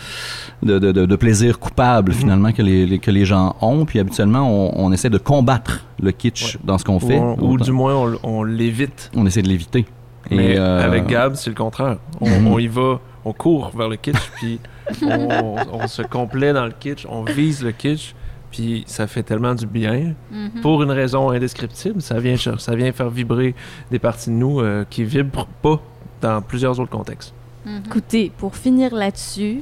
[0.62, 2.18] de, de, de- de plaisir coupable Mhm.
[2.18, 3.86] finalement que les, que les gens ont.
[3.86, 6.62] Puis habituellement, on, on essaie de combattre le kitsch Ouais.
[6.66, 7.18] dans ce qu'on fait.
[7.18, 9.10] on- ou du moins, on, on l'évite.
[9.16, 9.86] on essaie de l'éviter.
[10.30, 11.98] Et, Mais euh, avec Gab, c'est le contraire.
[12.22, 12.48] On, Mhm.
[12.48, 14.60] on y va, on court vers le kitsch, puis
[15.02, 18.14] on, on se complaît dans le kitsch, on vise le kitsch,
[18.54, 20.14] puis ça fait tellement du bien.
[20.32, 20.62] Mhm.
[20.62, 23.56] Pour une raison indescriptible, ça vient, ça faire vibrer
[23.90, 25.82] des parties de nous euh, qui vibrent pas
[26.22, 27.34] dans plusieurs autres contextes.
[27.66, 27.82] Mhm.
[27.88, 29.62] Écoutez, pour finir là-dessus,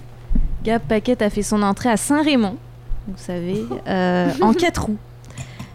[0.66, 2.58] Gab Paquette a fait son entrée à Saint-Raymond,
[3.08, 4.98] vous savez, euh, en quatre roues.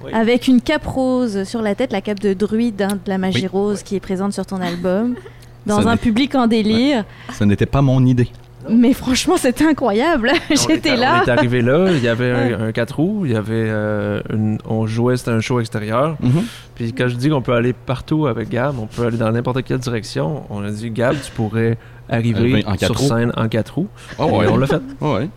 [0.04, 0.12] Oui.
[0.12, 3.40] Avec une cape rose sur la tête, la cape de druide hein, de la magie
[3.40, 3.46] Oui.
[3.46, 5.14] rose qui est présente sur ton album,
[5.64, 7.06] dans Ça un public en délire.
[7.32, 8.28] Ce n'était pas mon idée.
[8.68, 10.32] Mais franchement, c'était incroyable.
[10.50, 11.22] On J'étais là.
[11.22, 14.20] On est arrivé là, il y avait un, un 4 roues, il y avait euh,
[14.32, 16.16] une, on jouait, c'était un show extérieur.
[16.20, 16.44] Mhm.
[16.74, 19.62] Puis quand je dis qu'on peut aller partout avec Gab, on peut aller dans n'importe
[19.64, 20.44] quelle direction.
[20.50, 23.08] On a dit Gab, tu pourrais arriver en sur roues.
[23.08, 23.88] scène en 4 roues.
[24.18, 24.80] Oh, Et on l'a fait.
[25.00, 25.28] ouais.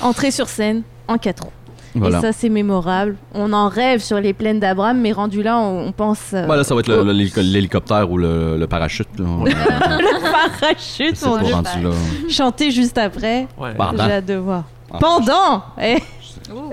[0.00, 1.50] Entrée sur scène en quatre roues.
[1.94, 2.18] Voilà.
[2.18, 3.16] Et ça, c'est mémorable.
[3.34, 6.30] On en rêve sur les plaines d'Abraham, mais rendu là, on, on pense.
[6.32, 6.90] euh, Ouais, là, ça va être
[7.42, 9.08] l'hélicoptère ou le, le parachute.
[9.18, 9.26] Là.
[10.60, 11.54] parachute, mon Dieu.
[11.54, 11.90] rendu là.
[12.30, 13.46] Chanter juste après.
[13.58, 13.74] Ouais.
[13.94, 14.64] J'ai hâte de voir.
[14.92, 14.98] Ah.
[15.00, 15.96] Pendant Eh,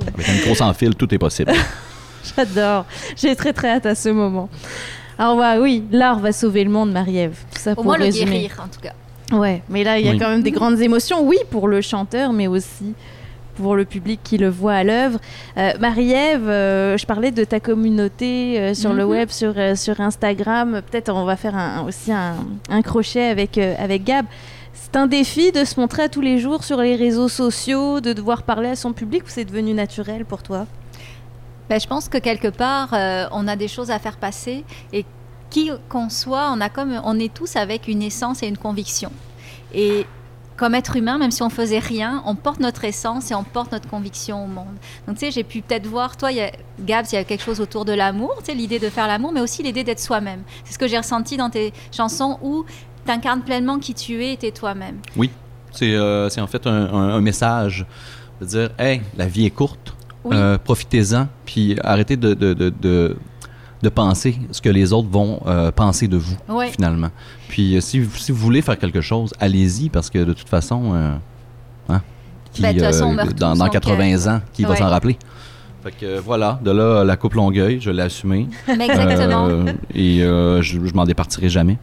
[0.01, 1.51] Avec une grosse en fil, tout est possible.
[2.35, 2.85] J'adore.
[3.15, 4.49] J'ai très très hâte à ce moment.
[5.17, 7.37] Alors ouais, oui, l'art va sauver le monde, Marie-Ève.
[7.57, 8.93] Ça Au pour moins le guérir, en tout cas.
[9.35, 10.17] Ouais, mais là, il y a Oui.
[10.19, 11.21] quand même des grandes émotions.
[11.25, 12.93] Oui, pour le chanteur, mais aussi
[13.61, 15.19] pour le public qui le voit à l'œuvre.
[15.57, 19.09] Euh, Marie-Ève, euh, je parlais de ta communauté euh, sur le Mhm.
[19.11, 20.81] web, sur, sur Instagram.
[20.89, 22.35] Peut-être on va faire un- aussi un,
[22.69, 24.25] un crochet avec, avec Gab.
[24.73, 28.13] C'est un défi de se montrer à tous les jours sur les réseaux sociaux, de
[28.13, 30.65] devoir parler à son public ou c'est devenu naturel pour toi?
[31.69, 32.89] Ben, je pense que quelque part,
[33.31, 34.63] on a des choses à faire passer
[34.93, 35.05] et
[35.49, 39.11] qui qu'on soit, on a comme, on est tous avec une essence et une conviction.
[39.73, 40.05] Et
[40.59, 43.71] comme être humain, même si on faisait rien, on porte notre essence et on porte
[43.71, 44.75] notre conviction au monde.
[45.07, 47.43] Donc, tu sais, j'ai pu peut-être voir, toi, y a, Gabs, il y a quelque
[47.43, 50.41] chose autour de l'amour, tu sais, l'idée de faire l'amour, mais aussi l'idée d'être soi-même.
[50.65, 52.65] C'est ce que j'ai ressenti dans tes chansons où
[53.05, 54.97] tu incarnes pleinement qui tu es et t'es toi-même.
[55.71, 57.85] C'est euh, c'est en fait un, un- un message
[58.41, 59.93] de dire Hey, la vie est courte,
[60.25, 60.35] Oui.
[60.35, 63.15] Euh, profitez-en, puis arrêtez de, de, de, de,
[63.81, 66.69] de penser ce que les autres vont euh, penser de vous, Ouais.
[66.71, 67.09] finalement.
[67.47, 70.49] Puis euh, si, vous- si vous voulez faire quelque chose, allez-y, parce que de toute
[70.49, 71.15] façon, euh,
[71.89, 72.01] hein,
[72.53, 75.17] qui, Ben, façon, dans, dans donc, 80 ans, qui va s'en rappeler?
[75.81, 78.47] Fait que voilà, de là, la coupe Longueuil, je l'ai assumé.
[78.67, 79.47] Mais exactement.
[79.47, 79.63] Euh,
[79.95, 81.77] et euh, je, je m'en départirai jamais.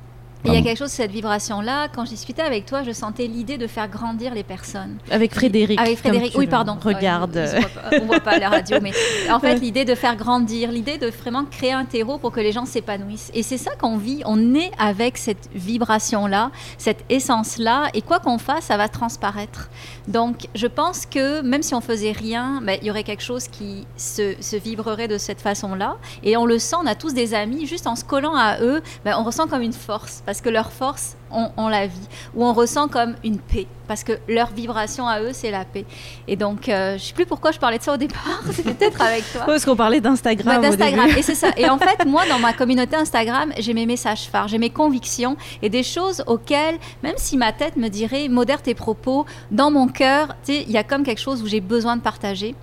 [0.46, 3.58] Il y a quelque chose, cette vibration-là, quand je discutais avec toi, je sentais l'idée
[3.58, 4.96] de faire grandir les personnes.
[5.10, 5.80] Avec Frédéric.
[5.80, 6.78] Avec Frédéric, oui, pardon.
[6.82, 7.36] Regarde.
[7.36, 7.60] Ouais,
[7.92, 8.92] on, se voit pas, à la radio, mais
[9.30, 12.52] en fait, l'idée de faire grandir, l'idée de vraiment créer un terreau pour que les
[12.52, 13.30] gens s'épanouissent.
[13.34, 14.22] Et c'est ça qu'on vit.
[14.24, 19.68] On est avec cette vibration-là, cette essence-là, et quoi qu'on fasse, ça va transparaître.
[20.08, 23.48] Donc, je pense que même si on faisait rien, ben, il y aurait quelque chose
[23.48, 25.96] qui se, se vibrerait de cette façon-là.
[26.22, 28.82] Et on le sent, on a tous des amis, juste en se collant à eux,
[29.04, 32.08] ben, on ressent comme une force, parce que leur force, on, on la vit.
[32.34, 35.84] Ou on ressent comme une paix, parce que leur vibration à eux, c'est la paix.
[36.28, 38.74] Et donc, euh, je ne sais plus pourquoi je parlais de ça au départ, c'était
[38.74, 39.42] peut-être avec toi.
[39.46, 40.58] Parce qu'on parlait d'Instagram.
[40.58, 41.08] Au d'Instagram.
[41.16, 41.50] Et c'est ça.
[41.56, 45.36] Et en fait, moi, dans ma communauté Instagram, j'ai mes messages phares, j'ai mes convictions
[45.62, 49.88] et des choses auxquelles, même si ma tête me dirait modère tes propos, dans mon
[49.88, 52.54] cœur, il y a comme quelque chose où j'ai besoin de partager.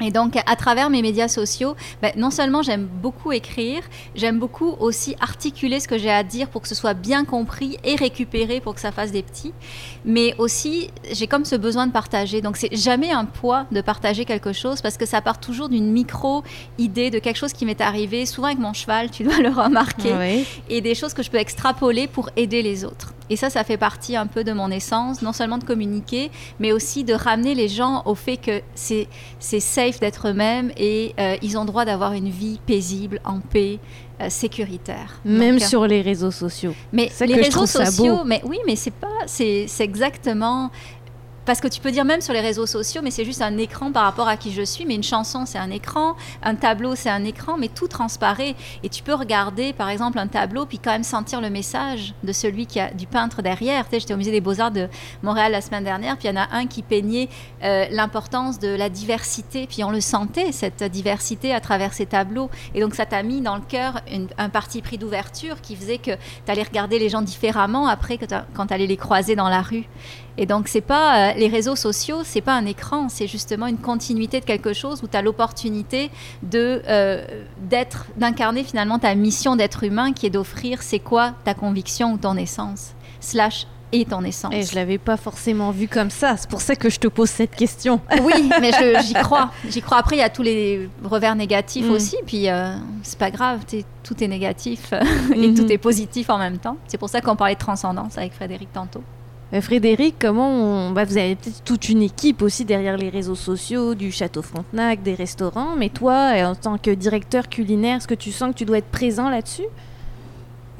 [0.00, 3.82] Et donc, à travers mes médias sociaux, ben, non seulement j'aime beaucoup écrire,
[4.14, 7.78] j'aime beaucoup aussi articuler ce que j'ai à dire pour que ce soit bien compris
[7.82, 9.52] et récupéré pour que ça fasse des petits.
[10.04, 12.40] Mais aussi, j'ai comme ce besoin de partager.
[12.40, 15.90] Donc, c'est jamais un poids de partager quelque chose parce que ça part toujours d'une
[15.92, 20.12] micro-idée de quelque chose qui m'est arrivé, souvent avec mon cheval, tu dois le remarquer
[20.12, 20.44] Ouais.
[20.68, 23.14] et des choses que je peux extrapoler pour aider les autres.
[23.30, 26.30] Et ça, ça fait partie un peu de mon essence, non seulement de communiquer,
[26.60, 29.06] mais aussi de ramener les gens au fait que c'est
[29.38, 33.78] c'est safe d'être eux-mêmes et euh, ils ont droit d'avoir une vie paisible, en paix,
[34.20, 35.20] euh, sécuritaire.
[35.24, 36.74] Même Donc, euh, sur les réseaux sociaux.
[36.92, 40.70] mais les réseaux sociaux, mais oui, mais c'est pas, c'est c'est exactement.
[41.48, 43.90] Parce que tu peux dire même sur les réseaux sociaux, mais c'est juste un écran
[43.90, 44.84] par rapport à qui je suis.
[44.84, 48.54] Mais une chanson, c'est un écran, un tableau, c'est un écran, mais tout transparaît.
[48.82, 52.34] Et tu peux regarder, par exemple, un tableau, puis quand même sentir le message de
[52.34, 53.84] celui qui a du peintre derrière.
[53.84, 54.88] Tu sais, j'étais au musée des Beaux-Arts de
[55.22, 57.30] Montréal la semaine dernière, puis il y en a un qui peignait
[57.64, 62.50] euh, l'importance de la diversité, puis on le sentait, cette diversité à travers ces tableaux.
[62.74, 64.02] Et donc ça t'a mis dans le cœur
[64.36, 68.66] un parti pris d'ouverture qui faisait que tu allais regarder les gens différemment après quand
[68.66, 69.88] tu allais les croiser dans la rue.
[70.40, 73.76] Et donc c'est pas euh, les réseaux sociaux, c'est pas un écran, c'est justement une
[73.78, 76.10] continuité de quelque chose où tu as l'opportunité
[76.44, 77.24] de euh,
[77.60, 82.18] d'être d'incarner finalement ta mission d'être humain qui est d'offrir c'est quoi ta conviction ou
[82.18, 84.52] ton essence slash et ton essence.
[84.54, 86.36] Et je l'avais pas forcément vu comme ça.
[86.36, 88.00] C'est pour ça que je te pose cette question.
[88.22, 88.70] Oui, mais
[89.02, 89.50] j'y crois.
[89.66, 89.96] J'y crois.
[89.96, 91.90] Après, il y a tous les revers négatifs Mm.
[91.92, 92.16] aussi.
[92.26, 93.60] Puis, euh, c'est pas grave.
[94.04, 94.92] Tout est négatif
[95.34, 95.54] et Mhm.
[95.54, 96.76] tout est positif en même temps.
[96.86, 99.02] C'est pour ça qu'on parlait de transcendance avec Frédéric tantôt.
[99.54, 100.90] Euh, Frédéric, comment on...
[100.92, 105.02] bah, vous avez peut-être toute une équipe aussi derrière les réseaux sociaux, du Château Frontenac,
[105.02, 105.74] des restaurants.
[105.76, 108.78] Mais toi, euh, en tant que directeur culinaire, est-ce que tu sens que tu dois
[108.78, 109.64] être présent là-dessus?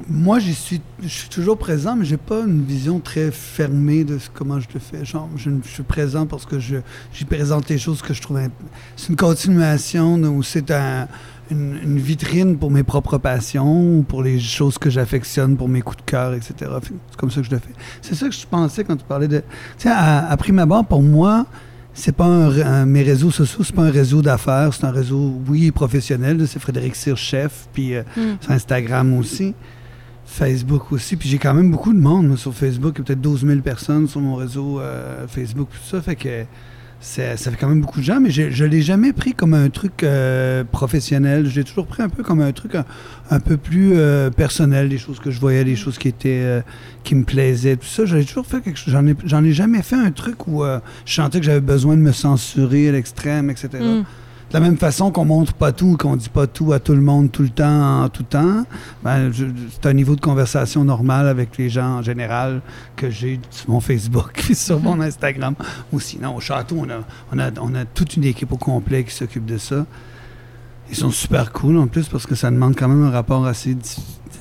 [0.09, 0.81] Moi, je suis
[1.28, 5.05] toujours présent, mais j'ai pas une vision très fermée de comment je le fais.
[5.05, 6.77] Genre, je, je suis présent parce que je,
[7.12, 8.39] j'y présente les choses que je trouve.
[8.97, 11.09] C'est une continuation ou c'est un-
[11.50, 15.82] une, une vitrine pour mes propres passions, ou pour les choses que j'affectionne, pour mes
[15.82, 16.54] coups de cœur, etc.
[16.82, 17.72] C'est comme ça que je le fais.
[18.02, 19.38] C'est ça que je pensais quand tu parlais de.
[19.38, 19.44] Tu
[19.78, 21.46] sais, à, à prime abord, pour moi,
[21.98, 25.72] c'est pas un, mes réseaux sociaux, c'est pas un réseau d'affaires, c'est un réseau, oui,
[25.72, 26.46] professionnel.
[26.46, 28.02] C'est Frédéric Cyr, chef, puis euh,
[28.40, 29.54] sur Instagram aussi.
[30.24, 31.16] Facebook aussi.
[31.16, 32.94] Puis j'ai quand même beaucoup de monde moi, sur Facebook.
[32.96, 35.68] Il y a peut-être 12 000 personnes sur mon réseau euh, Facebook.
[35.72, 36.44] Tout ça fait que
[37.00, 38.20] ça fait quand même beaucoup de gens.
[38.20, 41.46] Mais je l'ai jamais pris comme un truc euh, professionnel.
[41.46, 42.72] Je l'ai toujours pris un peu comme un truc
[43.30, 44.88] un, peu plus euh, personnel.
[44.88, 46.60] Des choses que je voyais, des choses qui étaient euh,
[47.04, 47.76] qui me plaisaient.
[47.76, 48.78] Tout ça, j'ai toujours fait quelque.
[48.86, 50.62] J'en ai, jamais fait un truc où
[51.04, 53.78] je sentais que j'avais besoin de me censurer à l'extrême, etc.
[54.50, 57.02] De la même façon qu'on montre pas tout, qu'on dit pas tout à tout le
[57.02, 58.64] monde tout le temps, en tout temps,
[59.04, 62.62] ben, c'est un niveau de conversation normal avec les gens en général
[62.96, 65.54] que j'ai sur mon Facebook sur mon Instagram.
[65.92, 67.00] Ou sinon, au château, on a,
[67.30, 69.84] on a, on toute une équipe au complet qui s'occupe de ça.
[70.90, 73.76] Ils sont super cool en plus parce que ça demande quand même un rapport assez.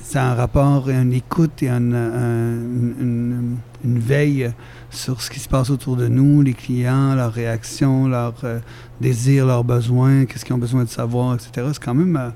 [0.02, 2.52] C'est un rapport et une écoute et un- un-
[3.00, 4.50] une, une veille
[4.90, 8.58] sur ce qui se passe autour de nous, les clients, leurs réactions, leurs euh,
[9.00, 11.66] désirs, leurs besoins, qu'est-ce qu'ils ont besoin de savoir, etc.
[11.72, 12.16] C'est quand même.
[12.16, 12.30] euh,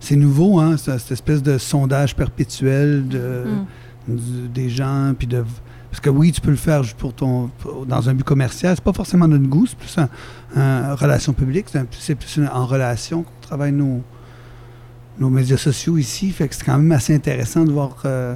[0.00, 3.44] c'est nouveau, hein, ce- cette espèce de sondage perpétuel de,
[4.08, 4.14] Mm.
[4.52, 5.44] des gens, puis de...
[5.90, 8.74] Parce que oui, tu peux le faire pour ton, pour- dans un but commercial.
[8.74, 9.96] C'est pas forcément notre goût, c'est plus
[10.56, 11.66] un relation publique.
[11.98, 14.02] C'est, plus en relation qu'on travaille nos,
[15.18, 16.30] nos médias sociaux ici.
[16.30, 18.34] Fait que c'est quand même assez intéressant de voir euh,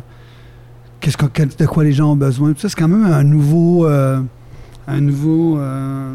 [1.01, 2.53] qu'est-ce quel- de quoi les gens ont besoin.
[2.53, 4.20] Tout ça, c'est quand même un nouveau, euh,
[4.86, 6.12] un nouveau, euh,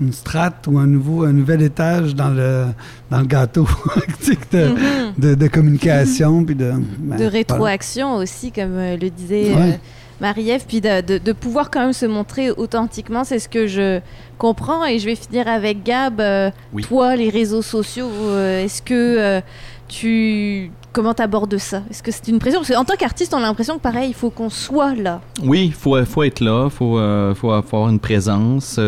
[0.00, 2.66] une, strate ou un nouveau, un nouvel étage dans le,
[3.10, 3.66] dans le gâteau
[4.20, 4.74] sais, de,
[5.18, 6.84] de, de communication puis de, ben, de
[7.16, 7.28] voilà.
[7.30, 9.80] rétroaction aussi, comme le disait Ouais.
[10.20, 14.00] Marie-Ève, puis de, de- de pouvoir quand même se montrer authentiquement, c'est ce que je
[14.38, 14.84] comprends.
[14.84, 16.20] Et je vais finir avec Gab.
[16.20, 16.82] euh, Oui.
[16.82, 19.40] Toi, les réseaux sociaux, euh, est-ce que euh,
[19.88, 20.70] tu...
[20.92, 21.82] Comment t'abordes ça?
[21.90, 22.60] Est-ce que c'est une pression?
[22.60, 25.20] Parce qu'en tant qu'artiste, on a l'impression que pareil, il faut qu'on soit là.
[25.42, 27.00] Oui, il faut, faut être là, il faut,
[27.34, 28.78] faut avoir une présence.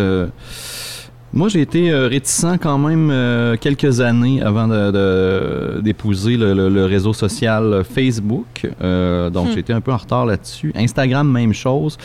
[1.33, 6.55] Moi, j'ai été euh, réticent quand même euh, quelques années avant de- de- d'épouser le,
[6.55, 8.67] le- le réseau social Facebook.
[8.83, 9.53] Euh, donc, Hmm.
[9.53, 10.73] j'ai été un peu en retard là-dessus.
[10.77, 11.99] Instagram, même chose.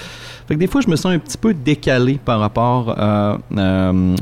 [0.48, 3.38] Fait que des fois, je me sens un petit peu décalé par rapport à,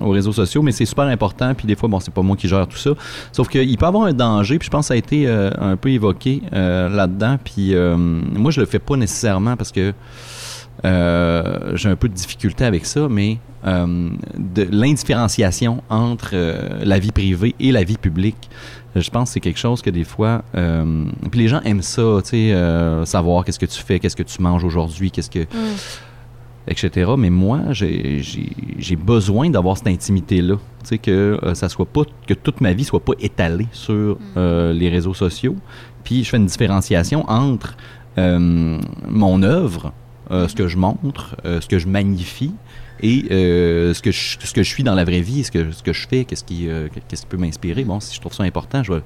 [0.03, 1.53] aux réseaux sociaux, mais c'est super important.
[1.55, 2.91] Puis des fois, bon, c'est pas moi qui gère tout ça.
[3.31, 5.75] Sauf qu'il peut y avoir un danger, puis je pense que ça a été un
[5.75, 7.37] peu évoqué là-dedans.
[7.43, 9.93] Puis euh, moi, je le fais pas nécessairement parce que
[10.83, 17.11] j'ai un peu de difficulté avec ça, mais euh, de l'indifférenciation entre euh, la vie
[17.11, 18.49] privée et la vie publique,
[18.95, 22.19] je pense que c'est quelque chose que des fois, euh, puis les gens aiment ça,
[22.23, 25.45] tu sais, euh, savoir qu'est-ce que tu fais, qu'est-ce que tu manges aujourd'hui, qu'est-ce que,
[26.67, 27.11] etc.
[27.17, 32.33] Mais moi, j'ai besoin d'avoir cette intimité-là, tu sais, que euh, ça soit pas, que
[32.33, 35.55] toute ma vie soit pas étalée sur euh, les réseaux sociaux.
[36.03, 37.75] Puis je fais une différenciation entre
[38.17, 39.91] euh, mon œuvre, euh,
[40.29, 42.53] ce que je montre, euh, ce que je magnifie,
[43.01, 45.71] et euh, ce, que je, ce que je suis dans la vraie vie, ce que,
[45.71, 47.83] ce que je fais, qu'est-ce qui, euh, qu'est-ce qui peut m'inspirer.
[47.83, 49.01] Bon, si je trouve ça important, je vais,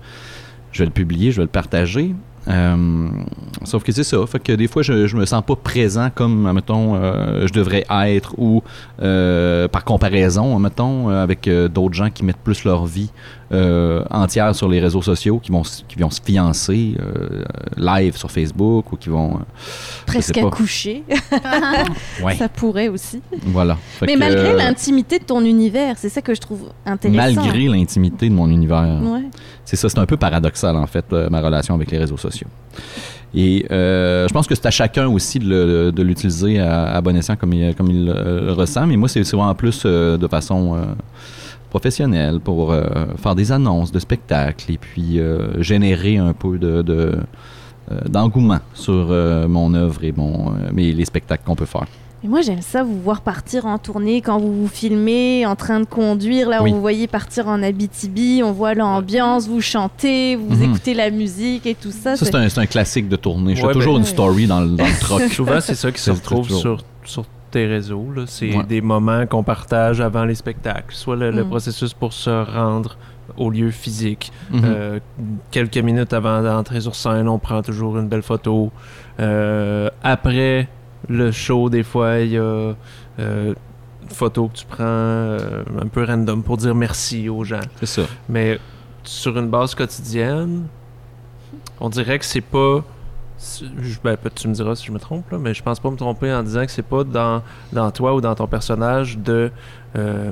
[0.71, 2.13] je vais le publier, je vais le partager.
[2.47, 3.07] Euh,
[3.63, 4.17] sauf que c'est ça.
[4.27, 8.33] Fait que des fois, je, je me sens pas présent comme, mettons, je devrais être
[8.37, 8.61] ou
[9.01, 13.09] euh, par comparaison, mettons, euh, avec euh, d'autres gens qui mettent plus leur vie
[13.51, 17.43] euh, entière sur les réseaux sociaux, qui vont, qui vont se fiancer euh,
[17.77, 19.35] live sur Facebook ou qui vont.
[19.35, 19.39] euh,
[20.07, 20.33] Presque
[22.23, 23.21] ouais, ça pourrait aussi.
[23.43, 23.77] voilà.
[23.99, 27.41] Fait Mais que, malgré euh, l'intimité de ton univers, c'est ça que je trouve intéressant.
[27.41, 28.99] Malgré l'intimité de mon univers.
[29.01, 29.21] Ouais.
[29.65, 32.47] C'est ça, c'est un peu paradoxal en fait, ma relation avec les réseaux sociaux.
[33.35, 37.53] Et euh, je pense que c'est à chacun aussi de, l'utiliser à, bon escient comme
[37.53, 37.73] il,
[38.05, 38.85] le ressent.
[38.85, 40.83] Mais moi, c'est souvent en plus euh, de façon euh,
[41.69, 42.75] professionnelle pour
[43.17, 45.19] faire des annonces de spectacles et puis
[45.57, 47.17] générer un peu de, de,
[48.07, 49.07] d'engouement sur
[49.49, 51.87] mon œuvre et mon, mes- les spectacles qu'on peut faire.
[52.23, 55.81] Et moi, j'aime ça, vous voir partir en tournée quand vous vous filmez, en train
[55.81, 56.47] de conduire.
[56.47, 56.71] Là, Oui.
[56.71, 60.63] on vous voyez partir en Abitibi, on voit l'ambiance, vous chantez, vous Mhm.
[60.69, 62.15] écoutez la musique et tout ça.
[62.15, 63.55] Ça, c'est un, classique de tournée.
[63.55, 65.21] Je fais Ouais, toujours ben- une story dans, le- dans le truck.
[65.33, 68.05] Souvent, c'est ça qui se retrouve sur, sur tes réseaux.
[68.15, 68.23] là.
[68.25, 68.63] C'est Ouais.
[68.63, 70.95] des moments qu'on partage avant les spectacles.
[70.95, 71.49] Soit le, le Mm.
[71.49, 72.95] processus pour se rendre
[73.37, 74.31] au lieu physique.
[74.49, 74.61] Mhm.
[74.63, 74.99] Euh,
[75.51, 78.71] quelques minutes avant d'entrer sur scène, on prend toujours une belle photo.
[79.19, 80.69] Euh, après
[81.09, 82.73] le show, des fois, il y a euh,
[83.19, 87.59] une photo que tu prends euh, un peu random pour dire merci aux gens.
[87.79, 88.01] c'est ça.
[88.29, 88.59] Mais
[89.03, 90.65] sur une base quotidienne,
[91.79, 92.83] on dirait que c'est pas.
[94.05, 96.31] Ben, tu me diras si je me trompe, là, mais je pense pas me tromper
[96.31, 97.41] en disant que c'est pas dans,
[97.73, 99.51] dans toi ou dans ton personnage de,
[99.97, 100.31] euh,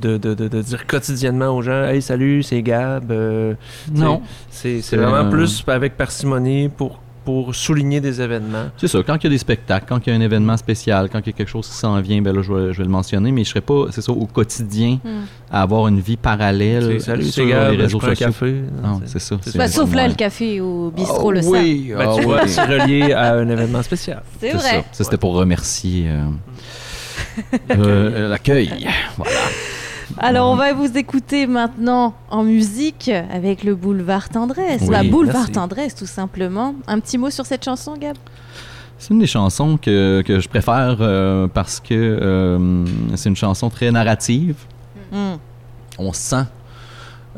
[0.00, 3.10] de, de, de- de dire quotidiennement aux gens Hey, salut, c'est Gab.
[3.12, 3.52] euh,
[3.92, 4.22] Non.
[4.48, 6.98] c'est vraiment euh, plus avec parcimonie pour,
[7.28, 8.70] pour souligner des événements.
[8.78, 11.10] C'est ça, quand il y a des spectacles, quand il y a un événement spécial,
[11.12, 12.84] quand il y a quelque chose qui s'en vient, ben là, je vais, je vais
[12.84, 15.26] le mentionner, mais je serais pas, c'est ça, au quotidien, Hmm.
[15.50, 18.26] à avoir une vie parallèle salut, sur les je réseaux sociaux.
[18.28, 18.54] café.
[18.82, 19.36] Non, C'est- ça.
[19.56, 19.68] Bah, ça.
[19.68, 21.52] sauf là, le café au bistrot Ah le savent.
[21.52, 22.34] oui, Ben, ah oui.
[22.46, 24.22] c'est relié à un événement spécial.
[24.40, 24.62] C'est C'est vrai.
[24.70, 24.84] ça.
[24.92, 26.24] Ça, c'était pour remercier euh,
[27.76, 28.70] euh, l'accueil.
[29.18, 29.32] Voilà.
[30.16, 34.82] Alors, on va vous écouter maintenant en musique avec le Boulevard Tendresse.
[34.82, 35.52] Oui, bah, Boulevard merci.
[35.52, 36.74] Tendresse, tout simplement.
[36.86, 38.16] Un petit mot sur cette chanson, Gab?
[38.98, 43.70] C'est une des chansons que, que je préfère euh, parce que euh, c'est une chanson
[43.70, 44.56] très narrative.
[45.12, 45.36] Hmm.
[45.98, 46.44] on sent.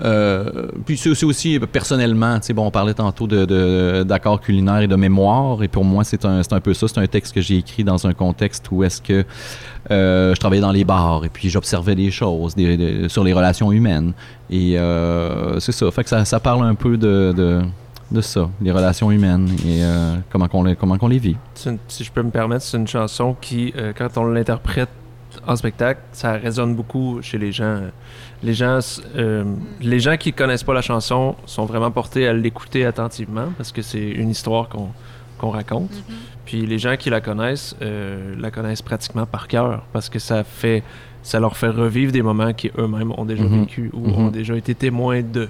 [0.02, 4.80] Euh, puis c'est aussi personnellement, tu sais, bon, on parlait tantôt de- de- d'accords culinaires
[4.80, 6.88] et de mémoire, et pour moi, c'est un, un peu ça.
[6.88, 9.24] C'est un texte que j'ai écrit dans un contexte où est-ce que
[9.90, 12.54] euh, je travaillais dans les bars et puis j'observais des choses
[13.08, 14.12] sur les relations humaines.
[14.50, 15.90] Et euh, c'est ça.
[15.90, 17.60] Fait que ça, ça parle un peu de, de,
[18.10, 19.82] de ça, les relations humaines et
[20.30, 21.36] comment qu'on les, comment les vit.
[21.54, 24.88] Si je peux me permettre, c'est une chanson qui, quand on l'interprète
[25.50, 27.80] en spectacle, ça résonne beaucoup chez les gens.
[28.42, 28.78] Les gens,
[29.16, 29.44] euh,
[29.80, 33.82] les gens qui connaissent pas la chanson sont vraiment portés à l'écouter attentivement parce que
[33.82, 34.88] c'est une histoire qu'on
[35.38, 35.90] qu'on raconte.
[36.44, 40.44] Puis les gens qui la connaissent, euh, la connaissent pratiquement par cœur parce que ça
[40.44, 40.82] fait,
[41.22, 43.60] ça leur fait revivre des moments qui eux-mêmes ont déjà Mhm.
[43.60, 44.14] vécu ou Mhm.
[44.18, 45.48] ont déjà été témoins de.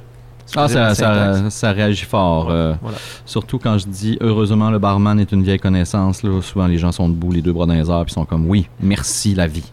[0.57, 2.47] Ah, ça, ça, ça réagit fort.
[2.47, 2.99] Ouais, euh, voilà.
[3.25, 6.23] Surtout quand je dis heureusement le barman est une vieille connaissance.
[6.23, 8.47] Là, souvent les gens sont debout, les deux bras dans les airs, puis sont comme
[8.49, 9.71] oui, merci la vie.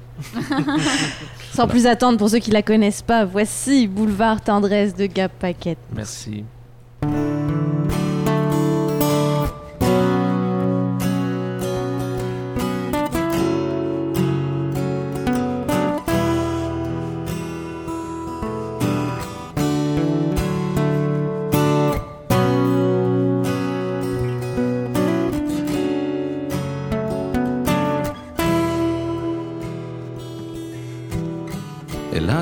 [1.53, 5.77] Sans plus attendre, pour ceux qui la connaissent pas, voici Boulevard Tendresse de Gap Paquette.
[5.93, 6.43] Merci.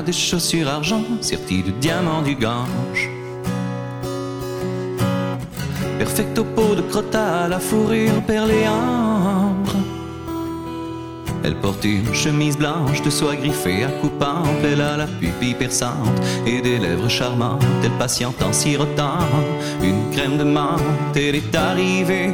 [0.06, 3.10] Des chaussures argent serties de diamants du Gange.
[5.98, 9.74] Perfecto peau de crottat à la fourrure perlée ambre.
[11.42, 14.64] Elle porte une chemise blanche de soie griffée à coupe ample.
[14.64, 17.64] Elle a la pupille perçante et des lèvres charmantes.
[17.82, 19.26] Elle patiente en sirotant
[19.82, 21.16] une crème de menthe.
[21.16, 22.32] Elle est arrivée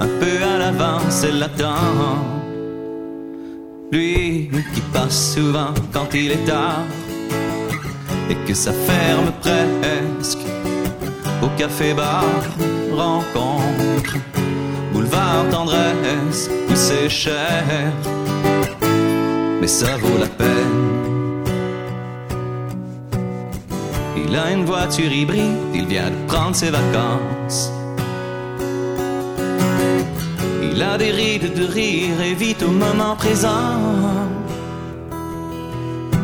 [0.00, 1.22] un peu à l'avance.
[1.22, 2.34] Elle l'attend.
[3.92, 6.82] Lui qui passe souvent quand il est tard
[8.30, 10.44] et que ça ferme presque
[11.42, 12.24] au café-bar
[12.92, 14.16] rencontre
[14.92, 17.64] boulevard tendresse où c'est cher
[19.60, 21.04] mais ça vaut la peine
[24.16, 27.72] il a une voiture hybride il vient de prendre ses vacances
[30.74, 33.78] il a des rides de rire et vite au moment présent.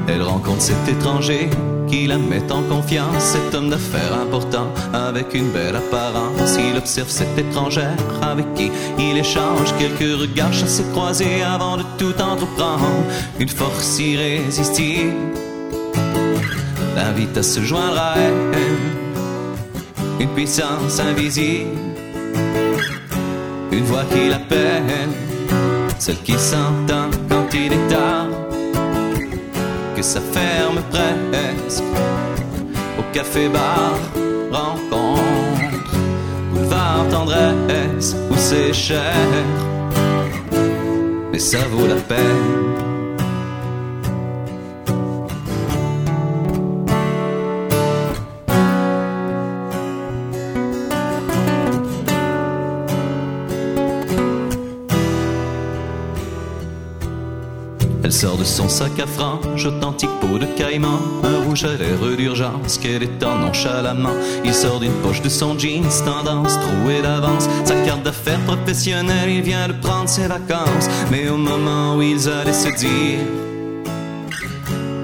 [0.09, 1.49] Elle rencontre cet étranger
[1.91, 6.57] qui la met en confiance, cet homme d'affaires important avec une belle apparence.
[6.59, 12.15] Il observe cette étrangère avec qui il échange quelques regards chassés croisés avant de tout
[12.21, 13.05] entreprendre.
[13.39, 15.13] Une force irrésistible
[16.95, 18.61] l'invite à se joindre à elle.
[20.21, 21.91] Une puissance invisible
[23.73, 25.09] une voix qui l'appelle,
[25.99, 28.20] celle qui s'entend quand il est tard,
[30.01, 31.85] que ça ferme presque
[32.99, 33.99] au café-bar,
[34.51, 35.91] rencontre,
[36.55, 39.13] boulevard tendresse où c'est cher,
[41.31, 42.70] mais ça vaut la peine.
[58.21, 62.77] Sort de son sac à franges, authentique peau de caïman, un rouge à lèvres d'urgence
[62.77, 64.13] qu'elle étend nonchalamment.
[64.45, 67.49] Il sort d'une poche de son jeans, tendance trouée d'avance.
[67.65, 70.87] Sa carte d'affaires professionnelle, il vient de prendre ses vacances.
[71.11, 73.21] Mais au moment où ils allaient se dire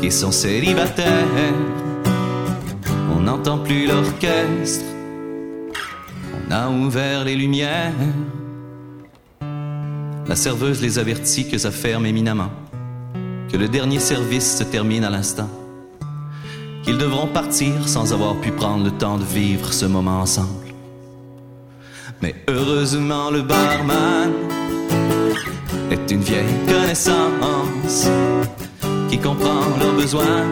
[0.02, 1.54] qu'ils sont célibataires,
[3.16, 4.84] on n'entend plus l'orchestre.
[6.46, 7.94] On a ouvert les lumières.
[10.28, 12.50] La serveuse les avertit que ça ferme éminemment
[13.50, 15.48] que le dernier service se termine à l'instant,
[16.82, 20.66] qu'ils devront partir sans avoir pu prendre le temps de vivre ce moment ensemble.
[22.22, 24.32] Mais heureusement le barman
[25.90, 28.08] est une vieille connaissance
[29.10, 30.44] qui comprend leurs besoins,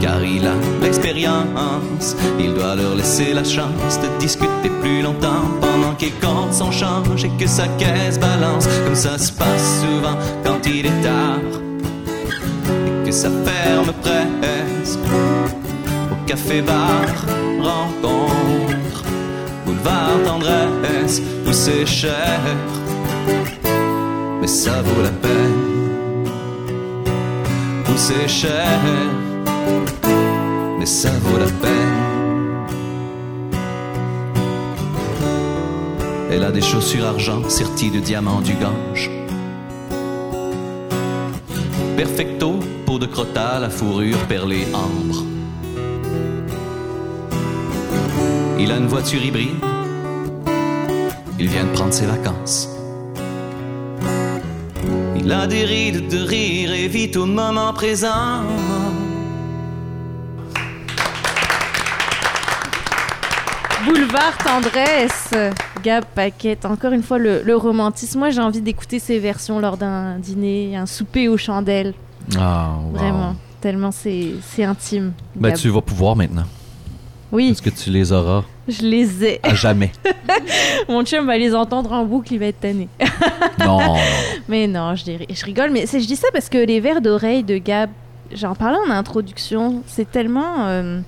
[0.00, 5.94] car il a l'expérience, il doit leur laisser la chance de discuter plus longtemps pendant
[5.94, 10.66] qu'il compte son change et que sa caisse balance, comme ça se passe souvent quand
[10.66, 11.60] il est tard.
[13.04, 14.98] Et que ça ferme presque
[16.12, 17.06] au café-bar,
[17.60, 19.04] rencontre,
[19.66, 22.40] boulevard tendresse où c'est cher,
[24.40, 26.24] mais ça vaut la peine,
[27.88, 28.80] où c'est cher
[30.78, 31.80] mais ça vaut la peine.
[36.30, 39.10] Elle a des chaussures argent serties de diamants du Gange.
[41.96, 45.24] Perfecto, peau de crottat, la fourrure perlée ambre.
[48.58, 49.56] Il a une voiture hybride.
[51.38, 52.68] Il vient de prendre ses vacances.
[55.18, 58.44] Il a des rides de rire et vite au moment présent.
[63.94, 65.30] Boulevard Tendresse
[65.82, 68.20] Gab Paquette, encore une fois le, le romantisme.
[68.20, 71.94] Moi, j'ai envie d'écouter ces versions lors d'un dîner, un souper aux chandelles.
[72.38, 72.92] Ah, wow.
[72.96, 75.12] Vraiment, tellement c'est c'est intime.
[75.34, 75.58] Ben, Gab.
[75.58, 76.44] tu vas pouvoir maintenant.
[77.32, 78.44] Oui, Parce que tu les auras?
[78.68, 79.40] Je les ai.
[79.42, 79.90] à jamais.
[80.88, 82.86] Mon chum va les entendre en boucle, il va être tanné.
[83.58, 83.96] non.
[84.48, 85.70] Mais non, je, je rigole.
[85.72, 87.90] Mais c'est- je dis ça parce que les verres d'oreille de Gab,
[88.32, 91.00] j'en parlais en introduction, c'est tellement, euh,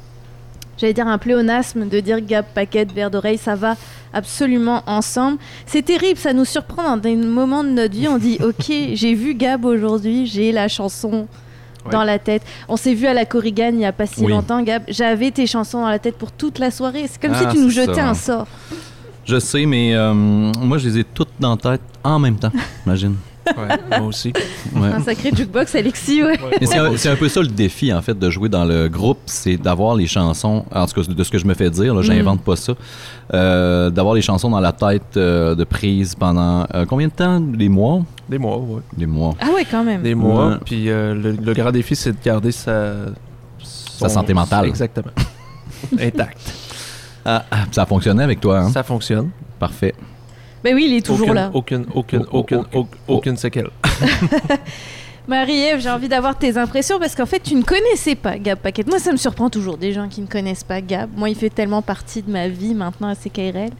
[0.78, 3.76] j'allais dire un pléonasme de dire Gab paquette verre d'oreille, ça va
[4.12, 5.38] absolument ensemble.
[5.66, 8.08] C'est terrible, ça nous surprend dans des moments de notre vie.
[8.08, 11.26] On dit, ok, j'ai vu Gab aujourd'hui, j'ai la chanson.
[11.90, 12.06] Dans Ouais.
[12.06, 12.42] la tête.
[12.68, 14.30] On s'est vu à la Korrigan il n'y a pas si Oui.
[14.30, 14.84] longtemps, Gab.
[14.86, 17.06] J'avais tes chansons dans la tête pour toute la soirée.
[17.10, 18.08] C'est comme Ah, si tu nous jetais ça.
[18.08, 18.46] un sort.
[19.24, 22.52] Je sais, mais euh, moi, je les ai toutes dans la tête en même temps,
[22.86, 23.16] imagine.
[23.46, 24.32] Ouais, moi aussi.
[24.74, 24.88] Ouais.
[24.88, 26.38] Un sacré jukebox, Alexis, ouais.
[26.62, 29.96] C'est un, peu ça le défi, en fait, de jouer dans le groupe, c'est d'avoir
[29.96, 32.56] les chansons, en tout cas de ce que je me fais dire, là, j'invente pas
[32.56, 32.74] ça,
[33.34, 37.40] euh, d'avoir les chansons dans la tête euh, de prise pendant euh, combien de temps?
[37.40, 38.02] Des mois?
[38.28, 38.80] Des mois, ouais.
[38.96, 39.34] Des mois.
[39.40, 40.02] Ah ouais, quand même.
[40.02, 40.48] Des mois.
[40.48, 40.56] Ouais.
[40.64, 42.92] Puis euh, le, le grand défi, c'est de garder sa...
[43.62, 44.66] Sa santé mentale.
[44.66, 45.12] Exactement.
[46.00, 46.52] Intact.
[47.24, 48.70] Ah, ah, ça a fonctionné avec toi, hein?
[48.70, 49.30] Ça fonctionne.
[49.58, 49.94] Parfait.
[50.64, 51.50] Ben oui, il est toujours là.
[51.54, 53.70] Aucune, aucune, Oh, oh, aucune, oh, aucune séquelle.
[55.28, 58.88] Marie-Ève, j'ai envie d'avoir tes impressions parce qu'en fait, tu ne connaissais pas Gab Paquette.
[58.88, 61.10] Moi, ça me surprend toujours des gens qui ne connaissent pas Gab.
[61.16, 63.70] Moi, il fait tellement partie de ma vie maintenant à CKRL.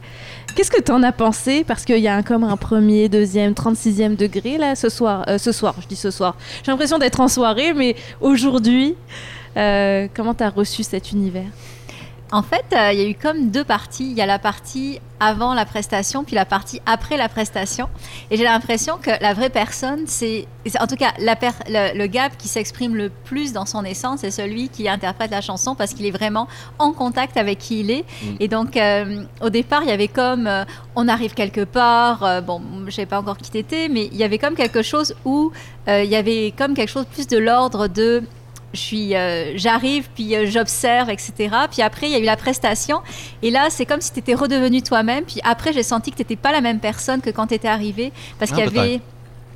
[0.55, 1.65] Qu'est-ce que tu en as pensé?
[1.65, 5.25] Parce qu'il y a un, comme un premier, deuxième, 36e degré là ce soir.
[5.27, 6.37] Euh, ce soir, je dis ce soir.
[6.63, 8.95] J'ai l'impression d'être en soirée, mais aujourd'hui,
[9.57, 11.49] euh, comment tu as reçu cet univers?
[12.33, 14.09] En fait, euh, il y a eu comme deux parties.
[14.09, 17.87] Il y a la partie avant la prestation, puis la partie après la prestation.
[18.31, 20.47] Et j'ai l'impression que la vraie personne, c'est,
[20.79, 24.21] en tout cas, la per- le, le Gab qui s'exprime le plus dans son essence,
[24.21, 26.47] c'est celui qui interprète la chanson parce qu'il est vraiment
[26.79, 28.03] en contact avec qui il est.
[28.39, 30.65] Et donc, euh, au départ, il y avait comme, euh,
[30.95, 32.23] on arrive quelque part.
[32.23, 35.13] euh, bon, je sais pas encore qui t'étais, mais il y avait comme quelque chose
[35.23, 35.51] où
[35.87, 38.23] il y avait comme quelque chose plus de l'ordre de
[38.73, 41.33] j'arrive, puis euh, j'observe, etc.
[41.71, 42.99] Puis après, il y a eu la prestation.
[43.41, 45.23] Et là, c'est comme si tu étais redevenu toi-même.
[45.25, 47.67] Puis après, j'ai senti que tu n'étais pas la même personne que quand tu étais
[47.67, 48.11] arrivé.
[48.39, 48.99] Parce Ah, qu'il y avait,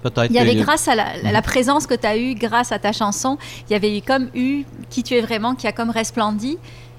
[0.03, 0.29] Peut-être.
[0.29, 2.79] il y avait que- grâce à la, la présence que tu as eue, grâce à
[2.79, 3.37] ta chanson,
[3.69, 6.57] il y avait eu comme eu qui tu es vraiment, qui a comme resplendi.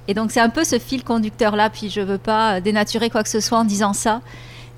[0.08, 1.70] Et donc, c'est un peu ce fil conducteur-là.
[1.70, 4.20] Puis je veux pas euh, dénaturer quoi que ce soit en disant ça.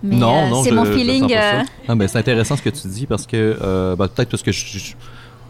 [0.02, 1.32] Mais non, euh, non, c'est mon feeling.
[1.34, 4.42] euh, Ah, ben, c'est intéressant ce que tu dis parce que euh, ben, peut-être parce
[4.42, 4.94] que je, je-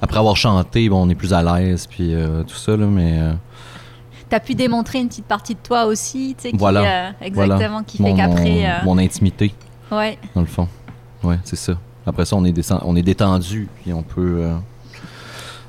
[0.02, 3.18] après avoir chanté, bon, on est plus à l'aise puis euh, tout ça là, mais
[3.18, 3.32] euh,
[4.28, 7.10] tu as pu démontrer une petite partie de toi aussi, tu sais, qui, Voilà, euh,
[7.20, 8.66] exactement, qui fait mon, qu'après.
[8.66, 9.52] euh, mon intimité
[9.92, 10.18] ouais.
[10.34, 10.68] dans le fond.
[11.22, 11.74] Ouais, c'est ça.
[12.06, 14.50] Après ça, on est, descend- on est détendu puis on peut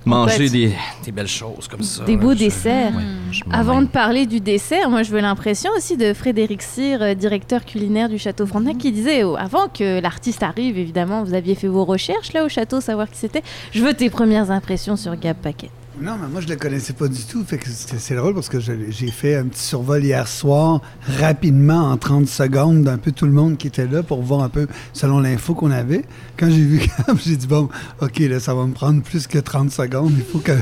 [0.06, 0.72] manger des,
[1.06, 2.04] des belles choses comme ça.
[2.04, 2.94] Des beaux Je- desserts.
[3.32, 7.14] je Avant de parler du dessert, moi je veux l'impression aussi de Frédéric Cyr, euh,
[7.14, 11.56] directeur culinaire du Château Frontenac, qui disait oh, avant que l'artiste arrive, évidemment, vous aviez
[11.56, 13.44] fait vos recherches là au château, savoir qui c'était.
[13.72, 15.70] Je veux tes premières impressions sur Gab Paquet.
[16.02, 17.44] Non, mais moi, je le connaissais pas du tout.
[17.46, 20.82] Fait que c'est drôle parce que j'ai fait un petit survol hier soir,
[21.20, 24.50] rapidement, en 30 secondes, d'un peu tout le monde qui était là pour voir un
[24.50, 26.04] peu selon l'info qu'on avait.
[26.38, 26.82] Quand j'ai vu
[27.24, 27.70] j'ai dit, bon,
[28.02, 30.12] OK, là, ça va me prendre plus que 30 secondes.
[30.18, 30.54] Il faut que,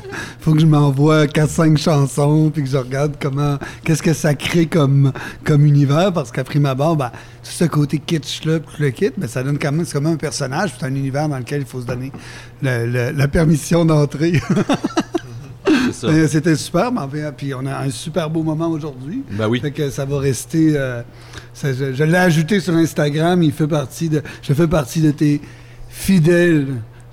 [0.42, 4.66] faut que je m'envoie 4-5 chansons, puis que je regarde comment, qu'est-ce que ça crée
[4.66, 5.14] comme,
[5.46, 6.12] comme univers.
[6.12, 7.12] Parce qu'à prime abord, ben,
[7.44, 10.74] tout ce côté kitsch-là, le kit, ben, ça donne quand même, c'est comme un personnage,
[10.78, 12.12] c'est un univers dans lequel il faut se donner
[12.62, 14.42] le- la permission d'entrer.
[16.02, 16.08] Ça.
[16.08, 19.24] Euh, C'était super, mais enfin, puis on a un super beau moment aujourd'hui.
[19.32, 19.60] Ben oui.
[19.60, 20.74] Fait que ça va rester.
[20.76, 21.02] euh,
[21.54, 23.42] ça- je je l'ai ajouté sur Instagram.
[23.44, 24.22] Il fait partie de.
[24.42, 25.42] Je fais partie de tes
[25.90, 26.68] fidèles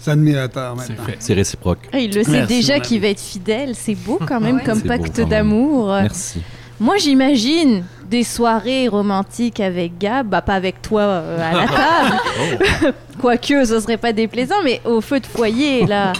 [0.06, 1.14] admirateurs C'est maintenant.
[1.18, 1.88] C'est réciproque.
[1.92, 4.62] Ah, il le sait Merci, déjà qu'il va être fidèle, c'est beau quand même Ouais.
[4.64, 5.88] comme pacte d'amour.
[5.88, 6.42] Merci.
[6.78, 11.66] Moi j'imagine des soirées romantiques avec Gab, bah pas avec toi euh, à la
[12.78, 16.12] table, quoique ce serait pas déplaisant, mais au feu de foyer là.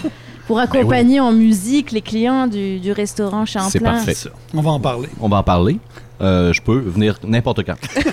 [0.47, 3.69] Pour accompagner en musique les clients du, du restaurant Champlain.
[3.69, 4.15] C'est parfait.
[4.53, 5.09] On va en parler.
[5.19, 5.77] On va en parler.
[6.19, 7.75] Euh, je peux venir n'importe quand.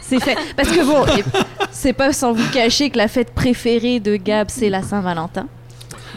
[0.00, 0.36] C'est fait.
[0.56, 1.04] Parce que bon,
[1.70, 5.46] c'est pas sans vous cacher que la fête préférée de Gab, c'est la Saint-Valentin.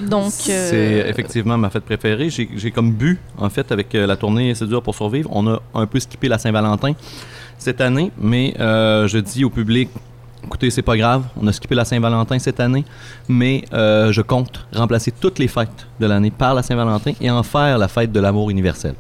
[0.02, 0.32] Donc.
[0.50, 2.30] euh, C'est effectivement ma fête préférée.
[2.30, 5.30] J'ai comme bu, en fait, avec euh, la tournée C'est dur pour survivre.
[5.34, 6.94] On a un peu skippé la Saint-Valentin
[7.58, 9.90] cette année, mais euh, je dis au public,
[10.48, 12.84] écoutez, c'est pas grave, on a skippé la Saint-Valentin cette année,
[13.28, 17.44] mais euh, je compte remplacer toutes les fêtes de l'année par la Saint-Valentin et en
[17.44, 18.96] faire la fête de l'amour universel.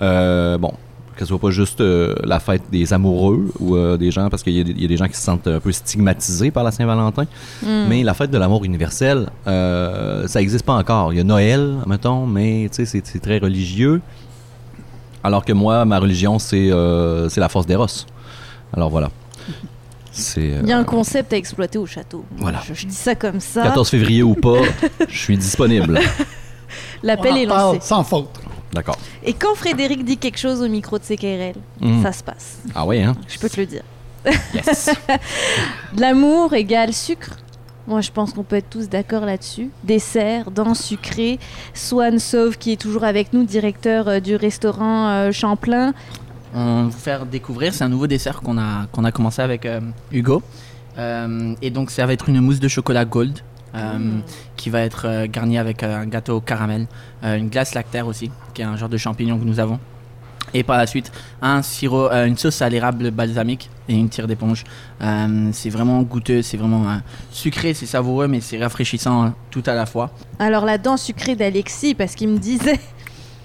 [0.00, 0.72] Euh, bon,
[1.14, 4.42] que ce soit pas juste euh, la fête des amoureux ou euh, des gens, parce
[4.42, 6.50] qu'il y, a des- il y a des gens qui se sentent un peu stigmatisés
[6.50, 7.24] par la Saint-Valentin.
[7.62, 7.86] hmm.
[7.88, 11.12] Mais la fête de l'amour universel, euh, ça n'existe pas encore.
[11.12, 14.00] Il y a Noël, mettons, mais c'est très religieux.
[15.22, 16.70] Alors que moi, ma religion, c'est
[17.28, 18.06] c'est la force d'Eros.
[18.72, 19.10] Alors voilà.
[20.20, 20.40] C'est.
[20.62, 22.24] Il y a euh, un concept à exploiter au château.
[22.36, 22.60] Voilà.
[22.66, 23.62] Je, je dis ça comme ça.
[23.62, 24.60] 14 février ou pas,
[25.08, 26.00] je suis disponible.
[27.02, 27.86] L'appel est parle lancé.
[27.88, 28.28] Sans faute.
[28.72, 28.96] D'accord.
[29.24, 32.02] Et quand Frédéric dit quelque chose au micro de CKRL, Mm.
[32.02, 32.58] ça se passe.
[32.74, 33.16] Ah ouais, hein?
[33.26, 33.82] Je peux te le dire.
[34.54, 34.90] Yes.
[35.94, 37.30] De L'amour égale sucre.
[37.88, 39.70] Moi, je pense qu'on peut être tous d'accord là-dessus.
[39.82, 41.38] Dessert, danse sucrée.
[41.74, 45.92] Swan Sauve, qui est toujours avec nous, directeur euh, du restaurant euh, Champlain.
[46.54, 49.80] On vous faire découvrir, c'est un nouveau dessert qu'on a, qu'on a commencé avec euh,
[50.10, 50.42] Hugo.
[50.98, 53.38] Euh, et donc ça va être une mousse de chocolat gold
[53.74, 54.22] euh, Mm.
[54.56, 56.88] qui va être garnie avec un gâteau au caramel,
[57.22, 59.78] une glace lactaire aussi, qui est un genre de champignon que nous avons.
[60.52, 64.64] Et par la suite, un sirop, une sauce à l'érable balsamique et une tire d'éponge.
[65.52, 66.98] C'est vraiment goûteux, c'est vraiment
[67.30, 70.10] sucré, c'est savoureux, mais c'est rafraîchissant hein, tout à la fois.
[70.40, 72.80] Alors, la danse sucrée d'Alexis, parce qu'il me disait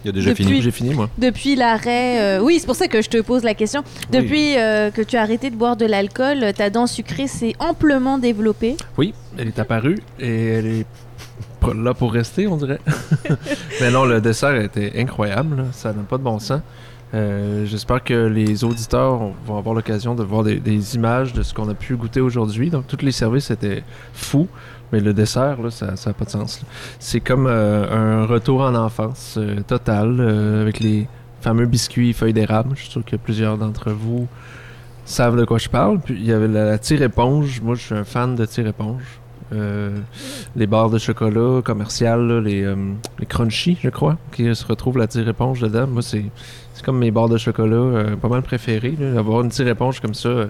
[0.06, 0.62] Il a déjà Depuis- fini.
[0.62, 1.10] J'ai fini, moi.
[1.18, 2.22] depuis l'arrêt.
[2.38, 3.84] euh, oui, c'est pour ça que je te pose la question.
[4.12, 8.20] Depuis euh, que tu as arrêté de boire de l'alcool, ta danse sucrée s'est amplement
[8.20, 8.78] développée.
[9.00, 10.86] Oui, elle est apparue et elle est
[11.76, 12.80] là pour rester, on dirait.
[13.82, 15.58] Mais non, le dessert était incroyable.
[15.58, 15.64] là.
[15.72, 16.62] Ça n'a pas de bon sens.
[17.16, 21.54] Euh, J'espère que les auditeurs vont avoir l'occasion de voir des, des images de ce
[21.56, 22.70] qu'on a pu goûter aujourd'hui.
[22.70, 23.84] Donc, tous les services étaient
[24.14, 24.48] fous.
[24.92, 26.62] Mais le dessert, là, ça n'a pas de sens.
[27.00, 31.08] C'est comme euh, un retour en enfance euh, total euh, avec les
[31.42, 32.72] fameux biscuits feuilles d'érable.
[32.76, 34.28] Je suis sûr que plusieurs d'entre vous
[35.06, 36.00] savent de quoi je parle.
[36.00, 37.62] Puis il y avait la, tire-éponge.
[37.62, 39.04] Moi, je suis un fan de tire-éponge.
[40.56, 42.66] Les barres de chocolat commerciales, les,
[43.20, 45.88] les crunchy, je crois, qui se retrouvent la tire-éponge dedans.
[45.88, 46.26] Moi, c'est
[46.84, 48.98] comme mes barres de chocolat pas mal préférées.
[49.16, 50.48] Avoir une tire-éponge comme ça,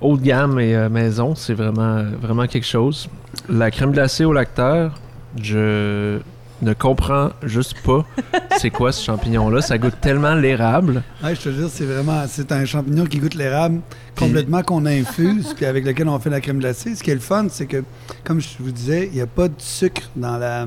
[0.00, 3.08] haut de gamme et euh, maison, c'est vraiment, vraiment quelque chose.
[3.48, 5.00] La crème glacée au lacteur,
[5.40, 6.18] je
[6.62, 8.04] ne comprends juste pas
[8.58, 9.60] c'est quoi ce champignon-là.
[9.60, 11.02] Ça goûte tellement l'érable.
[11.22, 13.80] Ouais, je te jure, c'est vraiment c'est un champignon qui goûte l'érable
[14.16, 16.94] complètement qu'on infuse, puis avec lequel on fait la crème glacée.
[16.94, 17.84] Ce qui est le fun, c'est que,
[18.24, 20.66] comme je vous disais, il n'y a pas de sucre dans la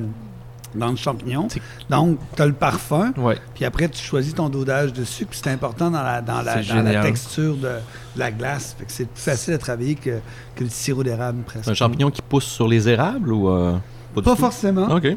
[0.76, 1.48] dans le champignon.
[1.90, 3.38] Donc, tu as le parfum, Ouais.
[3.54, 5.32] puis après, tu choisis ton dosage de sucre.
[5.32, 7.04] puis C'est important dans la, dans la, C'est dans la génial.
[7.04, 8.76] texture de, de la glace.
[8.78, 10.20] Fait que c'est plus facile à travailler que,
[10.56, 11.68] que le sirop d'érable, presque.
[11.68, 13.50] Un champignon qui pousse sur les érables ou.
[13.50, 13.74] euh,
[14.16, 14.36] du Pas tout?
[14.38, 15.08] forcément, Ok.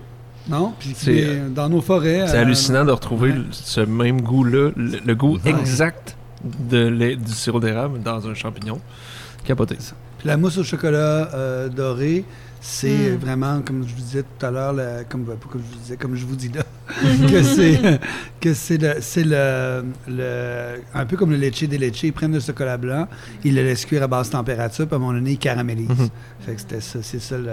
[0.48, 0.72] non.
[0.78, 2.24] Puis C'est, dans nos forêts.
[2.28, 3.38] C'est euh, hallucinant de retrouver ouais.
[3.50, 5.50] ce même goût-là, le, le goût Ouais.
[5.50, 8.78] exact de lait- du sirop d'érable dans un champignon.
[9.44, 9.76] Capoté.
[10.18, 12.24] Puis la mousse au chocolat euh, doré,
[12.66, 13.16] c'est Mm.
[13.16, 15.96] vraiment, comme je vous disais tout à l'heure, la- comme, pas comme je vous disais,
[15.98, 16.62] comme je vous dis là,
[17.30, 18.00] que c'est
[18.40, 22.02] que c'est le, c'est le, le- un peu comme le leche des leche.
[22.04, 23.06] Ils prennent le chocolat blanc,
[23.44, 25.88] ils le laissent cuire à basse température, puis à un moment donné, ils caramélisent.
[25.90, 26.08] Mhm.
[26.40, 27.50] Fait que c'était ça, c'est ça le.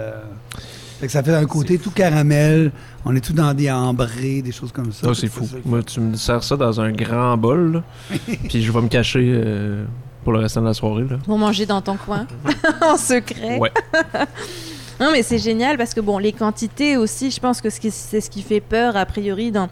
[1.00, 2.72] Fait que ça fait un côté tout caramel,
[3.04, 5.00] on est tout dans des ambrés, des choses comme ça.
[5.02, 5.44] Ça, Fait c'est fou.
[5.46, 7.82] ça, Moi, tu me sers ça dans un grand bol,
[8.48, 9.84] puis je vais me cacher euh,
[10.24, 11.04] pour le restant de la soirée.
[11.10, 11.18] Là.
[11.26, 12.26] Pour manger dans ton coin,
[12.80, 13.58] en secret.
[13.58, 13.72] Ouais.
[15.02, 18.30] Non, mais c'est génial parce que, bon, les quantités aussi, je pense que c'est ce
[18.30, 19.68] qui fait peur, a priori, dans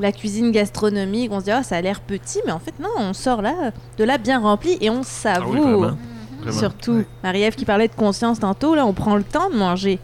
[0.00, 1.30] la cuisine gastronomique.
[1.32, 3.70] On se dit, ah, ça a l'air petit, mais en fait, non, on sort là,
[3.98, 5.52] de là bien rempli et on Ah savoure.
[5.52, 5.96] oui, vraiment.
[6.40, 6.58] Vraiment.
[6.58, 7.06] Surtout, Ouais.
[7.22, 10.00] Marie-Ève qui parlait de conscience tantôt, là, on prend le temps de manger.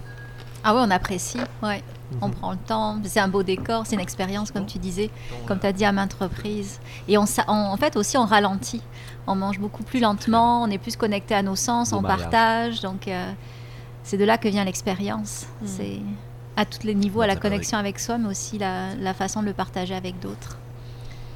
[0.63, 1.39] Ah ouais, on apprécie.
[1.63, 1.83] Ouais.
[2.13, 2.19] Mhm.
[2.23, 2.99] On prend le temps.
[3.05, 5.11] C'est un beau décor, c'est une expérience, comme tu disais,
[5.47, 6.79] comme tu as dit à maintes reprises.
[7.09, 8.83] Et on, en fait aussi, on ralentit.
[9.27, 12.23] On mange beaucoup plus lentement, on est plus connecté à nos sens, on mariage.
[12.23, 12.81] partage.
[12.83, 13.31] Donc, euh,
[14.09, 15.47] c'est de là que vient l'expérience.
[15.61, 15.67] Mm.
[15.67, 15.99] C'est
[16.57, 19.47] à tous les niveaux, à la connexion avec soi, mais aussi la, la façon de
[19.47, 20.57] le partager avec d'autres.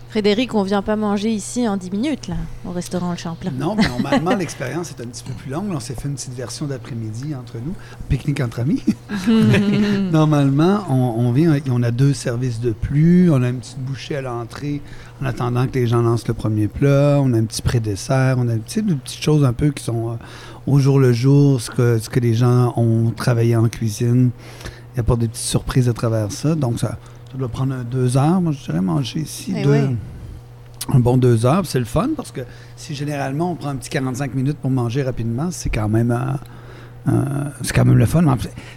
[0.08, 2.36] Frédéric, on vient pas manger ici en 10 minutes, là,
[2.66, 3.50] au restaurant Le Champlain.
[3.50, 5.70] Non, mais normalement, l'expérience est un petit peu plus longue.
[5.70, 7.74] On s'est fait une petite version d'après-midi entre nous,
[8.10, 8.82] pique-nique entre amis.
[10.12, 14.16] Normalement, on, on vient, on a deux services de plus, on a une petite bouchée
[14.16, 14.82] à l'entrée
[15.22, 18.48] en attendant que les gens lancent le premier plat, on a un petit pré-dessert, on
[18.48, 20.14] a tu sais, des petites choses un peu qui sont euh,
[20.66, 24.30] au jour le jour, ce que, ce que les gens ont travaillé en cuisine.
[24.94, 26.54] Il apporte des petites surprises à travers ça.
[26.54, 26.98] Donc, ça,
[27.30, 29.54] ça doit prendre deux heures, moi, je dirais, manger ici.
[29.56, 29.90] Eh deux- ouais.
[30.92, 31.64] Un bon deux heures.
[31.64, 32.40] C'est le fun parce que
[32.76, 36.10] si généralement on prend un petit 45 minutes pour manger rapidement, c'est quand même.
[36.10, 37.22] euh, euh,
[37.62, 38.22] c'est quand même le fun.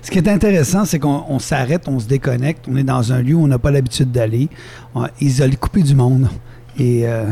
[0.03, 3.21] Ce qui est intéressant, c'est qu'on on s'arrête, on se déconnecte, on est dans un
[3.21, 4.49] lieu où on n'a pas l'habitude d'aller,
[4.93, 6.27] on- isolé, coupé du monde
[6.77, 7.25] et euh,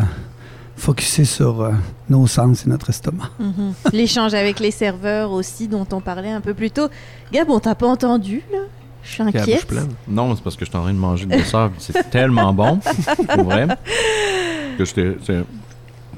[0.84, 1.72] focusé sur euh,
[2.10, 3.30] nos sens et notre estomac.
[3.40, 3.74] Mhm.
[3.94, 6.90] L'échange avec les serveurs aussi, dont on parlait un peu plus tôt.
[7.32, 8.60] Gab, on t'a pas entendu, là?
[9.02, 9.66] Je suis inquiète.
[9.66, 9.90] pleine.
[10.08, 11.72] Non, c'est parce que je suis en train de manger le dessert.
[11.78, 12.80] C'est tellement bon,
[13.34, 13.68] pour vrai,
[14.78, 15.44] que j'étais j'étais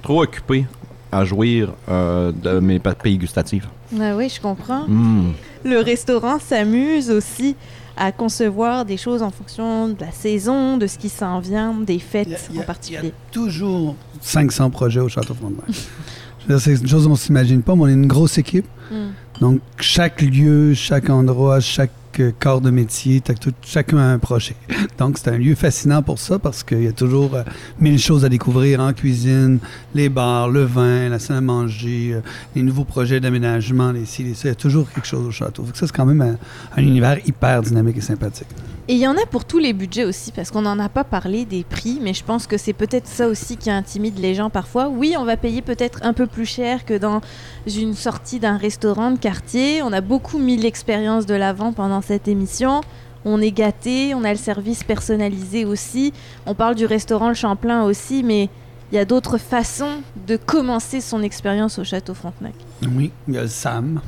[0.01, 0.65] trop occupé
[1.11, 3.67] à jouir euh, de mes papilles gustatives.
[3.99, 4.85] Ah oui, je comprends.
[4.87, 5.33] Mm.
[5.63, 7.55] Le restaurant s'amuse aussi
[7.97, 11.99] à concevoir des choses en fonction de la saison, de ce qui s'en vient, des
[11.99, 12.99] fêtes a- en particulier.
[13.03, 15.65] Il y a toujours 500 projets au Château Frontenac.
[16.59, 18.67] C'est une chose qu'on s'imagine pas, mais on est une grosse équipe.
[18.91, 18.95] Mm.
[19.41, 21.89] Donc, chaque lieu, chaque endroit, chaque
[22.21, 24.55] corps de métier, tout- chacun a un projet.
[24.97, 27.43] Donc, c'est un lieu fascinant pour ça parce qu'il y a toujours euh,
[27.79, 29.59] mille choses à découvrir en cuisine,
[29.93, 32.21] les bars, le vin, la salle à manger, euh,
[32.55, 34.41] les nouveaux projets d'aménagement, les ci, les ça.
[34.45, 35.63] Il y a toujours quelque chose au château.
[35.63, 36.37] Que ça, c'est quand même
[36.75, 38.47] un univers hyper dynamique et sympathique.
[38.87, 41.03] Et il y en a pour tous les budgets aussi, parce qu'on n'en a pas
[41.03, 44.51] parlé des prix, mais je pense que c'est peut-être ça aussi qui intimide les gens
[44.51, 44.89] parfois.
[44.89, 47.21] Oui, on va payer peut-être un peu plus cher que dans
[47.65, 49.81] une sortie d'un restaurant de quartier.
[49.81, 52.81] On a beaucoup mis l'expérience de l'avant pendant cette émission.
[53.25, 56.13] On est gâté, on a le service personnalisé aussi.
[56.45, 58.49] On parle du restaurant Le Champlain aussi, mais
[58.91, 62.53] il y a d'autres façons de commencer son expérience au Château Frontenac.
[62.83, 63.99] Oui, il y a SAM.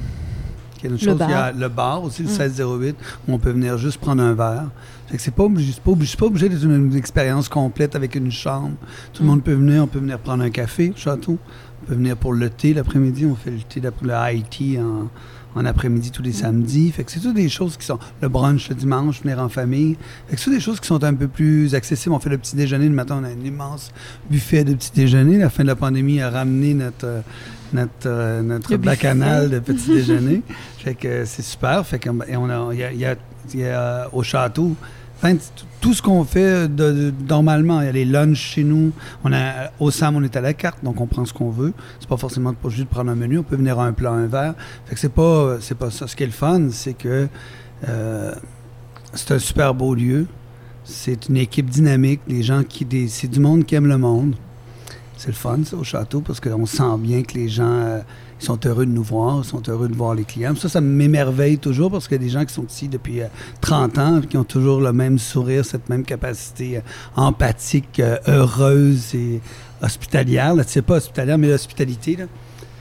[0.78, 1.18] Qui est une Le chose.
[1.22, 2.32] Il y a le bar aussi, le Mm.
[2.32, 2.96] 1608,
[3.28, 4.70] où on peut venir juste prendre un verre.
[5.08, 7.96] Fait que c'est pas obligé, pas obligé, c'est pas obligé d'être une, une expérience complète
[7.96, 8.72] avec une chambre.
[9.14, 9.30] Tout le Mm.
[9.32, 11.38] monde peut venir, on peut venir prendre un café au château.
[11.84, 13.26] On peut venir pour le thé l'après-midi.
[13.26, 15.10] On fait le thé, d'après- le high tea en,
[15.60, 16.92] en après-midi tous les samedis.
[16.92, 17.98] Fait que c'est toutes des choses qui sont.
[18.22, 19.96] Le brunch le dimanche, venir en famille.
[20.28, 22.14] Fait que c'est des choses qui sont un peu plus accessibles.
[22.14, 22.90] On fait le petit déjeuner.
[22.90, 23.92] Le matin, on a un immense
[24.30, 25.38] buffet de petit déjeuner.
[25.38, 27.08] La fin de la pandémie a ramené notre.
[27.74, 29.56] Euh, notre, euh, notre Le bacchanal buffet.
[29.56, 30.42] de petit déjeuner.
[30.80, 31.86] fait que euh, c'est super.
[31.86, 33.16] Fait que, et on a, il y a, y a-
[33.54, 34.76] il y a, euh, au château,
[35.18, 35.36] enfin,
[35.80, 38.92] tout ce qu'on fait de, de- normalement, il y a les lunchs chez nous.
[39.24, 41.74] On a, au SAM, on est à la carte, donc on prend ce qu'on veut.
[42.00, 43.38] C'est pas forcément pas juste de prendre un menu.
[43.40, 44.54] On peut venir à un plat, un verre.
[44.86, 46.08] Fait que c'est pas, c'est pas ça.
[46.08, 47.28] Ce qui est le fun, c'est que
[47.88, 48.34] euh,
[49.14, 50.26] c'est un super beau lieu.
[50.84, 52.22] C'est une équipe dynamique.
[52.42, 54.36] Gens qui, des- c'est du monde qui aime le monde.
[55.18, 58.00] C'est le fun, ça, au château, parce qu'on sent bien que les gens euh,
[58.40, 60.56] ils sont heureux de nous voir, ils sont heureux de voir les clients.
[60.56, 63.28] Ça, ça m'émerveille toujours, parce qu'il y a des gens qui sont ici depuis euh,
[63.62, 66.82] 30 ans, qui ont toujours le même sourire, cette même capacité euh,
[67.16, 69.42] empathique, euh, heureuse et
[69.82, 70.54] hospitalière.
[70.54, 72.16] Là, tu sais pas hospitalière, mais l'hospitalité.
[72.16, 72.26] Là.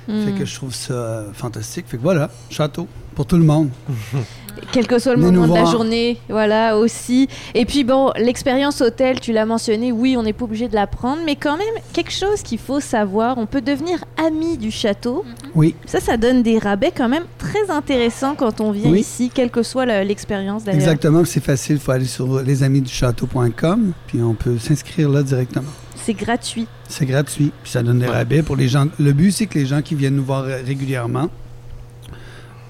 [0.06, 0.38] Fait Mm.
[0.38, 1.86] que je trouve ça euh, fantastique.
[1.88, 2.86] Fait que voilà, château,
[3.16, 3.70] pour tout le monde.
[4.72, 5.70] quel que soit le moment de la voir.
[5.72, 7.28] journée, voilà aussi.
[7.54, 10.86] Et puis bon, l'expérience hôtel, tu l'as mentionné, oui, on n'est pas obligé de la
[10.86, 15.24] prendre, mais quand même quelque chose qu'il faut savoir, on peut devenir ami du château.
[15.54, 15.74] Oui.
[15.86, 19.00] Ça, ça donne des rabais quand même très intéressants quand on vient Oui.
[19.00, 20.80] ici, quelle que soit le- l'expérience d'ailleurs.
[20.80, 21.76] Exactement, c'est facile.
[21.76, 25.68] Il faut aller sur lesamisduchâteau.com, puis on peut s'inscrire là directement.
[25.94, 26.66] C'est gratuit.
[26.88, 28.86] C'est gratuit, puis ça donne des rabais pour les gens.
[28.98, 31.28] Le but, c'est que les gens qui viennent nous voir euh, régulièrement,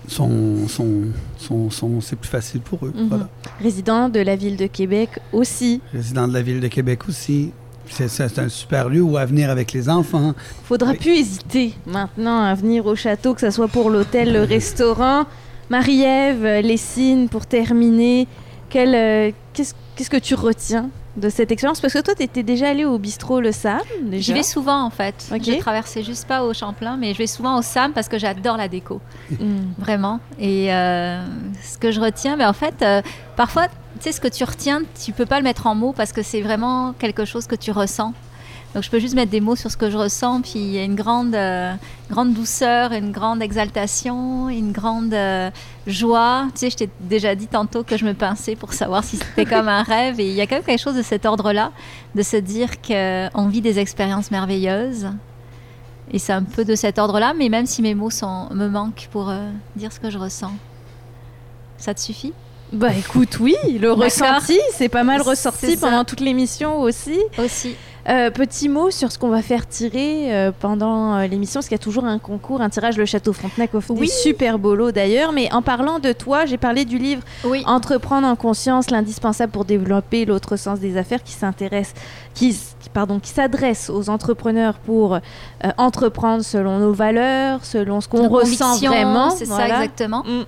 [0.07, 0.93] sont, sont,
[1.39, 2.93] sont, sont- c'est plus facile pour eux.
[3.09, 3.29] Voilà.
[3.61, 5.81] Résident de la ville de Québec aussi.
[5.93, 7.53] Résident de la ville de Québec aussi.
[7.89, 10.35] C'est, un super lieu où à venir avec les enfants.
[10.65, 15.25] Faudra plus hésiter maintenant à venir au château, que ce soit pour l'hôtel, le restaurant.
[15.71, 18.27] Marie-Ève, euh, Lessine, pour terminer,
[18.75, 22.69] euh, qu'est-ce, qu'est-ce que tu retiens de cette expérience Parce que toi, tu étais déjà
[22.69, 23.81] allé au bistrot Le Sam.
[24.13, 25.29] J'y vais souvent en fait.
[25.35, 25.43] Ok.
[25.45, 28.57] Je traversais juste pas au Champlain, mais je vais souvent au SAM parce que j'adore
[28.57, 29.73] la déco, Mm.
[29.79, 30.21] vraiment.
[30.39, 31.23] Et euh,
[31.63, 33.03] ce que je retiens, mais en fait, euh,
[33.37, 36.13] parfois, tu sais, ce que tu retiens, tu peux pas le mettre en mots parce
[36.13, 38.13] que c'est vraiment quelque chose que tu ressens.
[38.77, 40.79] Donc je peux juste mettre des mots sur ce que je ressens, puis il y
[40.79, 41.73] a une grande, euh,
[42.11, 45.51] grande douceur, une grande exaltation, une grande euh,
[45.87, 46.49] joie.
[46.53, 49.47] Tu sais, je t'ai déjà dit tantôt que je me pinçais pour savoir si c'était
[49.47, 50.21] comme un rêve.
[50.21, 51.73] Et il y a quand même quelque chose de cet ordre-là,
[52.15, 55.07] de se dire qu'on vit des expériences merveilleuses.
[56.11, 59.09] Et c'est un peu de cet ordre-là, mais même si mes mots sont, me manquent
[59.11, 60.53] pour euh, dire ce que je ressens.
[61.79, 62.35] Ça te suffit?
[62.75, 67.19] Bah écoute, oui, le ressenti, c'est pas mal ressorti pendant toute l'émission aussi.
[67.39, 67.75] Aussi.
[68.09, 71.75] Euh, petit mot sur ce qu'on va faire tirer euh, pendant euh, l'émission, parce qu'il
[71.75, 72.97] y a toujours un concours, un tirage.
[72.97, 74.07] Le Château Frontenac offre Oui.
[74.07, 75.33] des super lots d'ailleurs.
[75.33, 77.65] Mais en parlant de toi, j'ai parlé du livre Oui.
[77.67, 81.95] Entreprendre en conscience, l'indispensable pour développer l'autre sens des affaires qui s'intéresse,
[82.35, 82.57] qui,
[82.93, 85.19] pardon, qui s'adresse aux entrepreneurs pour
[85.77, 89.31] entreprendre selon nos valeurs, selon ce qu'on ressent vraiment.
[89.31, 90.23] C'est ça, exactement.
[90.25, 90.45] Mm.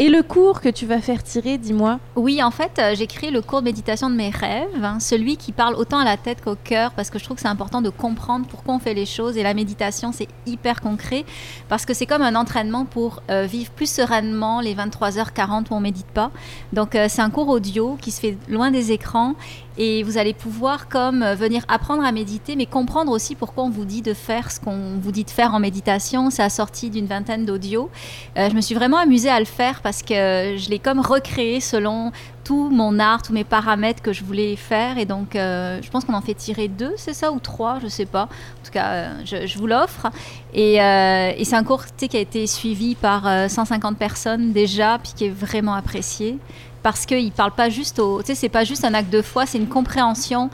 [0.00, 1.98] Et le cours que tu vas faire tirer, dis-moi.
[2.14, 5.36] Oui, en fait, euh, j'ai créé le cours de méditation de mes rêves, hein, celui
[5.36, 7.82] qui parle autant à la tête qu'au cœur, parce que je trouve que c'est important
[7.82, 9.36] de comprendre pourquoi on fait les choses.
[9.36, 11.24] Et la méditation, c'est hyper concret,
[11.68, 15.80] parce que c'est comme un entraînement pour euh, vivre plus sereinement les 23h40 où on
[15.80, 16.30] médite pas.
[16.72, 19.34] Donc, euh, c'est un cours audio qui se fait loin des écrans.
[19.78, 23.70] Et vous allez pouvoir comme euh, venir apprendre à méditer, mais comprendre aussi pourquoi on
[23.70, 26.30] vous dit de faire ce qu'on vous dit de faire en méditation.
[26.30, 27.88] C'est assorti d'une vingtaine d'audios.
[28.36, 31.60] Euh, je me suis vraiment amusée à le faire parce que je l'ai comme recréé
[31.60, 32.10] selon
[32.44, 34.98] tout mon art, tous mes paramètres que je voulais faire.
[34.98, 37.88] Et donc, euh, je pense qu'on en fait tirer deux, c'est ça, ou trois, je
[37.88, 38.22] sais pas.
[38.22, 40.06] En tout cas, je, vous l'offre.
[40.54, 45.12] Et, et c'est un cours qui a été suivi par euh, 150 personnes déjà, puis
[45.14, 46.38] qui est vraiment apprécié.
[46.82, 48.20] Parce qu'il ne parle pas juste au.
[48.20, 50.48] Tu sais, c'est pas juste un acte de foi, c'est une compréhension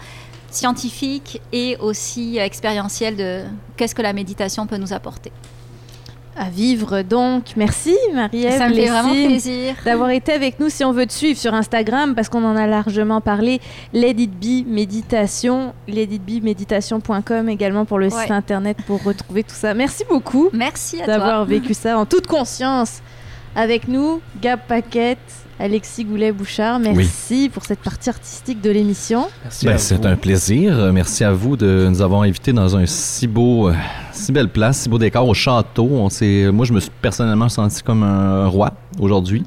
[0.50, 3.42] scientifique et aussi expérientiel de
[3.76, 5.32] qu'est-ce que la méditation peut nous apporter.
[6.36, 7.52] À vivre donc.
[7.56, 9.76] Merci Marie-Ève Ça me fait vraiment plaisir.
[9.84, 10.68] d'avoir été avec nous.
[10.68, 13.60] Si on veut te suivre sur Instagram, parce qu'on en a largement parlé,
[13.92, 18.22] Be Méditation, letitbeméditation.com également pour le Ouais.
[18.22, 19.74] site internet pour retrouver tout ça.
[19.74, 23.00] Merci beaucoup Merci à d'avoir vécu ça en toute conscience
[23.54, 24.20] avec nous.
[24.40, 25.18] Gab Paquette,
[25.60, 29.26] Alexis Goulet-Bouchard, merci pour cette partie artistique de l'émission.
[29.44, 30.92] Merci Ben, c'est un plaisir.
[30.92, 33.74] Merci à vous de nous avoir invités dans un si beau, euh,
[34.12, 35.88] si belle place, si beau décor au château.
[35.92, 36.08] On
[36.52, 39.44] moi, je me suis personnellement senti comme un roi aujourd'hui.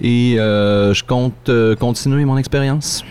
[0.00, 3.04] Et euh, je compte euh, continuer mon expérience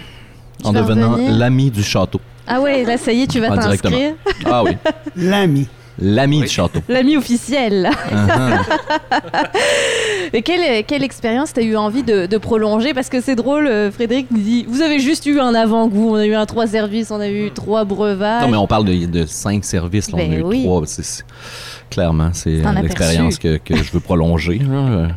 [0.64, 2.19] en devenant l'ami du château.
[2.48, 4.15] Ah ouais, là ça y est, tu vas Ah, t'inscrire.
[4.45, 4.72] Ah oui,
[5.15, 5.68] L'ami.
[6.02, 6.80] L'ami du château.
[6.90, 7.90] L'ami officiel.
[8.10, 8.60] Uh-huh.
[10.34, 12.94] Et quelle, quelle expérience t'as eu envie de, de prolonger?
[12.94, 16.16] Parce que c'est drôle, euh, Frédéric nous dit Vous avez juste eu un avant-goût, on
[16.16, 18.44] a eu un trois services, on a eu trois breuvages.
[18.44, 20.12] Non, mais on parle de, de cinq services.
[20.12, 20.64] Là, on Ben a eu oui.
[20.64, 20.82] trois.
[20.86, 21.24] C'est- c'est-
[21.90, 24.60] clairement, c'est euh, l'expérience que, que je veux prolonger.
[24.60, 24.76] là.
[24.76, 25.08] Euh,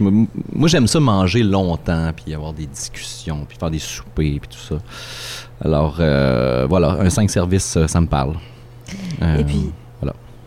[0.00, 4.38] je me- moi, j'aime ça manger longtemps, puis avoir des discussions, puis faire des soupers,
[4.40, 4.76] puis tout ça.
[5.62, 8.34] Alors, euh, voilà, un cinq services, euh, ça me parle.
[9.22, 9.70] Euh, Et puis,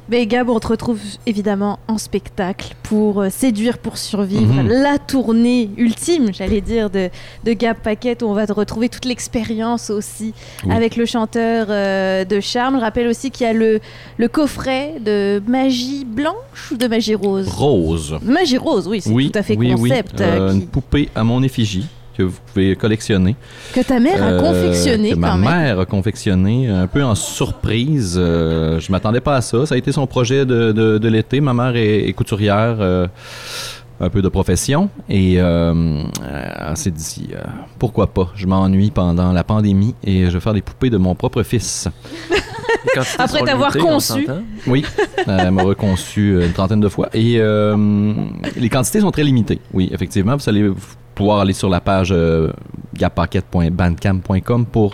[0.09, 4.53] Mais Gab, on te retrouve évidemment en spectacle pour euh, séduire, pour survivre.
[4.53, 4.67] Mhm.
[4.69, 7.09] La tournée ultime, j'allais dire, de,
[7.43, 10.33] de Gab Paquette, où on va te retrouver toute l'expérience aussi
[10.65, 10.73] Oui.
[10.73, 12.75] avec le chanteur euh, de Charme.
[12.77, 13.79] Je rappelle aussi qu'il y a le,
[14.17, 17.47] le coffret de magie blanche ou de magie rose?
[17.49, 18.17] Rose.
[18.21, 19.89] Magie rose, oui, c'est Oui, tout à fait oui, oui.
[19.89, 20.21] concept.
[20.21, 21.85] Euh, euh, Une poupée à mon effigie
[22.17, 23.35] que vous pouvez collectionner.
[23.73, 25.49] que ta mère a Euh, confectionné que ma quand même.
[25.49, 28.15] mère a confectionné, un peu en surprise.
[28.19, 29.65] Euh, je m'attendais pas à ça.
[29.65, 31.39] Ça a été son projet de, de- de l'été.
[31.41, 33.07] Ma mère est, est couturière, euh,
[33.99, 34.89] un peu de profession.
[35.09, 35.43] Et euh,
[36.23, 37.39] euh, elle s'est dit, euh,
[37.79, 38.29] pourquoi pas?
[38.35, 41.87] Je m'ennuie pendant la pandémie et je vais faire des poupées de mon propre fils.
[43.19, 44.27] Après t'avoir conçu.
[44.65, 44.83] Oui,
[45.27, 47.09] euh, elle m'a reconçu euh, une trentaine de fois.
[47.13, 47.75] Et euh,
[48.55, 49.59] les quantités sont très limitées.
[49.73, 50.69] Oui, effectivement, vous allez
[51.17, 52.51] pouvoir aller sur la page euh,
[54.71, 54.93] pour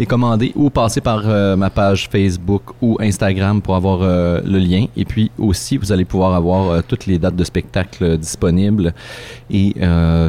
[0.00, 4.58] les commander ou passer par euh, ma page Facebook ou Instagram pour avoir euh, le
[4.58, 4.86] lien.
[4.96, 8.94] Et puis aussi, vous allez pouvoir avoir euh, toutes les dates de spectacle disponibles
[9.50, 9.74] et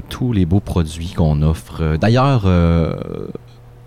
[0.10, 1.96] tous les beaux produits qu'on offre.
[1.98, 2.46] D'ailleurs,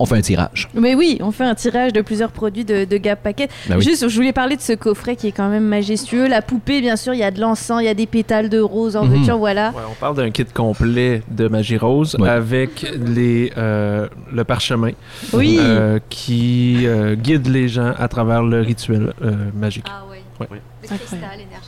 [0.05, 0.68] on fait un tirage.
[0.74, 3.48] Mais oui, on fait un tirage de plusieurs produits de, de Gap Paquet.
[3.68, 3.82] Ben oui.
[3.85, 6.28] Juste, je voulais parler de ce coffret qui est quand même majestueux.
[6.28, 8.60] La poupée, bien sûr, il y a de l'encens, il y a des pétales de
[8.60, 9.70] rose en en voilà.
[9.70, 12.28] Ouais, on parle d'un kit complet de magie rose Ouais.
[12.28, 14.90] avec les, euh, le parchemin
[15.32, 15.56] Oui.
[15.60, 19.86] euh, qui euh, guide les gens à travers le rituel euh, magique.
[19.89, 20.02] Ah.
[20.10, 20.14] Ouais.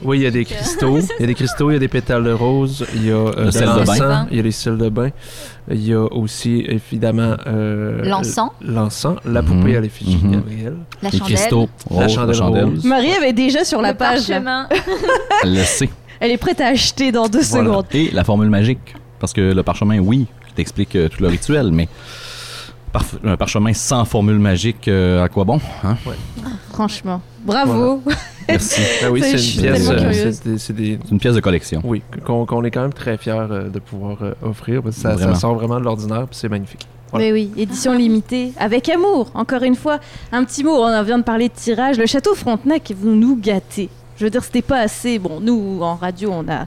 [0.04, 1.88] Oui, il y a des cristaux, il y a des cristaux, il y a des
[1.88, 4.26] pétales de rose, il y a euh, Le de bain.
[4.30, 5.10] il y a les sels de bain,
[5.70, 8.50] il y a aussi évidemment euh, L'encens.
[8.60, 9.48] l'encens, la Mhm.
[9.48, 10.32] poupée à l'effigie de Mhm.
[10.32, 10.76] Gabriel.
[11.02, 11.36] La Les chandelle.
[11.36, 12.84] cristaux, La chandelle rose.
[12.84, 14.30] Marie avait déjà sur la le page.
[14.30, 15.88] Elle le sait.
[16.18, 17.64] Elle est prête à acheter dans deux Voilà.
[17.68, 17.86] secondes.
[17.92, 18.94] Et la formule magique.
[19.20, 20.26] Parce que le parchemin, oui,
[20.56, 21.88] t'explique euh, tout le rituel, mais
[23.24, 25.60] un parchemin sans formule magique, euh, à quoi bon?
[25.84, 25.96] hein?
[26.72, 27.20] Franchement.
[27.44, 28.02] Bravo.
[28.48, 28.80] Merci.
[29.04, 31.80] Ah oui, c'est une pièce, euh, c'est des- une pièce de collection.
[31.84, 35.02] oui, qu'on qu'on est quand même très fiers euh, de pouvoir euh, offrir parce que
[35.02, 35.34] ça, ça Vraiment.
[35.34, 36.86] sort vraiment de l'ordinaire puis c'est magnifique.
[37.10, 37.26] Voilà.
[37.26, 39.30] Mais oui, édition limitée, avec amour.
[39.34, 40.00] Encore une fois,
[40.32, 41.98] un petit mot, on vient de parler de tirage.
[41.98, 43.88] Le château Frontenac, vous nous gâtez.
[44.16, 45.18] Je veux dire, c'était pas assez.
[45.20, 46.66] Bon, nous, en radio, on a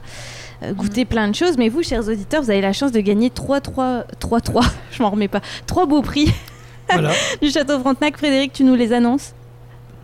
[0.72, 3.60] goûté plein de choses, mais vous, chers auditeurs, vous avez la chance de gagner 3,
[3.60, 4.62] 3, 3, 3,
[4.92, 6.32] je m'en remets pas, 3 beaux prix
[6.90, 7.10] Voilà.
[7.42, 8.16] du château Frontenac.
[8.16, 9.32] Frédéric, tu nous les annonces?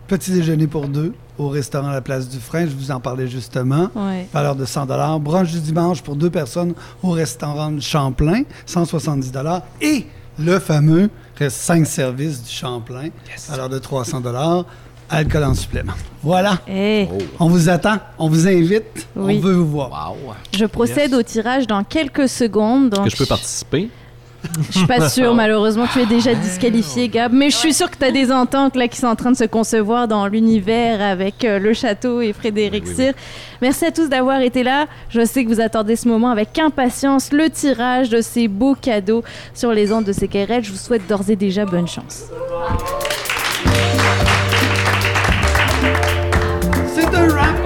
[0.07, 3.89] Petit déjeuner pour deux au restaurant La Place du Frein, je vous en parlais justement.
[3.95, 4.27] Ouais.
[4.33, 4.85] valeur de 100
[5.19, 6.73] Brunch du dimanche pour deux personnes
[7.03, 9.31] au restaurant Champlain, 170
[9.81, 10.05] Et
[10.39, 13.09] le fameux reste 5 services du Champlain,
[13.49, 14.21] valeur de 300
[15.09, 15.93] alcool en supplément.
[16.21, 17.07] Voilà, Eh,
[17.39, 19.37] on vous attend, on vous invite, Oui.
[19.37, 20.15] on veut vous voir.
[20.55, 22.91] je procède au tirage dans quelques secondes.
[22.93, 23.89] Est-ce donc que je peux participer?
[24.71, 27.33] Je suis pas sûre, malheureusement, tu es déjà disqualifié, Gab.
[27.33, 29.37] Mais je suis sûre que tu as des ententes là qui sont en train de
[29.37, 33.05] se concevoir dans l'univers avec euh, le château et Frédéric Oui, oui, oui.
[33.05, 33.13] Cyr.
[33.61, 34.87] Merci à tous d'avoir été là.
[35.09, 39.23] Je sais que vous attendez ce moment avec impatience, le tirage de ces beaux cadeaux
[39.53, 40.63] sur les ondes de CKRL.
[40.63, 42.25] Je vous souhaite d'ores et déjà bonne chance.
[46.95, 47.56] C'est un rap!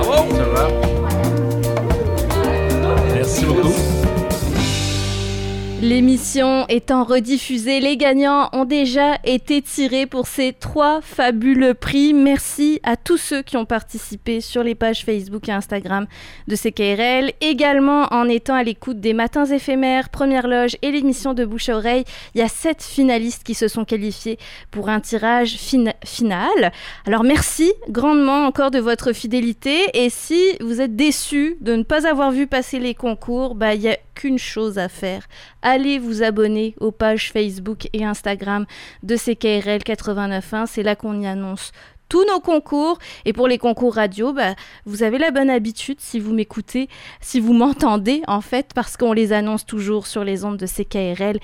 [5.81, 12.13] L'émission étant rediffusée, les gagnants ont déjà été tirés pour ces trois fabuleux prix.
[12.13, 16.05] Merci à tous ceux qui ont participé sur les pages Facebook et Instagram
[16.47, 17.31] de CKRL.
[17.41, 21.77] Également en étant à l'écoute des matins éphémères, Première Loge et l'émission de Bouche à
[21.77, 22.03] Oreille,
[22.35, 24.37] il y a sept finalistes qui se sont qualifiés
[24.69, 25.57] pour un tirage
[26.05, 26.71] final.
[27.07, 32.07] Alors merci grandement encore de votre fidélité et si vous êtes déçus de ne pas
[32.07, 35.27] avoir vu passer les concours, bah, il y a qu'une chose à faire.
[35.63, 38.67] Allez vous abonner aux pages Facebook et Instagram
[39.01, 40.67] de CKRL 89.1.
[40.67, 41.71] C'est là qu'on y annonce
[42.11, 42.99] tous nos concours.
[43.23, 44.53] Et pour les concours radio, bah,
[44.85, 46.89] vous avez la bonne habitude, si vous m'écoutez,
[47.21, 51.39] si vous m'entendez, en fait, parce qu'on les annonce toujours sur les ondes de CKRL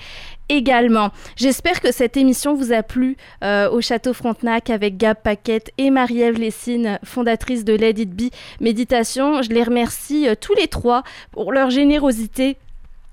[0.50, 1.10] également.
[1.36, 5.90] J'espère que cette émission vous a plu euh, au Château Frontenac avec Gab Paquette et
[5.90, 8.30] Marie-Ève Lessine, fondatrice de Let It Be
[8.60, 9.40] Méditation.
[9.40, 11.02] Je les remercie euh, tous les trois
[11.32, 12.58] pour leur générosité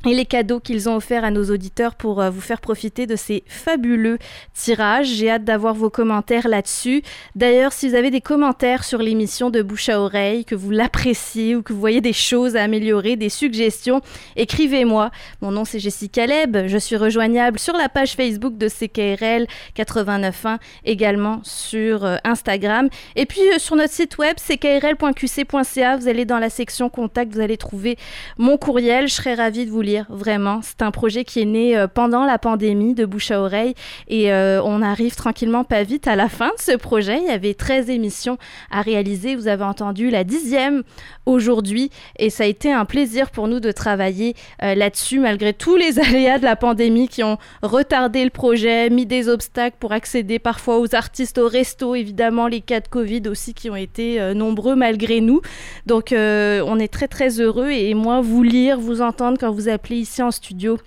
[0.06, 3.16] et les cadeaux qu'ils ont offerts à nos auditeurs pour euh, vous faire profiter de
[3.16, 4.20] ces fabuleux
[4.54, 5.08] tirages.
[5.08, 7.02] J'ai hâte d'avoir vos commentaires là-dessus.
[7.36, 11.56] D'ailleurs, si vous avez des commentaires sur l'émission de bouche à oreille, que vous l'appréciez
[11.56, 14.02] ou que vous voyez des choses à améliorer, des suggestions,
[14.36, 15.12] écrivez-moi.
[15.42, 16.68] Mon nom c'est Jessica Leb.
[16.68, 19.48] Je suis rejoignable sur la page Facebook de CKRL
[19.78, 22.90] 891, également sur euh, Instagram.
[23.16, 27.40] Et puis euh, sur notre site web ckrl.qc.ca, vous allez dans la section contact, vous
[27.40, 27.98] allez trouver
[28.38, 29.08] mon courriel.
[29.08, 30.62] Je serais ravie de vous lire vraiment.
[30.64, 33.74] C'est un projet qui est né euh, pendant la pandémie de bouche à oreille
[34.08, 37.18] et euh, on arrive tranquillement pas vite à la fin de ce projet.
[37.22, 38.38] Il y avait 13 émissions
[38.72, 39.36] à réaliser.
[39.36, 40.84] Vous avez entendu la dixième
[41.26, 41.90] aujourd'hui
[42.20, 46.00] et ça a été un plaisir pour nous de travailler euh, là-dessus malgré tous les
[46.08, 50.80] aléas de la pandémie qui ont retardé le projet, mis des obstacles pour accéder parfois
[50.80, 55.22] aux artistes au resto, évidemment les cas de Covid aussi qui ont été nombreux malgré
[55.22, 55.42] nous.
[55.86, 60.22] Donc on est très très heureux et moi vous lire, vous entendre quand vous ici
[60.22, 60.78] en studio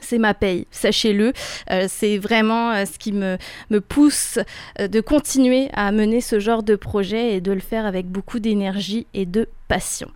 [0.00, 1.32] c'est ma paye, sachez-le.
[1.70, 3.38] Euh, c'est vraiment euh, ce qui me,
[3.70, 4.38] me pousse
[4.78, 8.38] euh, de continuer à mener ce genre de projet et de le faire avec beaucoup
[8.38, 10.08] d'énergie et de passion.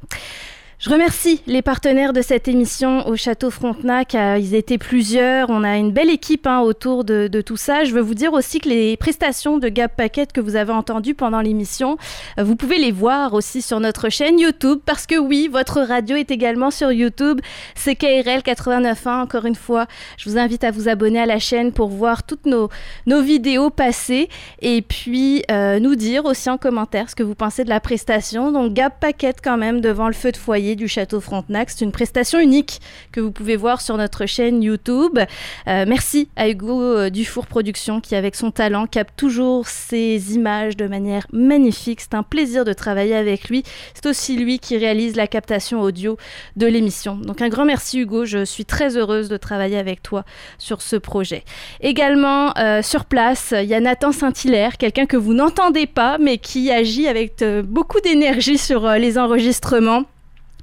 [0.81, 4.15] Je remercie les partenaires de cette émission au Château Frontenac.
[4.15, 5.51] Euh, ils étaient plusieurs.
[5.51, 7.85] On a une belle équipe hein, autour de, tout ça.
[7.85, 11.15] Je veux vous dire aussi que les prestations de Gap Packet que vous avez entendues
[11.15, 11.98] pendant l'émission,
[12.39, 16.16] euh, vous pouvez les voir aussi sur notre chaîne YouTube parce que oui, votre radio
[16.16, 17.43] est également sur YouTube.
[17.74, 19.20] C'est KRL 89.1.
[19.20, 19.86] Encore une fois,
[20.16, 22.70] je vous invite à vous abonner à la chaîne pour voir toutes nos,
[23.05, 24.31] nos vidéos passées
[24.62, 28.51] et puis euh, nous dire aussi en commentaire ce que vous pensez de la prestation.
[28.51, 31.71] Donc Gap Packet quand même devant le feu de foyer du Château Frontenac.
[31.71, 32.81] C'est une prestation unique
[33.13, 35.19] que vous pouvez voir sur notre chaîne YouTube.
[35.19, 40.77] Euh, merci à Hugo euh, Dufour Productions qui, avec son talent, capte toujours ces images
[40.77, 42.01] de manière magnifique.
[42.01, 43.63] C'est un plaisir de travailler avec lui.
[43.95, 46.17] C'est aussi lui qui réalise la captation audio
[46.57, 47.17] de l'émission.
[47.17, 48.25] Donc un grand merci Hugo.
[48.25, 50.25] Je suis très heureuse de travailler avec toi
[50.59, 51.45] sur ce projet.
[51.81, 56.39] Également euh, sur place, il y a Nathan Saint-Hilaire, quelqu'un que vous n'entendez pas mais
[56.39, 60.05] qui agit avec beaucoup d'énergie sur les enregistrements.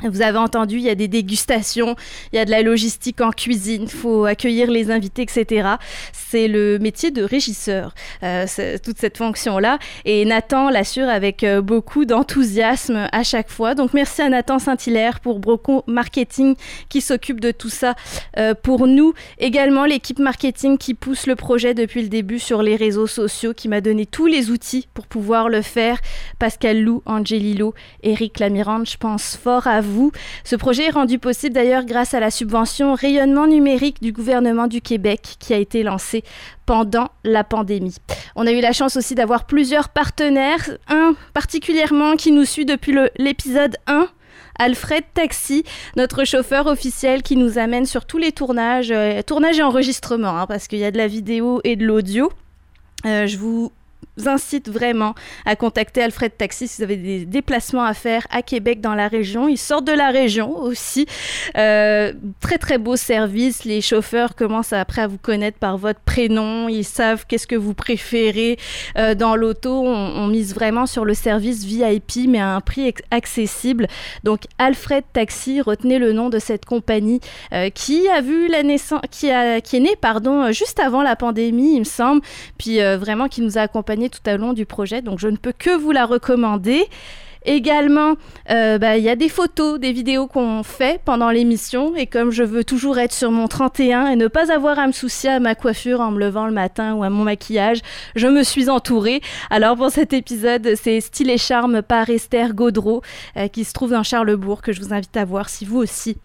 [0.04, 1.96] Vous avez entendu, il y a des dégustations,
[2.32, 5.70] il y a de la logistique en cuisine, il faut accueillir les invités, etc.
[6.14, 8.46] C'est le métier de régisseur, euh,
[8.84, 9.80] toute cette fonction-là.
[10.06, 13.74] Et Nathan l'assure avec euh, beaucoup d'enthousiasme à chaque fois.
[13.74, 16.56] Donc merci à Nathan Saint-Hilaire pour Broco Marketing
[16.90, 17.96] qui s'occupe de tout ça
[18.38, 19.16] euh, pour nous.
[19.40, 23.68] Également l'équipe marketing qui pousse le projet depuis le début sur les réseaux sociaux, qui
[23.68, 25.98] m'a donné tous les outils pour pouvoir le faire.
[26.38, 30.12] Pascal Lou, Angelilo, Eric Lamirande, je pense fort à vous vous.
[30.44, 34.82] Ce projet est rendu possible d'ailleurs grâce à la subvention rayonnement numérique du gouvernement du
[34.82, 36.24] Québec qui a été lancée
[36.66, 37.96] pendant la pandémie.
[38.36, 42.96] On a eu la chance aussi d'avoir plusieurs partenaires, un particulièrement qui nous suit depuis
[43.18, 44.08] l'épisode 1
[44.60, 45.64] Alfred Taxi,
[45.96, 50.48] notre chauffeur officiel qui nous amène sur tous les tournages, euh, tournages et enregistrements, hein,
[50.48, 52.32] parce qu'il y a de la vidéo et de l'audio.
[53.06, 53.72] Euh, je vous
[54.26, 55.14] incite vraiment
[55.46, 59.08] à contacter Alfred Taxi si vous avez des déplacements à faire à Québec dans la
[59.08, 59.48] région.
[59.48, 61.06] Ils sortent de la région aussi.
[61.58, 63.66] Euh, très très beau service.
[63.66, 66.68] Les chauffeurs commencent après à vous connaître par votre prénom.
[66.68, 68.58] Ils savent qu'est-ce que vous préférez
[68.98, 69.84] euh, dans l'auto.
[69.86, 73.88] On, mise vraiment sur le service VIP mais à un prix accessible.
[74.24, 77.22] Donc Alfred Taxi, retenez le nom de cette compagnie
[77.54, 81.16] euh, qui a vu la naissance, qui, a, qui est née pardon juste avant la
[81.16, 82.22] pandémie il me semble.
[82.58, 85.54] Puis vraiment qui nous a accompagnés tout au long du projet, donc je ne peux
[85.58, 86.88] que vous la recommander.
[87.46, 88.16] Également,
[88.50, 91.96] euh, bah, il y a des photos, des vidéos qu'on fait pendant l'émission.
[91.96, 94.92] Et comme je veux toujours être sur mon 31 et ne pas avoir à me
[94.92, 97.80] soucier à ma coiffure en me levant le matin ou à mon maquillage,
[98.16, 99.22] je me suis entourée.
[99.50, 103.02] Alors pour cet épisode, c'est Style et Charme par Esther Gaudreau
[103.38, 106.18] euh, qui se trouve dans Charlebourg que je vous invite à voir si vous aussi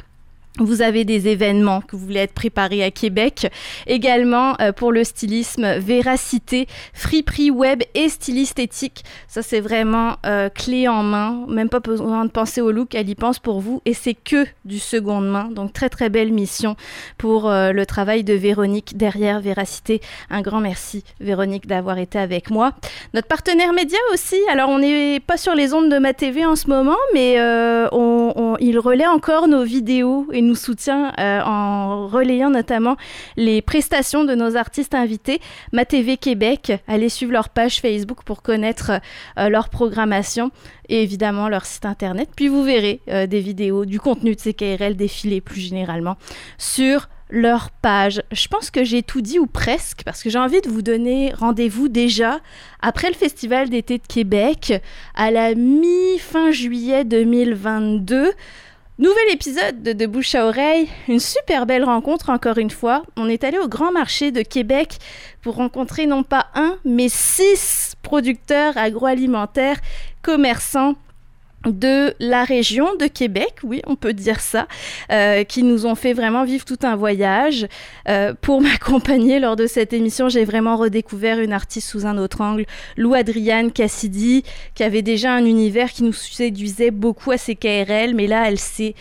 [0.59, 3.51] vous avez des événements que vous voulez être préparés à Québec.
[3.87, 9.03] Également euh, pour le stylisme, Véracité, Friperie Web et Styliste Éthique.
[9.29, 11.47] Ça, c'est vraiment euh, clé en main.
[11.49, 13.81] Même pas besoin de penser au look, elle y pense pour vous.
[13.87, 15.45] Et c'est que du seconde main.
[15.45, 16.77] Donc, très, très belle mission
[17.17, 20.03] pour euh, le travail de Véronique derrière Véracité.
[20.29, 22.73] Un grand merci, Véronique, d'avoir été avec moi.
[23.15, 24.37] Notre partenaire média aussi.
[24.51, 28.33] Alors, on n'est pas sur les ondes de ma TV en ce moment, mais on,
[28.37, 32.97] on, il relaie encore nos vidéos nous soutient euh, en relayant notamment
[33.37, 35.41] les prestations de nos artistes invités.
[35.73, 38.93] Ma TV Québec, allez suivre leur page Facebook pour connaître
[39.39, 40.51] euh, leur programmation
[40.89, 42.29] et évidemment leur site internet.
[42.37, 46.17] Puis vous verrez euh, des vidéos, du contenu de CKRL défiler plus généralement
[46.59, 48.23] sur leur page.
[48.31, 51.33] Je pense que j'ai tout dit ou presque parce que j'ai envie de vous donner
[51.33, 52.41] rendez-vous déjà
[52.83, 54.75] après le Festival d'été de Québec
[55.15, 58.33] à la mi-fin juillet 2022
[59.03, 63.03] Nouvel épisode de, de Bouche à Oreille, une super belle rencontre encore une fois.
[63.17, 64.99] On est allé au Grand Marché de Québec
[65.41, 69.81] pour rencontrer non pas un, mais six producteurs agroalimentaires,
[70.23, 70.95] commerçants
[71.71, 74.67] de la région de Québec, oui, on peut dire ça,
[75.11, 77.67] euh, qui nous ont fait vraiment vivre tout un voyage.
[78.09, 82.41] Euh, pour m'accompagner lors de cette émission, j'ai vraiment redécouvert une artiste sous un autre
[82.41, 82.67] angle,
[82.97, 84.43] Lou Adriane Cassidy,
[84.75, 88.59] qui avait déjà un univers qui nous séduisait beaucoup à ses KRL, mais là, elle
[88.59, 88.95] s'est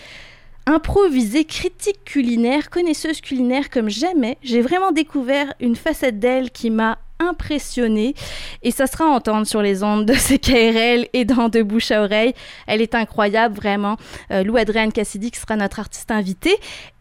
[0.66, 4.38] improvisée, critique culinaire, connaisseuse culinaire comme jamais.
[4.44, 8.16] J'ai vraiment découvert une facette d'elle qui m'a impressionnée
[8.64, 12.04] et ça sera à entendre sur les ondes de CKRL et dans De Bouche à
[12.04, 12.34] Oreille.
[12.68, 13.98] Elle est incroyable, vraiment.
[14.32, 16.56] Euh, Lou Adrienne Cassidy qui sera notre artiste invité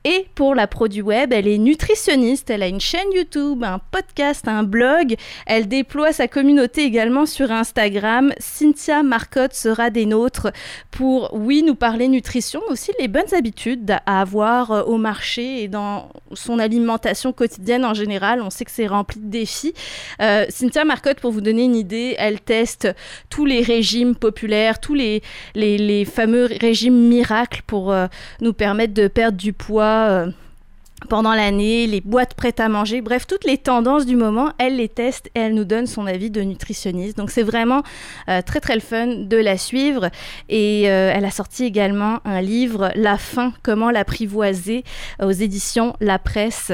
[0.05, 4.49] et pour la produit web, elle est nutritionniste, elle a une chaîne YouTube, un podcast,
[4.49, 5.17] un blog.
[5.47, 8.33] Elle déploie sa communauté également sur Instagram.
[8.39, 10.49] Cynthia Marcotte sera des nôtres
[10.91, 15.65] pour, oui, nous parler nutrition, mais aussi les bonnes habitudes à avoir euh, au marché
[15.65, 18.41] et dans son alimentation quotidienne en général.
[18.41, 19.75] On sait que c'est rempli de défis.
[20.23, 22.89] Euh, Cynthia Marcotte, pour vous donner une idée, elle teste
[23.29, 25.23] tous les régimes populaires, tous les,
[25.55, 28.07] les, fameux régimes miracles pour euh,
[28.41, 30.31] nous permettre de perdre du poids euh,
[31.09, 34.89] pendant l'année, les boîtes prêtes à manger, bref, toutes les tendances du moment, elle les
[34.89, 37.17] teste et elle nous donne son avis de nutritionniste.
[37.17, 37.83] Donc c'est vraiment
[38.29, 40.11] euh, très très le fun de la suivre.
[40.49, 44.85] Et euh, elle a sorti également un livre, La faim, comment l'apprivoiser,
[45.23, 46.73] aux éditions La Presse,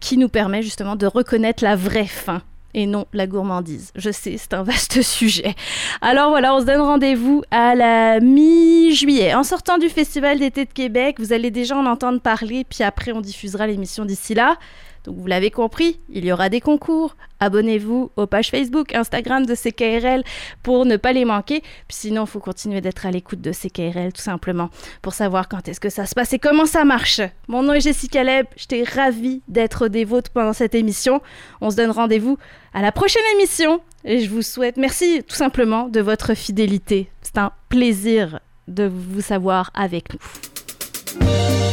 [0.00, 2.42] qui nous permet justement de reconnaître la vraie faim
[2.74, 3.92] et non la gourmandise.
[3.94, 5.54] Je sais, c'est un vaste sujet.
[6.00, 9.34] Alors voilà, on se donne rendez-vous à la mi-juillet.
[9.34, 13.12] En sortant du Festival d'été de Québec, vous allez déjà en entendre parler, puis après
[13.12, 14.56] on diffusera l'émission d'ici là.
[15.04, 17.16] Donc vous l'avez compris, il y aura des concours.
[17.40, 20.24] Abonnez-vous aux pages Facebook, Instagram de CKRL
[20.62, 21.60] pour ne pas les manquer.
[21.60, 24.70] Puis sinon, il faut continuer d'être à l'écoute de CKRL tout simplement
[25.02, 27.20] pour savoir quand est-ce que ça se passe et comment ça marche.
[27.48, 31.20] Mon nom est Jessica Leb, j'étais ravie d'être des vôtres pendant cette émission.
[31.60, 32.38] On se donne rendez-vous
[32.72, 37.10] à la prochaine émission et je vous souhaite merci tout simplement de votre fidélité.
[37.20, 41.63] C'est un plaisir de vous savoir avec nous.